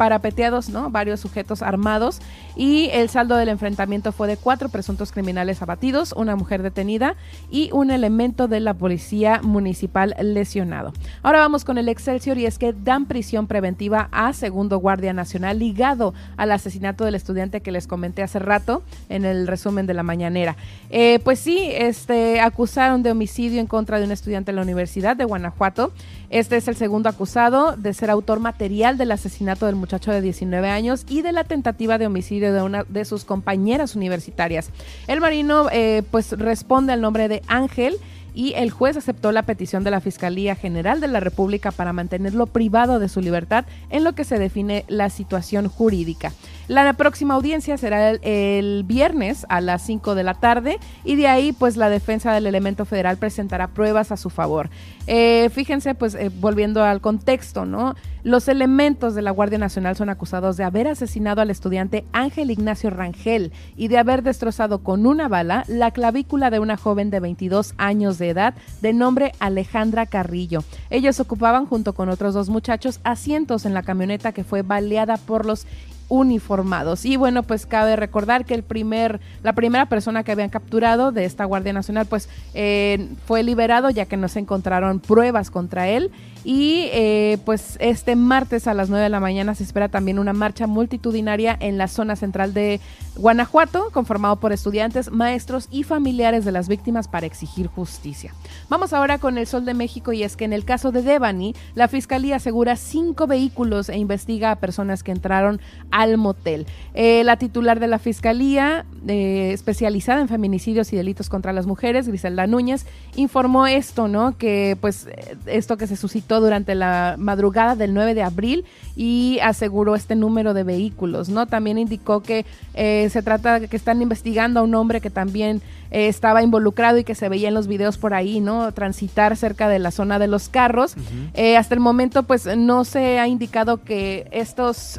[0.00, 0.88] parapeteados, ¿no?
[0.88, 2.20] Varios sujetos armados
[2.56, 7.16] y el saldo del enfrentamiento fue de cuatro presuntos criminales abatidos, una mujer detenida
[7.50, 10.92] y un elemento de la policía municipal lesionado.
[11.22, 15.58] Ahora vamos con el Excelsior y es que dan prisión preventiva a segundo guardia nacional
[15.58, 20.02] ligado al asesinato del estudiante que les comenté hace rato en el resumen de la
[20.02, 20.56] mañanera.
[20.90, 25.16] Eh, pues sí, este acusaron de homicidio en contra de un estudiante de la Universidad
[25.16, 25.92] de Guanajuato.
[26.30, 30.68] Este es el segundo acusado de ser autor material del asesinato del muchacho de 19
[30.68, 34.70] años y de la tentativa de homicidio de una de sus compañeras universitarias.
[35.06, 37.96] El marino eh, pues responde al nombre de Ángel
[38.34, 42.46] y el juez aceptó la petición de la Fiscalía General de la República para mantenerlo
[42.46, 46.32] privado de su libertad en lo que se define la situación jurídica.
[46.70, 51.52] La próxima audiencia será el, viernes a las 5 de la tarde y de ahí
[51.52, 54.70] pues la defensa del elemento federal presentará pruebas a su favor.
[55.08, 57.96] Eh, fíjense pues eh, volviendo al contexto, ¿no?
[58.22, 62.90] Los elementos de la Guardia Nacional son acusados de haber asesinado al estudiante Ángel Ignacio
[62.90, 67.74] Rangel y de haber destrozado con una bala la clavícula de una joven de 22
[67.78, 70.62] años de edad de nombre Alejandra Carrillo.
[70.90, 75.46] Ellos ocupaban junto con otros dos muchachos asientos en la camioneta que fue baleada por
[75.46, 75.66] los
[76.10, 77.06] uniformados.
[77.06, 81.24] Y bueno, pues cabe recordar que el primer, la primera persona que habían capturado de
[81.24, 86.10] esta Guardia Nacional, pues eh, fue liberado ya que no se encontraron pruebas contra él
[86.44, 90.32] y eh, pues este martes a las 9 de la mañana se espera también una
[90.32, 92.80] marcha multitudinaria en la zona central de
[93.16, 98.32] Guanajuato, conformado por estudiantes, maestros y familiares de las víctimas para exigir justicia.
[98.70, 101.54] Vamos ahora con el Sol de México y es que en el caso de Devani,
[101.74, 105.60] la fiscalía asegura cinco vehículos e investiga a personas que entraron
[106.00, 106.66] al motel.
[106.94, 112.08] Eh, la titular de la fiscalía, eh, especializada en feminicidios y delitos contra las mujeres,
[112.08, 112.86] Griselda Núñez,
[113.16, 114.36] informó esto, ¿no?
[114.36, 115.08] Que pues
[115.46, 118.64] esto que se suscitó durante la madrugada del 9 de abril
[118.96, 121.46] y aseguró este número de vehículos, ¿no?
[121.46, 125.60] También indicó que eh, se trata de que están investigando a un hombre que también
[125.90, 128.72] eh, estaba involucrado y que se veía en los videos por ahí, ¿no?
[128.72, 130.94] Transitar cerca de la zona de los carros.
[131.34, 134.98] Eh, hasta el momento, pues no se ha indicado que estos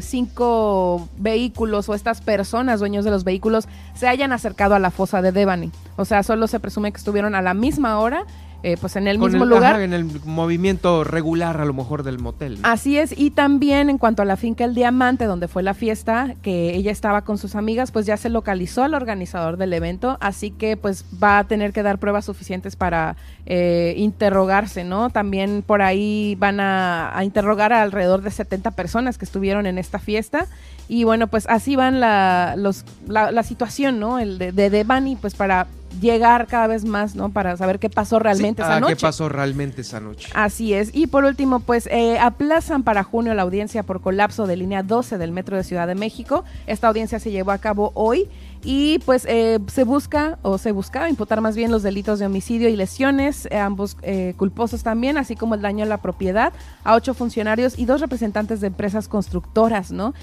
[0.00, 5.22] cinco vehículos o estas personas, dueños de los vehículos, se hayan acercado a la fosa
[5.22, 5.70] de Devani.
[5.96, 8.24] O sea, solo se presume que estuvieron a la misma hora
[8.62, 9.80] eh, pues en el mismo lugar.
[9.80, 12.58] en el movimiento regular a lo mejor del motel.
[12.62, 16.34] Así es, y también en cuanto a la finca El Diamante, donde fue la fiesta,
[16.42, 20.50] que ella estaba con sus amigas, pues ya se localizó al organizador del evento, así
[20.50, 23.16] que pues va a tener que dar pruebas suficientes para
[23.46, 25.10] eh, interrogarse, ¿no?
[25.10, 29.98] También por ahí van a, interrogar a alrededor de 70 personas que estuvieron en esta
[29.98, 30.46] fiesta.
[30.90, 34.18] Y bueno, pues así van la, los, la, situación, ¿no?
[34.18, 35.68] El de, de Devani, pues para
[36.00, 37.30] llegar cada vez más, ¿no?
[37.30, 38.96] Para saber qué pasó realmente esa noche.
[38.96, 40.28] ¿Qué pasó realmente esa noche?
[40.34, 40.90] Así es.
[40.92, 45.16] Y por último, pues eh, aplazan para junio la audiencia por colapso de línea 12
[45.16, 46.44] del Metro de Ciudad de México.
[46.66, 48.28] Esta audiencia se llevó a cabo hoy
[48.62, 52.68] y pues eh, se busca o se buscaba imputar más bien los delitos de homicidio
[52.68, 56.52] y lesiones, eh, ambos eh, culposos también, así como el daño a la propiedad
[56.84, 60.14] a ocho funcionarios y dos representantes de empresas constructoras, ¿no?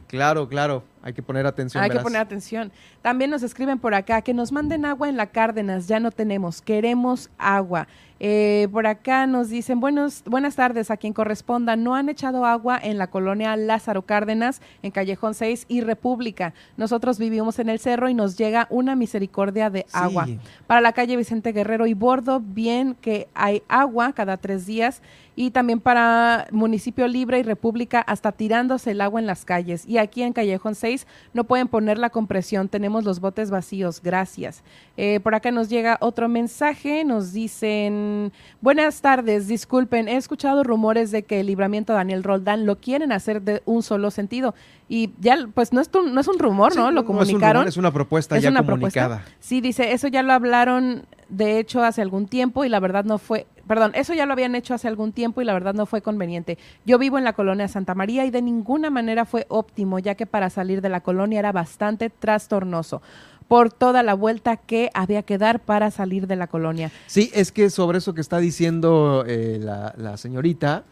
[0.09, 1.82] Claro, claro, hay que poner atención.
[1.82, 2.70] Hay que poner atención.
[3.01, 6.61] También nos escriben por acá que nos manden agua en la Cárdenas, ya no tenemos,
[6.61, 7.89] queremos agua.
[8.27, 11.77] Eh, por acá nos dicen, buenos, buenas tardes a quien corresponda.
[11.77, 16.55] No han echado agua en la colonia Lázaro Cárdenas, en Callejón 6 y República.
[16.79, 20.27] Nosotros vivimos en el cerro y nos llega una misericordia de agua.
[20.67, 25.03] Para la calle Vicente Guerrero y Bordo, bien que hay agua cada tres días.
[25.37, 29.85] Y también para Municipio Libre y República, hasta tirándose el agua en las calles.
[29.85, 34.01] Y aquí en Callejón 6 no pueden poner la compresión, tenemos los botes vacíos.
[34.01, 34.63] Gracias.
[34.97, 38.14] Eh, por acá nos llega otro mensaje, nos dicen
[38.61, 43.43] buenas tardes, disculpen, he escuchado rumores de que el libramiento Daniel Roldán lo quieren hacer
[43.43, 44.55] de un solo sentido.
[44.89, 46.91] Y ya, pues no es, un, no es un rumor, ¿no?
[46.91, 47.66] Lo comunicaron.
[47.66, 49.24] Es, una propuesta ya comunicada.
[49.41, 53.19] Sí, dice, eso ya lo hablaron, de hecho, hace algún tiempo y la verdad no
[53.19, 56.03] fue, perdón, eso ya lo habían hecho hace algún tiempo y la verdad no fue
[56.03, 56.59] conveniente.
[56.85, 60.27] Yo vivo en la colonia Santa María y de ninguna manera fue óptimo, ya que
[60.27, 63.03] para salir de la colonia era bastante trastornoso
[63.49, 66.91] por toda la vuelta que había que dar para salir de la colonia.
[67.07, 70.85] Sí, es que sobre eso que está diciendo eh, la, señorita,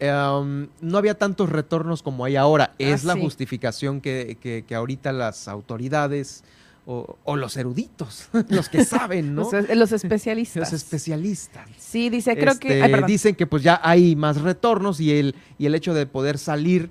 [0.00, 2.74] em, no había tantos retornos como hay ahora.
[2.78, 4.36] Es ah, la justificación que,
[4.66, 6.44] que, ahorita las autoridades
[6.86, 9.48] o, los eruditos, los que saben, ¿no?
[9.74, 10.60] los, especialistas.
[10.60, 11.68] Los especialistas.
[11.78, 12.80] Sí, dice, creo que...
[12.80, 16.38] Este, dicen que pues ya hay más retornos y el, y el hecho de poder
[16.38, 16.90] salir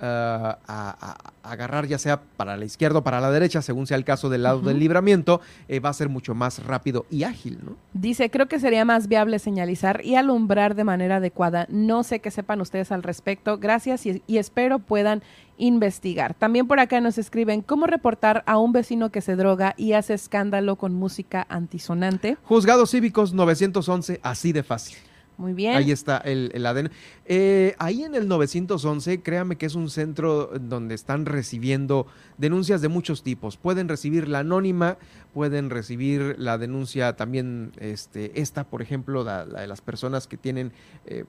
[0.00, 4.04] eh, a, agarrar ya sea para la izquierda o para la derecha, según sea el
[4.04, 7.76] caso del lado del libramiento, eh, va a ser mucho más rápido y ágil, ¿no?
[7.92, 11.66] Dice, creo que sería más viable señalizar y alumbrar de manera adecuada.
[11.68, 13.58] No sé qué sepan ustedes al respecto.
[13.58, 15.22] Gracias y, y espero puedan
[15.58, 16.34] investigar.
[16.34, 20.14] También por acá nos escriben cómo reportar a un vecino que se droga y hace
[20.14, 22.36] escándalo con música antisonante.
[22.44, 24.96] Juzgados cívicos 911, así de fácil.
[25.38, 25.74] Muy bien.
[25.74, 26.90] Ahí está el, el ADN.
[27.26, 32.06] Eh, ahí en el 911, créame que es un centro donde están recibiendo
[32.38, 33.56] denuncias de muchos tipos.
[33.56, 34.98] Pueden recibir la anónima,
[35.34, 40.72] pueden recibir la denuncia también, este, esta, por ejemplo, la, de las personas que tienen,
[41.06, 41.24] eh,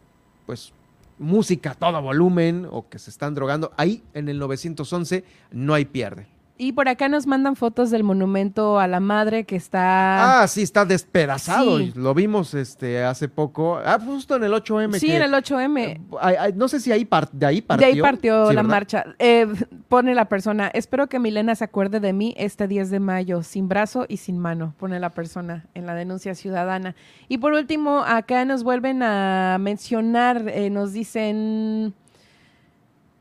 [0.45, 0.73] pues,
[1.17, 3.71] música a todo volumen o que se están drogando.
[3.77, 6.32] Ahí en el 911 no hay pierde.
[6.55, 10.41] Y por acá nos mandan fotos del monumento a la madre que está.
[10.41, 11.79] Ah, sí, está despedazado.
[11.95, 13.79] Lo vimos este hace poco.
[13.83, 14.99] Ah, justo en el 8M.
[14.99, 15.99] Sí, en el 8M.
[16.21, 17.87] Eh, no sé si ahí de ahí partió.
[17.87, 19.03] De ahí partió la marcha.
[19.17, 19.47] Eh,
[19.89, 20.67] pone la persona.
[20.67, 24.37] Espero que Milena se acuerde de mí este 10 de mayo, sin brazo y sin
[24.37, 24.75] mano.
[24.77, 26.95] Pone la persona en la denuncia ciudadana.
[27.29, 31.95] Y por último, acá nos vuelven a mencionar, eh, nos dicen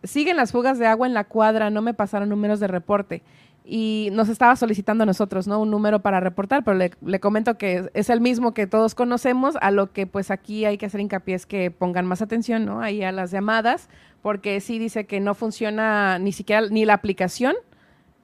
[0.03, 3.23] siguen las fugas de agua en la cuadra, no me pasaron números de reporte.
[3.65, 5.61] Y nos estaba solicitando a nosotros, ¿no?
[5.61, 9.71] Un número para reportar, pero le, comento que es el mismo que todos conocemos, a
[9.71, 12.81] lo que pues aquí hay que hacer hincapié es que pongan más atención, ¿no?
[12.81, 13.89] Ahí a las llamadas,
[14.21, 17.55] porque sí dice que no funciona ni siquiera ni la aplicación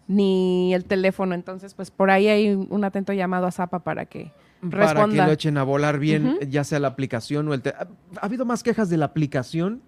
[0.08, 1.36] ni el teléfono.
[1.36, 4.32] Entonces, pues por ahí hay un atento llamado a Zapa para que
[4.62, 4.94] responda.
[4.94, 7.62] Para que lo echen a volar bien, ya sea la aplicación o el...
[7.66, 7.86] ¿Ha
[8.26, 9.82] habido más quejas de la aplicación?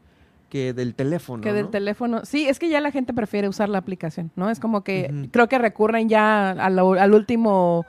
[0.51, 1.43] Que del teléfono.
[1.43, 2.23] Que del teléfono.
[2.25, 4.51] Sí, es que ya la gente prefiere usar la aplicación, ¿no?
[4.51, 7.87] Es como que creo que recurren ya al, último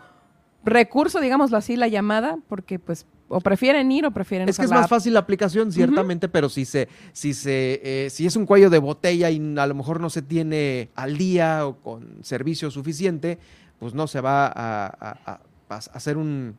[0.64, 4.72] recurso, digámoslo así, la llamada, porque pues o prefieren ir o prefieren es que es
[4.72, 8.70] más fácil la aplicación ciertamente pero si se si se eh, si es un cuello
[8.70, 13.40] de botella y a lo mejor no se tiene al día o con servicio suficiente
[13.80, 15.40] pues no se va a,
[15.70, 16.58] a hacer un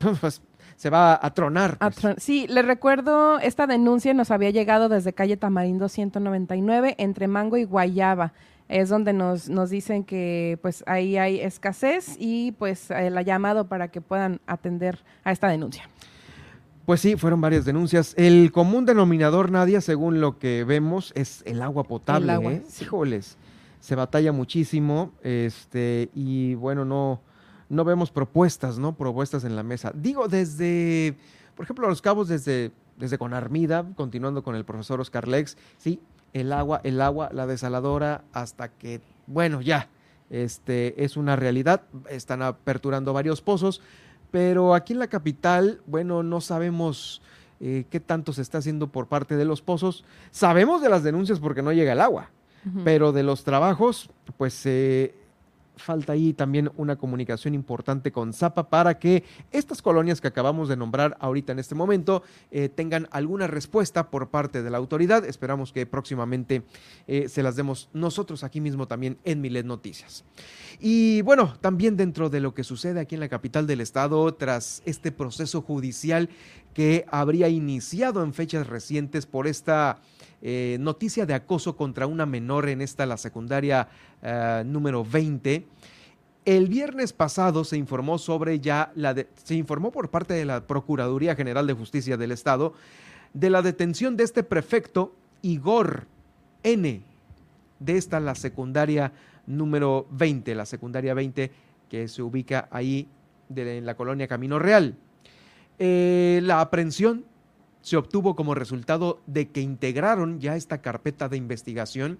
[0.20, 0.42] pues,
[0.76, 1.78] se va a tronar.
[1.78, 2.16] Pues.
[2.18, 7.64] sí, le recuerdo, esta denuncia nos había llegado desde calle Tamarindo 199 entre Mango y
[7.64, 8.32] Guayaba.
[8.68, 13.88] Es donde nos, nos dicen que pues ahí hay escasez y pues el llamado para
[13.88, 15.88] que puedan atender a esta denuncia.
[16.86, 18.14] Pues sí, fueron varias denuncias.
[18.16, 22.24] El común denominador, Nadia, según lo que vemos, es el agua potable.
[22.24, 22.62] El agua, ¿eh?
[22.80, 23.38] Híjoles,
[23.80, 27.22] se batalla muchísimo, este, y bueno, no,
[27.68, 28.94] no vemos propuestas, ¿no?
[28.94, 29.92] Propuestas en la mesa.
[29.94, 31.16] Digo, desde,
[31.56, 36.00] por ejemplo, Los Cabos, desde, desde Conarmida, continuando con el profesor Oscar Lex, sí,
[36.32, 39.88] el agua, el agua, la desaladora, hasta que, bueno, ya,
[40.30, 43.80] este, es una realidad, están aperturando varios pozos,
[44.30, 47.22] pero aquí en la capital, bueno, no sabemos
[47.60, 50.04] eh, qué tanto se está haciendo por parte de los pozos.
[50.32, 52.30] Sabemos de las denuncias porque no llega el agua,
[52.82, 55.14] pero de los trabajos, pues eh,
[55.76, 60.76] falta ahí también una comunicación importante con Zapa para que estas colonias que acabamos de
[60.76, 65.24] nombrar ahorita en este momento eh, tengan alguna respuesta por parte de la autoridad.
[65.24, 66.62] Esperamos que próximamente
[67.06, 70.24] eh, se las demos nosotros aquí mismo también en Milet Noticias.
[70.80, 74.82] Y bueno, también dentro de lo que sucede aquí en la capital del estado tras
[74.84, 76.28] este proceso judicial
[76.74, 79.98] que habría iniciado en fechas recientes por esta
[80.42, 83.88] eh, noticia de acoso contra una menor en esta, la secundaria
[84.20, 85.66] eh, número 20.
[86.44, 91.34] El viernes pasado se informó sobre ya la se informó por parte de la Procuraduría
[91.34, 92.74] General de Justicia del Estado
[93.32, 96.06] de la detención de este prefecto Igor
[96.62, 97.02] N
[97.78, 99.12] de esta la secundaria
[99.46, 101.50] número 20, la secundaria 20
[101.88, 103.08] que se ubica ahí
[103.54, 104.96] en la colonia Camino Real.
[105.78, 107.24] Eh, la aprehensión
[107.82, 112.18] se obtuvo como resultado de que integraron ya esta carpeta de investigación,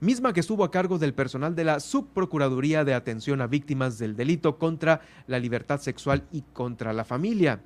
[0.00, 4.16] misma que estuvo a cargo del personal de la Subprocuraduría de Atención a Víctimas del
[4.16, 7.60] Delito contra la Libertad Sexual y contra la Familia.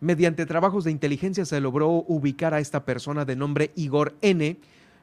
[0.00, 4.58] Mediante trabajos de inteligencia se logró ubicar a esta persona de nombre Igor N.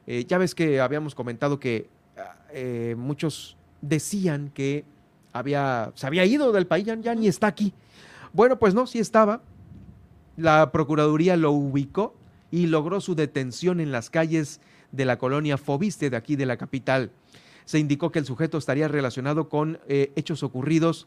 [0.06, 1.88] Eh, ya ves que habíamos comentado que
[2.52, 4.84] eh, muchos decían que
[5.32, 7.72] había, se había ido del país, ya ni está aquí.
[8.32, 9.42] Bueno, pues no, sí estaba,
[10.36, 12.14] la Procuraduría lo ubicó
[12.50, 14.60] y logró su detención en las calles
[14.92, 17.10] de la colonia Fobiste de aquí de la capital.
[17.64, 21.06] Se indicó que el sujeto estaría relacionado con eh, hechos ocurridos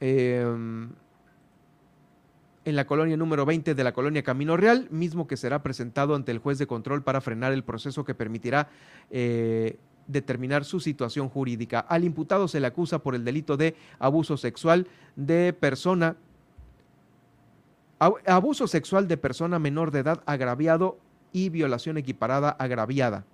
[0.00, 0.90] em,
[2.64, 6.32] en la colonia número 20 de la colonia Camino Real, mismo que será presentado ante
[6.32, 8.68] el juez de control para frenar el proceso que permitirá
[9.10, 9.78] eh,
[10.10, 11.80] determinar su situación jurídica.
[11.80, 16.16] Al imputado se le acusa por el delito de abuso sexual de persona
[18.26, 20.98] abuso sexual de persona menor de edad agraviado
[21.32, 23.24] y violación equiparada agraviada.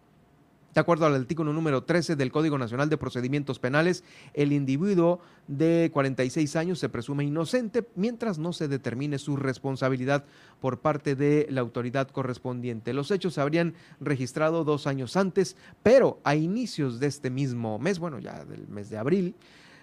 [0.76, 4.04] De acuerdo al artículo número 13 del Código Nacional de Procedimientos Penales,
[4.34, 10.26] el individuo de 46 años se presume inocente mientras no se determine su responsabilidad
[10.60, 12.92] por parte de la autoridad correspondiente.
[12.92, 17.98] Los hechos se habrían registrado dos años antes, pero a inicios de este mismo mes,
[17.98, 19.34] bueno, ya del mes de abril,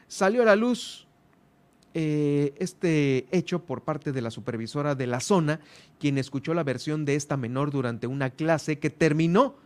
[0.07, 1.07] salió a la luz
[1.95, 5.59] eh, este hecho por parte de la supervisora de la zona,
[5.99, 9.62] quien escuchó la versión de esta menor durante una clase que terminó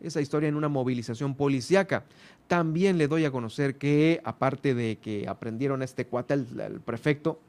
[0.00, 2.04] esa historia en una movilización policíaca.
[2.46, 7.40] También le doy a conocer que, aparte de que aprendieron a este cuate, el, prefecto,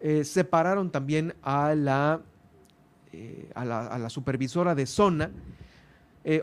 [0.00, 2.20] eh, separaron también a la,
[3.12, 5.30] eh, a la, a la, supervisora de zona,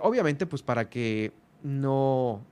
[0.02, 1.32] obviamente pues para que
[1.64, 2.44] no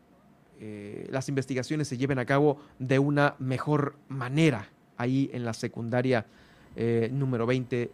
[0.60, 6.26] eh, las investigaciones se lleven a cabo de una mejor manera ahí en la secundaria
[6.76, 7.92] eh, número 20,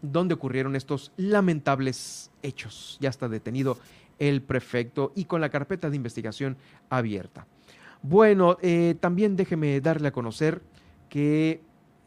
[0.00, 2.98] donde ocurrieron estos lamentables hechos.
[3.00, 3.78] Ya está detenido
[4.28, 6.56] el prefecto y con la carpeta de investigación
[6.90, 7.46] abierta.
[8.02, 10.62] Bueno, eh, también déjeme darle a conocer
[11.08, 11.60] que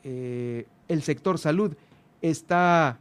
[0.03, 1.75] el sector salud
[2.21, 2.99] está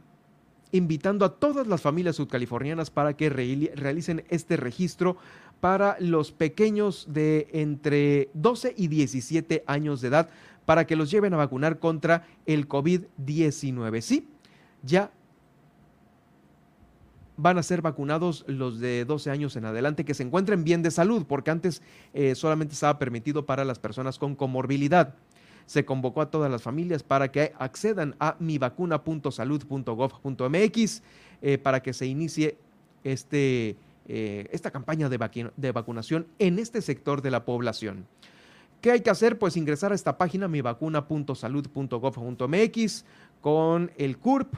[0.71, 5.17] invitando a todas las familias subcalifornianas para que realicen este registro
[5.61, 10.29] para los pequeños de entre 12 y 17 años de edad
[10.65, 14.01] para que los lleven a vacunar contra el COVID-19.
[14.01, 14.27] Sí,
[14.83, 15.11] ya
[17.37, 20.91] van a ser vacunados los de 12 años en adelante que se encuentren bien de
[20.91, 21.81] salud, porque antes
[22.13, 25.15] eh, solamente estaba permitido para las personas con comorbilidad.
[25.65, 31.03] Se convocó a todas las familias para que accedan a mivacuna.salud.gov.mx
[31.41, 32.59] eh, para que se inicie
[33.03, 33.75] este
[34.07, 38.05] eh, esta campaña de, de, vacunación en este sector de la población.
[38.79, 39.39] ¿Qué hay que hacer?
[39.39, 43.05] Pues ingresar a esta página mivacuna.salud.gov.mx
[43.41, 44.53] con el CURP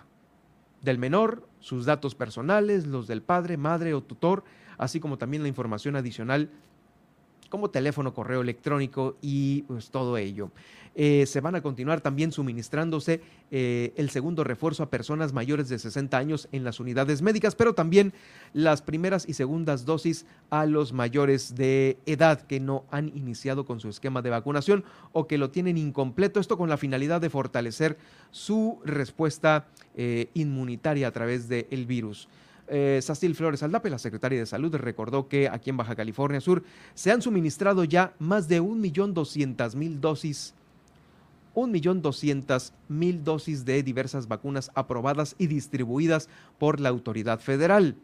[0.82, 4.43] del menor, sus datos personales, los del padre, madre o tutor,
[4.77, 6.49] así como también la información adicional
[7.49, 10.52] como teléfono, correo electrónico y pues todo ello.
[10.99, 13.22] Eh, se van a continuar también suministrándose
[13.52, 17.76] eh, el segundo refuerzo a personas mayores de 60 años en las unidades médicas, pero
[17.76, 18.14] también
[18.52, 23.80] las primeras y segundas dosis a los mayores de edad que no han iniciado con
[23.80, 26.40] su esquema de vacunación o que lo tienen incompleto.
[26.40, 27.99] Esto con la finalidad de fortalecer
[28.32, 32.28] su respuesta eh, inmunitaria a través del virus.
[32.69, 36.64] Eh, Sacil Flores Aldape, la secretaria de Salud, recordó que aquí en Baja California Sur
[36.94, 40.53] se han suministrado ya más de 1.200.000 dosis
[41.57, 46.30] 1.200.000 dosis de diversas vacunas aprobadas y distribuidas
[46.60, 47.95] por la autoridad federal,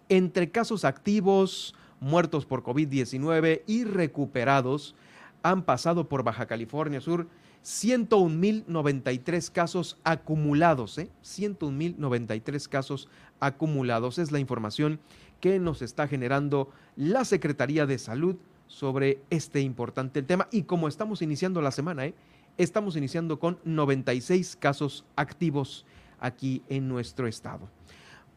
[0.10, 4.96] entre casos activos, muertos por COVID-19 y recuperados,
[5.44, 7.28] han pasado por Baja California Sur
[7.64, 11.10] 101.093 casos acumulados, ¿eh?
[11.24, 13.08] 101.093 casos
[13.40, 14.18] acumulados.
[14.18, 15.00] Es la información
[15.40, 18.36] que nos está generando la Secretaría de Salud
[18.68, 20.48] sobre este importante tema.
[20.52, 22.16] Y como estamos iniciando la semana, ¿eh?
[22.64, 25.86] Estamos iniciando con 96 casos activos
[26.20, 27.68] aquí en nuestro estado.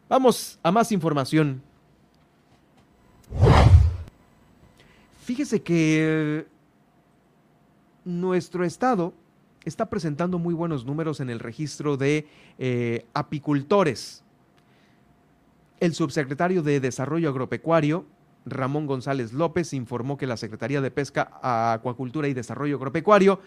[0.09, 1.61] Vamos a más información.
[5.23, 6.45] Fíjese que
[8.03, 9.13] nuestro estado
[9.63, 12.27] está presentando muy buenos números en el registro de
[12.59, 14.23] eh, apicultores.
[15.79, 18.05] El subsecretario de Desarrollo Agropecuario,
[18.45, 23.39] Ramón González López, informó que la Secretaría de Pesca, Acuacultura y Desarrollo Agropecuario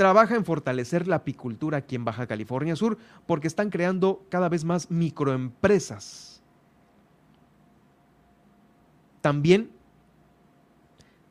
[0.00, 2.96] trabaja en fortalecer la apicultura aquí en Baja California Sur
[3.26, 6.40] porque están creando cada vez más microempresas.
[9.20, 9.70] También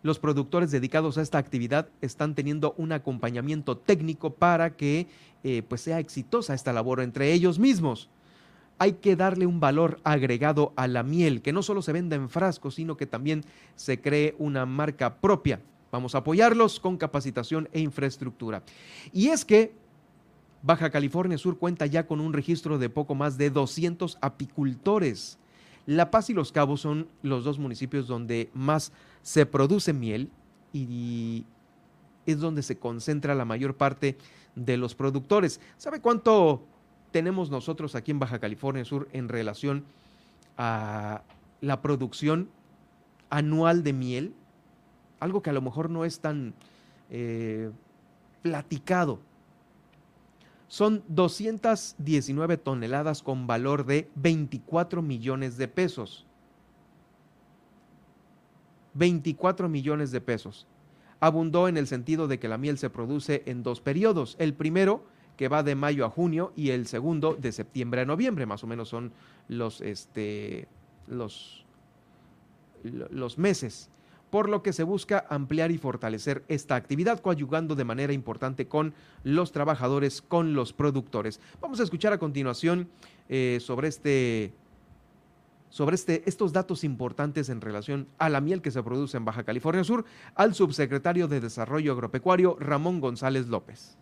[0.04, 5.08] los productores dedicados a esta actividad están teniendo un acompañamiento técnico para que
[5.44, 8.08] eh, pues sea exitosa esta labor entre ellos mismos.
[8.78, 12.30] Hay que darle un valor agregado a la miel, que no solo se venda en
[12.30, 13.44] frascos, sino que también
[13.76, 15.60] se cree una marca propia.
[15.92, 18.64] Vamos a apoyarlos con capacitación e infraestructura.
[19.12, 19.74] Y es que
[20.62, 25.38] Baja California Sur cuenta ya con un registro de poco más de 200 apicultores.
[25.86, 28.92] La Paz y Los Cabos son los dos municipios donde más
[29.22, 30.30] se produce miel
[30.74, 31.46] y
[32.26, 34.18] es donde se concentra la mayor parte
[34.56, 35.60] de los productores.
[35.78, 36.64] ¿Sabe cuánto
[37.12, 39.86] tenemos nosotros aquí en Baja California Sur en relación
[40.58, 41.24] a
[41.62, 42.50] la producción
[43.30, 44.34] anual de miel?
[45.20, 46.54] Algo que a lo mejor no es tan
[47.10, 47.72] eh,
[48.42, 49.20] platicado.
[50.68, 56.26] son 219 toneladas con valor de 24 millones de pesos.
[58.94, 60.68] 24 millones de pesos.
[61.20, 64.36] Abundó en el sentido de que la miel se produce en dos periodos.
[64.40, 65.04] El primero,
[65.38, 68.46] que va de mayo a junio, y el segundo, de septiembre a noviembre.
[68.46, 69.12] Más o menos son
[69.48, 70.68] los, este,
[71.08, 71.66] los,
[72.84, 73.90] los meses
[74.30, 78.94] por lo que se busca ampliar y fortalecer esta actividad, coadyugando de manera importante con
[79.24, 81.40] los trabajadores, con los productores.
[81.62, 82.90] Vamos a escuchar a continuación
[83.28, 84.54] eh, sobre este
[85.72, 89.44] sobre este, estos datos importantes en relación a la miel que se produce en Baja
[89.44, 90.04] California Sur
[90.34, 93.96] al subsecretario de Desarrollo Agropecuario Ramón González López.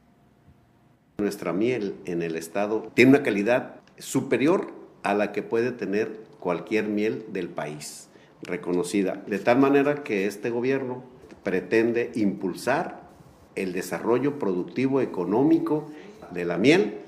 [1.18, 4.72] Nuestra miel en el estado tiene una calidad superior
[5.04, 8.08] a la que puede tener cualquier miel del país
[8.42, 11.04] reconocida, de tal manera que este gobierno
[11.44, 13.08] pretende impulsar
[13.56, 15.90] el desarrollo productivo económico
[16.32, 17.00] de la miel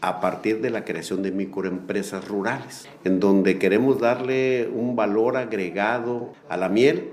[0.00, 6.32] a partir de la creación de microempresas rurales, en donde queremos darle un valor agregado
[6.48, 7.10] a la miel,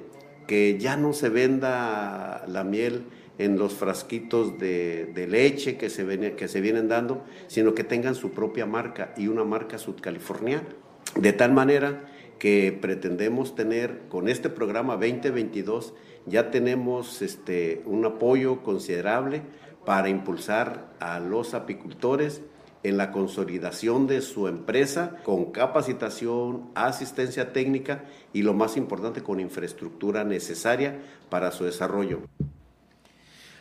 [0.47, 3.05] que ya no se venda la miel
[3.37, 8.31] en los frasquitos de, leche que se, que se vienen dando, sino que tengan su
[8.31, 10.67] propia marca y una marca sudcaliforniana.
[11.15, 12.05] De tal manera
[12.39, 15.93] que pretendemos tener con este programa 2022,
[16.25, 19.43] ya tenemos este, un apoyo considerable
[19.85, 22.41] para impulsar a los apicultores
[22.83, 29.39] en la consolidación de su empresa con capacitación, asistencia técnica y lo más importante con
[29.39, 32.21] infraestructura necesaria para su desarrollo.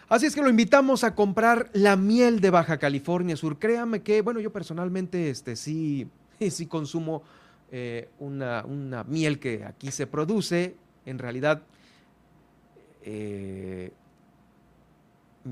[0.08, 3.58] Así es que lo invitamos a comprar la miel de Baja California Sur.
[3.58, 6.06] Créame que, bueno, yo personalmente este, sí,
[6.50, 7.22] sí consumo
[7.70, 8.64] eh, una,
[9.08, 10.76] miel que aquí se produce.
[11.06, 11.62] En realidad,
[13.02, 13.92] eh,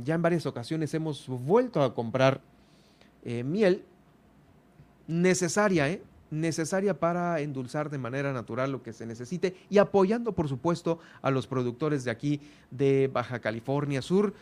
[0.05, 2.41] ya en varias ocasiones hemos vuelto a comprar
[3.25, 3.85] eh, miel
[5.07, 5.99] necesaria,
[6.31, 11.31] necesaria para endulzar de manera natural lo que se necesite y apoyando, por supuesto, a
[11.31, 12.41] los productores de aquí
[12.71, 14.33] de Baja California Sur.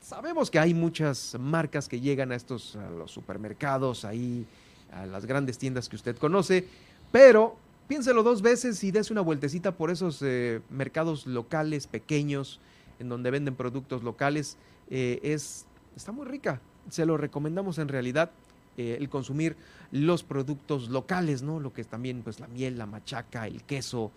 [0.00, 4.46] Sabemos que hay muchas marcas que llegan a estos a los supermercados, ahí
[4.92, 6.66] a las grandes tiendas que usted conoce
[7.12, 7.56] pero
[7.88, 12.60] piénselo dos veces y des una vueltecita por esos eh, mercados locales, pequeños,
[12.98, 14.56] en donde venden productos locales.
[14.90, 15.66] Eh, es,
[15.96, 16.60] está muy rica.
[16.90, 18.30] Se lo recomendamos en realidad
[18.76, 19.56] eh, el consumir
[19.90, 21.60] los productos locales, ¿no?
[21.60, 24.10] Lo que es también pues la miel, la machaca, el queso,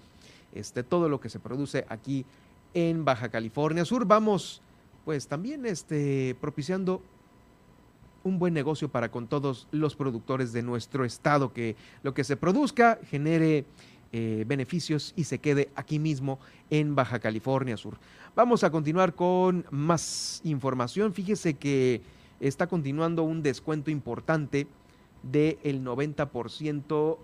[0.54, 2.26] este, todo lo que se produce aquí
[2.74, 4.06] en Baja California Sur.
[4.06, 4.62] Vamos
[5.06, 7.02] pues también este, propiciando
[8.30, 12.38] un buen negocio para con todos los productores de nuestro estado, que lo que se
[12.38, 13.66] produzca genere
[14.14, 16.40] eh, beneficios y se quede aquí mismo
[16.70, 17.98] en Baja California Sur.
[18.36, 21.14] Vamos a continuar con más información.
[21.14, 22.02] Fíjese que
[22.40, 24.68] está continuando un descuento importante
[25.24, 27.18] del 90%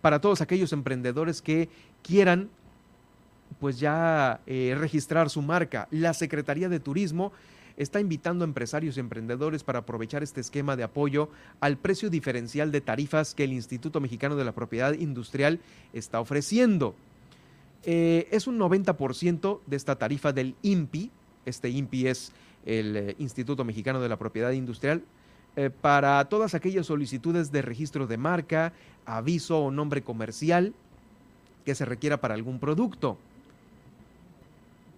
[0.00, 1.68] para todos aquellos emprendedores que
[2.02, 2.50] quieran
[3.60, 5.88] pues ya eh, registrar su marca.
[5.90, 7.32] La Secretaría de Turismo
[7.78, 11.30] está invitando a empresarios y emprendedores para aprovechar este esquema de apoyo
[11.60, 15.60] al precio diferencial de tarifas que el Instituto Mexicano de la Propiedad Industrial
[15.92, 16.94] está ofreciendo.
[17.84, 21.10] Eh, es un 90% de esta tarifa del INPI,
[21.46, 22.32] este INPI es
[22.66, 25.02] el eh, Instituto Mexicano de la Propiedad Industrial,
[25.54, 28.72] eh, para todas aquellas solicitudes de registro de marca,
[29.06, 30.74] aviso o nombre comercial
[31.64, 33.18] que se requiera para algún producto.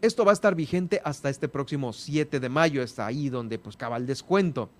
[0.02, 3.77] Esto va a estar vigente hasta este próximo 7 de mayo, está ahí donde pues
[3.77, 4.70] acaba el descuento.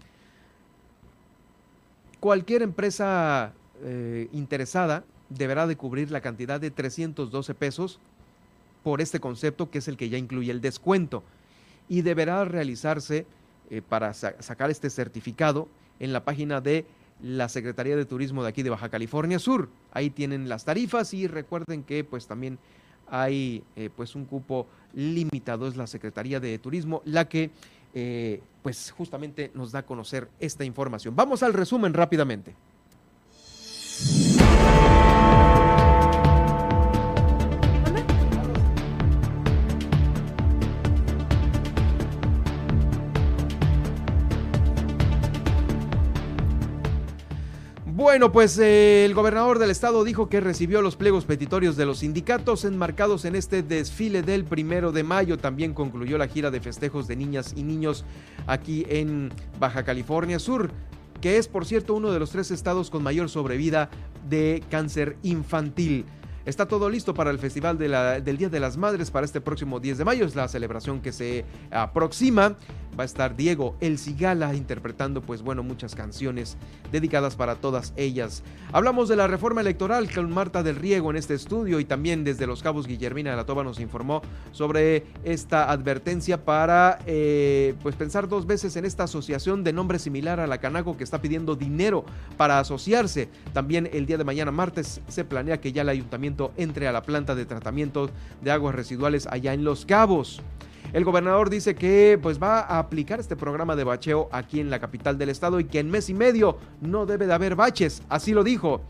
[2.21, 3.53] Cualquier empresa
[3.83, 8.01] eh, interesada deberá de cubrir la cantidad de 312 pesos
[8.83, 11.23] por este concepto que es el que ya incluye el descuento
[11.89, 13.27] y deberá realizarse
[13.69, 15.69] eh, para sacar este certificado
[15.99, 16.87] en la página de
[17.23, 19.69] la Secretaría de Turismo de aquí de Baja California Sur.
[19.93, 22.59] Ahí tienen las tarifas y recuerden que pues también
[23.11, 27.51] hay eh, pues un cupo limitado, es la Secretaría de Turismo la que
[27.95, 31.17] eh, pues justamente nos da a conocer esta información.
[31.17, 32.55] Vamos al resumen rápidamente.
[48.11, 51.99] Bueno, pues eh, el gobernador del estado dijo que recibió los pliegos petitorios de los
[51.99, 55.39] sindicatos enmarcados en este desfile del primero de mayo.
[55.39, 58.05] También concluyó la gira de festejos de niñas y niños
[58.49, 59.31] aquí en
[59.61, 60.73] Baja California Sur,
[61.21, 63.91] que es, por cierto, uno de los tres estados con mayor sobrevida
[64.29, 66.05] de cáncer infantil.
[66.47, 69.99] Está todo listo para el Festival del Día de las Madres para este próximo 10
[69.99, 70.27] de mayo.
[70.27, 72.57] Es la celebración que se aproxima.
[72.99, 76.57] Va a estar Diego El Cigala interpretando pues bueno muchas canciones
[76.93, 78.43] dedicadas para todas ellas.
[78.73, 82.47] Hablamos de la reforma electoral con Marta del Riego en este estudio y también desde
[82.47, 84.23] Los Cabos Guillermina de la Toba nos informó
[84.53, 90.41] sobre esta advertencia para eh, pues pensar dos veces en esta asociación de nombre similar
[90.41, 92.05] a la Canaco que está pidiendo dinero
[92.37, 93.29] para asociarse.
[93.53, 97.03] También el día de mañana martes se planea que ya el ayuntamiento entre a la
[97.03, 98.11] planta de tratamiento
[98.43, 100.41] de aguas residuales allá en Los Cabos.
[100.93, 104.81] El gobernador dice que pues va a aplicar este programa de bacheo aquí en la
[104.81, 108.33] capital del estado y que en mes y medio no debe de haber baches, así
[108.33, 108.81] lo dijo.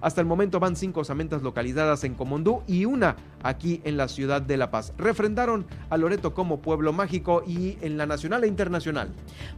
[0.00, 4.42] Hasta el momento van cinco osamentas localizadas en Comondú y una aquí en la ciudad
[4.42, 4.92] de La Paz.
[4.98, 9.08] Refrendaron a Loreto como pueblo mágico y en la nacional e internacional.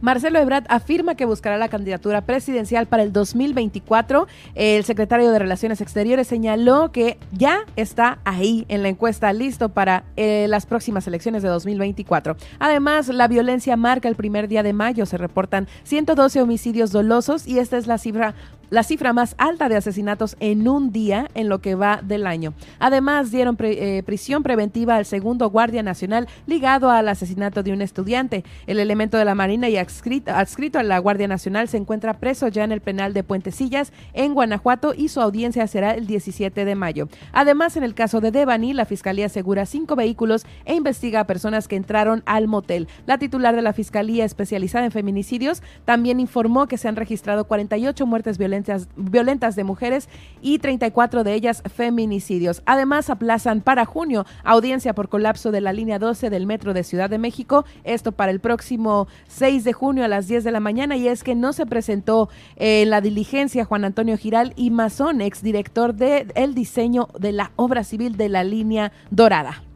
[0.01, 4.27] Marcelo Ebrard afirma que buscará la candidatura presidencial para el 2024.
[4.55, 10.03] El secretario de Relaciones Exteriores señaló que ya está ahí en la encuesta listo para
[10.15, 12.35] eh, las próximas elecciones de 2024.
[12.59, 15.05] Además, la violencia marca el primer día de mayo.
[15.05, 18.35] Se reportan 112 homicidios dolosos y esta es la cifra
[18.69, 22.53] la cifra más alta de asesinatos en un día en lo que va del año.
[22.79, 28.43] Además, dieron eh, prisión preventiva al segundo guardia nacional ligado al asesinato de un estudiante.
[28.67, 32.63] El elemento de la Marina y adscrito, a la Guardia Nacional se encuentra preso ya
[32.63, 37.07] en el penal de Puentecillas, en Guanajuato, y su audiencia será el 17 de mayo.
[37.31, 41.67] Además, en el caso de Devani, la Fiscalía asegura cinco vehículos e investiga a personas
[41.67, 42.87] que entraron al motel.
[43.05, 48.05] La titular de la Fiscalía especializada en feminicidios también informó que se han registrado 48
[48.05, 48.58] muertes violentas
[48.95, 50.09] violentas de mujeres
[50.41, 52.61] y 34 de ellas feminicidios.
[52.65, 57.09] Además, aplazan para junio audiencia por colapso de la línea 12 del metro de Ciudad
[57.09, 57.65] de México.
[57.83, 60.97] Esto para el próximo 6 de junio a las 10 de la mañana.
[60.97, 65.93] Y es que no se presentó en la diligencia Juan Antonio Giral y Mazón, exdirector
[65.93, 69.68] del el diseño de la obra civil de la línea dorada.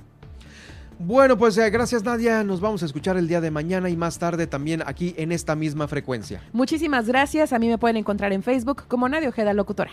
[1.05, 2.45] Bueno, pues eh, gracias Nadia.
[2.45, 5.53] Nos vamos a escuchar el día de mañana y más tarde también aquí en esta
[5.53, 6.41] misma frecuencia.
[6.53, 7.51] Muchísimas gracias.
[7.51, 9.91] A mí me pueden encontrar en Facebook como Nadia Ojeda Locutora.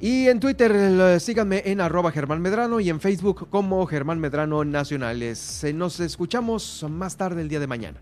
[0.00, 4.62] Y en Twitter eh, síganme en arroba Germán Medrano y en Facebook como Germán Medrano
[4.66, 5.64] Nacionales.
[5.74, 7.98] Nos escuchamos más tarde el día de mañana.